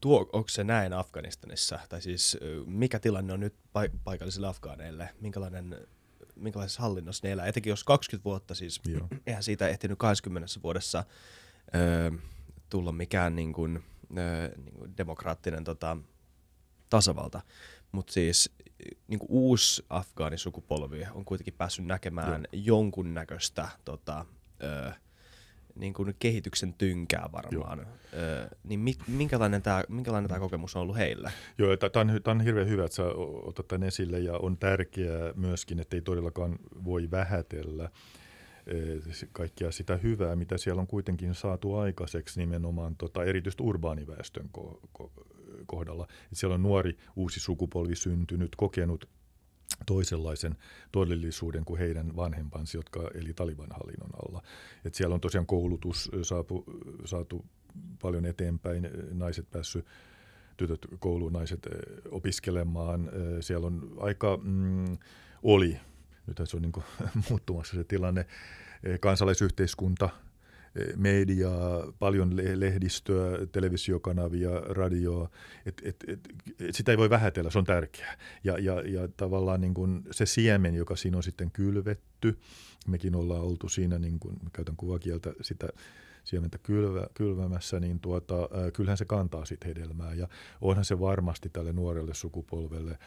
[0.00, 1.78] Tuo, onko se näin Afganistanissa?
[1.88, 5.08] Tai siis mikä tilanne on nyt pa- paikallisille afgaaneille?
[5.20, 5.86] Minkälainen,
[6.34, 7.46] minkälaisessa hallinnossa ne elää?
[7.46, 9.08] Etenkin jos 20 vuotta siis, Joo.
[9.26, 11.04] eihän siitä ehtinyt 20 vuodessa
[11.74, 12.12] ö,
[12.70, 13.84] tulla mikään niin kuin,
[14.18, 15.96] ö, niin kuin demokraattinen tota,
[16.90, 17.40] tasavalta.
[17.96, 18.50] Mutta siis
[19.08, 24.26] niin kuin uusi afgaanisukupolvi on kuitenkin päässyt näkemään jonkunnäköistä tota,
[24.62, 24.92] ö,
[25.74, 27.80] niin kuin kehityksen tynkää varmaan.
[27.80, 31.30] Ö, niin mi, minkälainen tämä minkälainen tää kokemus on ollut heillä?
[31.58, 33.04] Joo, tämä on, on hirveän hyvä, että sä
[33.42, 37.90] otat tämän esille ja on tärkeää myöskin, että ei todellakaan voi vähätellä
[39.32, 45.35] kaikkia sitä hyvää, mitä siellä on kuitenkin saatu aikaiseksi nimenomaan tota, erityisesti urbaaniväestön ko- ko-
[45.66, 46.06] kohdalla.
[46.32, 49.08] Et siellä on nuori uusi sukupolvi syntynyt, kokenut
[49.86, 50.56] toisenlaisen
[50.92, 54.42] todellisuuden kuin heidän vanhempansa, jotka eli Taliban hallinnon alla.
[54.84, 56.64] Et siellä on tosiaan koulutus saapu,
[57.04, 57.44] saatu
[58.02, 59.86] paljon eteenpäin, naiset päässyt
[60.56, 61.68] tytöt kouluun, naiset
[62.10, 63.10] opiskelemaan.
[63.40, 64.98] Siellä on aika, mm,
[65.42, 65.80] oli,
[66.26, 66.84] nyt se on niin
[67.30, 68.26] muuttumassa se tilanne,
[69.00, 70.10] kansalaisyhteiskunta,
[70.96, 75.30] mediaa, paljon le- lehdistöä, televisiokanavia, radioa.
[75.66, 76.20] Et, et, et,
[76.60, 78.16] et sitä ei voi vähätellä, se on tärkeää.
[78.44, 82.38] Ja, ja, ja tavallaan niin kuin se siemen, joka siinä on sitten kylvetty,
[82.86, 85.68] mekin ollaan oltu siinä, niin kuin, käytän kuvakieltä, sitä
[86.24, 90.14] siementä kylvä, kylvämässä, niin tuota, kyllähän se kantaa sitten hedelmää.
[90.14, 90.28] Ja
[90.60, 92.98] onhan se varmasti tälle nuorelle sukupolvelle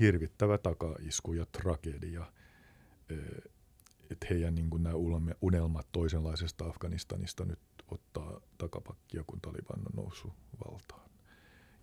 [0.00, 2.26] hirvittävä takaisku ja tragedia,
[4.10, 4.94] että heidän niin nämä
[5.40, 7.58] unelmat toisenlaisesta Afganistanista nyt
[7.88, 10.32] ottaa takapakkia, kun Taliban on noussut
[10.66, 11.10] valtaan.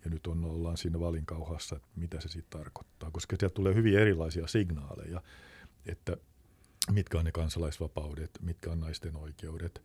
[0.04, 3.98] Ja nyt on, ollaan siinä valinkauhassa, että mitä se sitten tarkoittaa, koska sieltä tulee hyvin
[3.98, 5.22] erilaisia signaaleja,
[5.86, 6.16] että
[6.92, 9.82] mitkä on ne kansalaisvapaudet, mitkä on naisten oikeudet,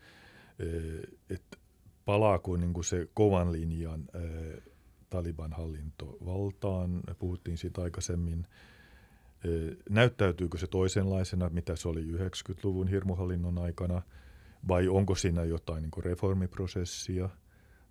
[1.29, 1.57] että
[2.05, 4.07] palaako niin kuin se kovan linjan
[5.09, 8.47] Taliban hallinto valtaan, puhuttiin siitä aikaisemmin,
[9.89, 14.01] näyttäytyykö se toisenlaisena, mitä se oli 90-luvun hirmuhallinnon aikana,
[14.67, 17.29] vai onko siinä jotain niin reformiprosessia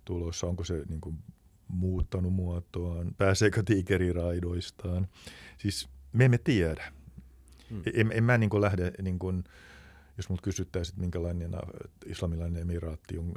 [0.05, 1.17] tulossa, onko se niin kuin
[1.67, 5.07] muuttanut muotoaan, pääseekö tiikeriraidoistaan.
[5.57, 6.91] Siis me emme tiedä.
[7.69, 7.81] Hmm.
[7.93, 9.43] En, en mä niin kuin lähde, niin kuin,
[10.17, 11.61] jos mut kysyttäisiin, että minkälainen äh,
[12.05, 13.35] islamilainen emiraatti on äh,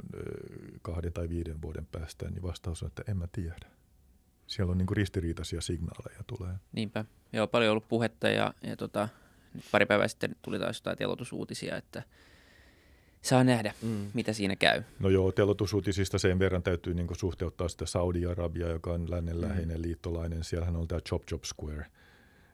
[0.81, 3.80] kahden tai viiden vuoden päästä, niin vastaus on, että en mä tiedä.
[4.51, 6.53] Siellä on niin kuin ristiriitaisia signaaleja tulee.
[6.71, 7.05] Niinpä.
[7.33, 9.09] Joo, paljon ollut puhetta ja, ja tota,
[9.53, 12.03] nyt pari päivää sitten tuli taas jotain telotusuutisia, että
[13.21, 14.11] saa nähdä, Mm.
[14.13, 14.81] mitä siinä käy.
[14.99, 19.41] No joo, telotusuutisista sen verran täytyy niin suhteuttaa sitä Saudi-Arabia, joka on lännen Mm.
[19.41, 20.43] läheinen liittolainen.
[20.43, 21.85] Siellähän on tämä Chop Chop Square,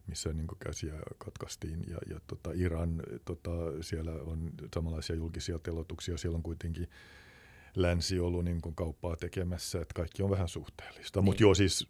[0.07, 1.83] missä niin käsiä katkaistiin.
[1.87, 3.49] Ja, ja tota, Iran, tota,
[3.81, 6.17] siellä on samanlaisia julkisia telotuksia.
[6.17, 6.89] Siellä on kuitenkin
[7.77, 11.19] länsi ollut niin kuin kauppaa tekemässä, että kaikki on vähän suhteellista.
[11.19, 11.25] Niin.
[11.25, 11.87] Mutta joo, siis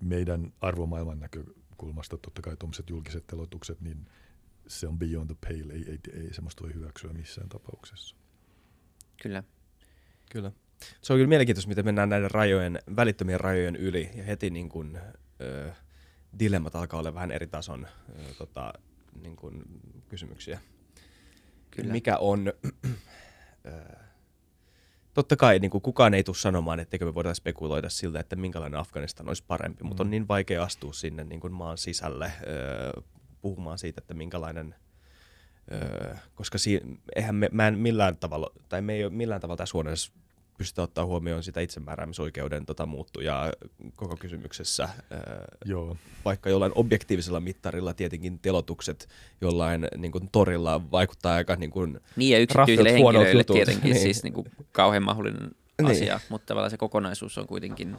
[0.00, 4.06] meidän arvomaailman näkökulmasta totta kai tuommoiset julkiset telotukset, niin
[4.66, 5.72] se on beyond the pale.
[5.72, 8.16] Ei, ei, ei semmoista voi hyväksyä missään tapauksessa.
[9.22, 9.42] Kyllä.
[10.30, 10.52] Kyllä.
[11.02, 14.98] Se on kyllä mielenkiintoista, miten mennään näiden rajojen, välittömien rajojen yli ja heti niin kuin,
[15.40, 15.72] ö,
[16.38, 18.72] dilemmat alkaa olla vähän eri tason ö, tota,
[19.22, 19.62] niin kuin,
[20.08, 20.60] kysymyksiä.
[21.70, 21.92] Kyllä.
[21.92, 22.52] Mikä on,
[23.66, 23.72] ö,
[25.14, 28.80] totta kai niin kuin kukaan ei tule sanomaan, etteikö me voidaan spekuloida siltä, että minkälainen
[28.80, 30.10] Afganistan olisi parempi, mutta on Mm.
[30.10, 32.32] niin vaikea astua sinne niin kuin maan sisälle
[32.96, 33.02] ö,
[33.40, 34.74] puhumaan siitä, että minkälainen
[35.72, 36.80] Öö, koska si-
[37.16, 40.12] eihän me, mä en millään tavalla, tai me ei ole millään tavalla tässä huoneessa
[40.60, 43.52] pystytä ottaa huomioon sitä itsemääräämisoikeuden tota, muuttujaa
[43.96, 44.88] koko kysymyksessä.
[45.64, 45.96] Joo.
[46.24, 49.08] vaikka jollain objektiivisella mittarilla tietenkin telotukset
[49.40, 54.02] jollain niin kuin, torilla vaikuttaa aika niin kuin, Niin ja yksityisille henkilöille tietenkin Niin.
[54.02, 55.50] siis niin kuin kauhean mahdollinen
[55.82, 55.90] Niin.
[55.90, 57.96] asia, mutta tavallaan se kokonaisuus on kuitenkin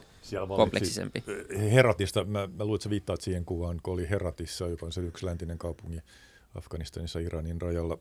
[0.56, 1.24] kompleksisempi.
[1.72, 5.00] Heratista, mä, mä luulen, että sä viittaat siihen kuvaan, kun oli Heratissa, joka on se
[5.00, 5.98] yksi läntinen kaupunki
[6.54, 7.98] Afganistanissa Iranin rajalla,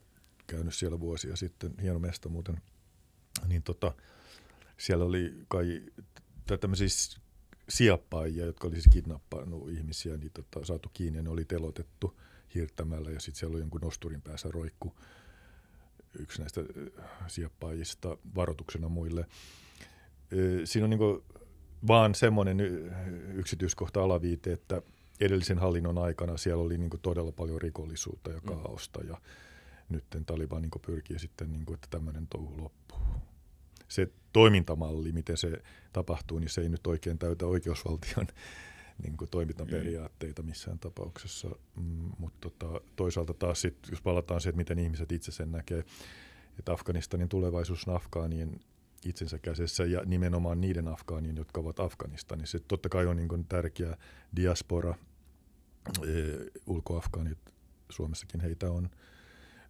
[0.47, 2.61] käynyt siellä vuosia sitten, hieno mesta muuten.
[3.47, 3.93] Niin tota,
[4.82, 5.82] siellä oli kai
[6.60, 6.88] tämmöisiä
[7.70, 12.20] siappaajia, jotka oli siis kidnappannut ihmisiä, niin tota, saatu kiinni ja ne oli telotettu
[12.56, 14.94] hirttämällä ja sitten siellä oli jonkun nosturin päässä roikku
[16.20, 16.62] yksi näistä
[17.28, 19.26] siappaajista varoituksena muille.
[20.66, 21.24] Siinä on niin
[21.88, 22.60] vaan semmoinen
[23.34, 24.82] yksityiskohta alaviite, että
[25.20, 28.45] edellisen hallinnon aikana siellä oli niin todella paljon rikollisuutta ja mm.
[28.45, 29.22] kaaosta ja
[29.90, 33.31] nyt Taliban niin pyrkii sitten, niin kuin, että tämmöinen touhu loppuu.
[33.91, 35.61] Se toimintamalli, miten se
[35.93, 38.27] tapahtuu, niin se ei nyt oikein täytä oikeusvaltion
[39.03, 41.49] niin kuin toimintaperiaatteita missään tapauksessa.
[41.76, 45.84] Mm, mutta tota, toisaalta taas, sit, jos palataan siihen, miten ihmiset itse sen näkee,
[46.59, 48.59] että Afganistanin tulevaisuus on Afgaanien
[49.05, 52.57] itsensä käsissä ja nimenomaan niiden Afgaanien, jotka ovat Afganistanissa.
[52.57, 53.97] Se totta kai on niin kuin tärkeä
[54.35, 54.95] diaspora,
[56.03, 56.13] e,
[56.65, 57.38] ulkoafgaanit,
[57.89, 58.89] Suomessakin heitä on,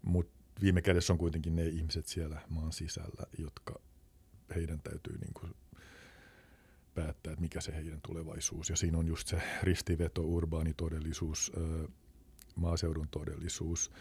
[0.01, 3.81] mutta viime kädessä on kuitenkin ne ihmiset siellä maan sisällä, jotka
[4.55, 5.55] heidän täytyy niin kuin
[6.93, 8.69] päättää, että mikä se heidän tulevaisuus.
[8.69, 11.51] Ja siinä on just se ristiveto, urbaani todellisuus,
[12.55, 13.91] maaseudun todellisuus.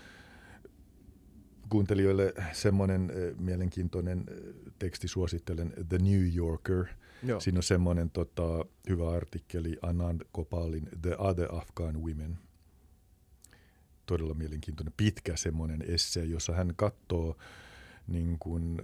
[1.68, 4.24] Kuuntelijoille semmoinen mielenkiintoinen
[4.78, 6.84] teksti suosittelen, The New Yorker.
[7.22, 7.40] Joo.
[7.40, 12.38] Siinä on semmoinen tota, hyvä artikkeli Anand Kopalin The Other Afghan Women.
[14.06, 17.36] Todella mielenkiintoinen, pitkä semmoinen esse, jossa hän katsoo
[18.10, 18.82] niin kuin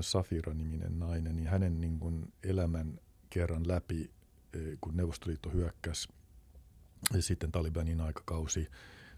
[0.00, 4.10] Safira-niminen nainen, niin hänen niin kuin elämän kerran läpi,
[4.80, 6.08] kun Neuvostoliitto hyökkäsi,
[7.14, 8.68] ja sitten Talibanin aikakausi,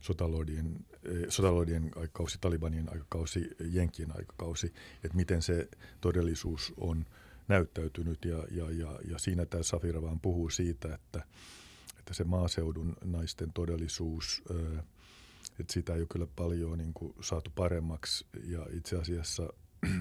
[0.00, 0.86] sotalordien,
[1.28, 4.66] sotalordien aikakausi, Talibanin aikakausi, Jenkkien aikakausi,
[5.04, 5.68] että miten se
[6.00, 7.06] todellisuus on
[7.48, 8.24] näyttäytynyt.
[8.24, 11.24] Ja, ja, ja, ja siinä tämä Safira vaan puhuu siitä, että,
[11.98, 14.42] että se maaseudun naisten todellisuus,
[15.60, 18.26] että sitä ei ole kyllä paljon niin kuin saatu paremmaksi.
[18.44, 19.52] Ja itse asiassa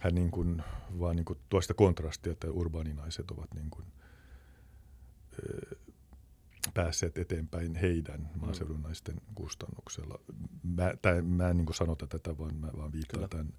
[0.00, 0.62] hän niin kuin,
[0.98, 3.86] vaan niin kuin tuo sitä kontrastia, että urbaaninaiset ovat niin kuin,
[5.42, 5.76] ö,
[6.74, 8.40] päässeet eteenpäin heidän mm.
[8.40, 10.20] maaseudun naisten kustannuksella.
[10.62, 13.52] Mä, tää, mä en niin kuin sanota tätä, vaan mä vaan viittaan tämän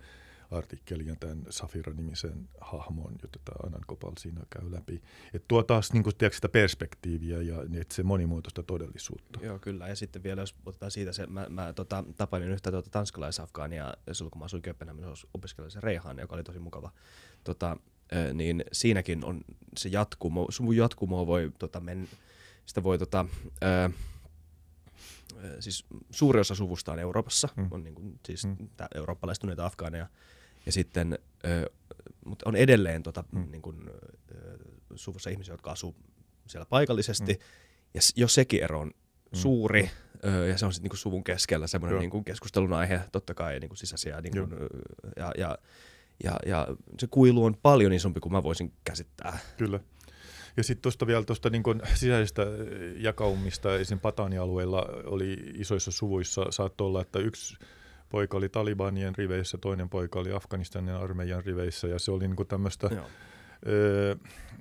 [0.52, 5.02] artikkelin ja tämän Safira-nimisen hahmon, jota tämä Anan Kopal siinä käy läpi.
[5.34, 9.40] Että tuo taas niin kuin, tiedätkö, sitä perspektiiviä ja niin, että se monimuotoista todellisuutta.
[9.44, 9.88] Joo, kyllä.
[9.88, 14.32] Ja sitten vielä, jos otetaan siitä se, mä, mä tota, tapailin yhtä tuota, tanskalaisafgaania, silloin
[14.32, 16.91] kun mä asuin Kööpenhaminassa opiskelijan se Reihan, joka oli tosi mukava.
[17.44, 17.78] Tota,
[18.34, 19.41] niin siinäkin on
[19.78, 22.07] se jatkumo, sun jatkumo voi tota, men,
[22.65, 23.26] sitä voi tota,
[23.61, 23.90] ää,
[25.60, 27.68] siis suuri osa suvusta on Euroopassa, mm.
[27.72, 28.69] on niin kuin, siis mm.
[28.95, 30.07] eurooppalaistuneita afgaaneja,
[30.66, 31.20] ja sitten,
[32.26, 33.52] mutta on edelleen tota, mm.
[33.52, 34.58] niin kuin, ö,
[34.96, 35.96] suvussa ihmisiä, jotka asuu
[36.48, 37.34] siellä paikallisesti.
[37.34, 37.40] Mm.
[37.94, 38.94] Ja jos sekin ero on mm.
[39.34, 39.92] suuri,
[40.50, 43.70] ja se on sitten niin suvun keskellä semmoinen niin kuin keskustelun aihe, totta kai niin
[43.70, 44.22] kuin sisäisiä.
[44.22, 44.50] Niin kuin,
[45.16, 45.58] ja, ja,
[46.24, 46.68] ja, ja
[47.00, 49.40] se kuilu on paljon isompi kuin mä voisin käsittää.
[49.58, 49.80] Kyllä.
[50.58, 51.64] Ja sitten tuosta vielä tuosta niin
[51.94, 52.42] sisäisestä
[52.98, 54.00] jakaumista, esim.
[54.00, 57.58] Patani-alueella oli isoissa suvuissa, saattoi olla, että yksi
[58.12, 62.90] poika oli Talibanien riveissä, toinen poika oli Afganistanin armeijan riveissä ja se oli niin tämmöistä,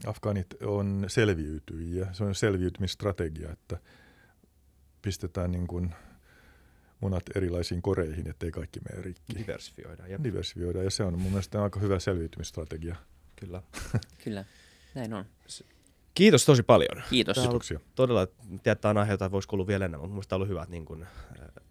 [0.07, 3.79] Afganit on selviytyjiä, se on selviytymistrategia, että
[5.03, 5.95] pistetään niin kuin
[7.01, 9.39] munat erilaisiin koreihin, ettei kaikki mene rikki.
[9.39, 10.11] Diversifioidaan.
[10.11, 10.25] Jep.
[10.25, 12.97] Diversifioidaan ja se on mun mielestä aika hyvä selviytymistrategia.
[13.37, 13.63] Kyllä.
[14.25, 14.45] Kyllä,
[14.95, 15.25] näin on.
[16.15, 17.03] Kiitos tosi paljon.
[17.11, 17.39] Kiitos.
[17.39, 17.81] Kiitoksia.
[17.95, 18.27] Todella,
[18.63, 21.07] tiedät, on aihe, jota voisi kuulua vielä enemmän, mutta mielestäni on ollut hyvä niin kuin,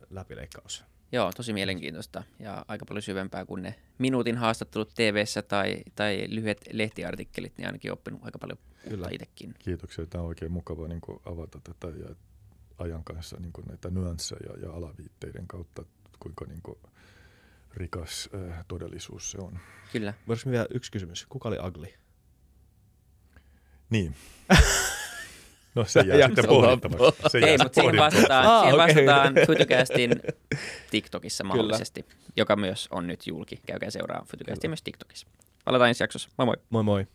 [0.09, 0.83] läpileikkaus.
[1.11, 6.69] Joo, tosi mielenkiintoista ja aika paljon syvempää kuin ne minuutin haastattelut tv tai, tai lyhyet
[6.71, 8.57] lehtiartikkelit, niin ainakin oppinut aika paljon
[8.89, 9.07] Kyllä.
[9.11, 9.53] itsekin.
[9.59, 12.15] Kiitoksia, tämä on oikein mukava niin kuin, avata tätä ja
[12.77, 15.83] ajan kanssa niin kuin, näitä nyansseja ja alaviitteiden kautta,
[16.19, 16.79] kuinka niin kuin,
[17.73, 19.59] rikas äh, todellisuus se on.
[19.91, 20.13] Kyllä.
[20.27, 21.25] Voisiko vielä yksi kysymys?
[21.29, 21.87] Kuka oli ugly?
[23.89, 24.15] Niin.
[25.79, 27.29] No se jää sitten pohdittavaksi.
[27.29, 28.87] Se Ei, mutta siihen vastataan, ah, siihen okay.
[28.87, 30.11] vastataan Fytycastin
[30.91, 32.21] TikTokissa mahdollisesti, Kyllä.
[32.35, 33.59] joka myös on nyt julki.
[33.65, 35.27] Käykää seuraa Fytycastia myös TikTokissa.
[35.65, 36.29] Palataan ensi jaksossa.
[36.37, 36.55] Moi moi.
[36.69, 37.07] Moi moi.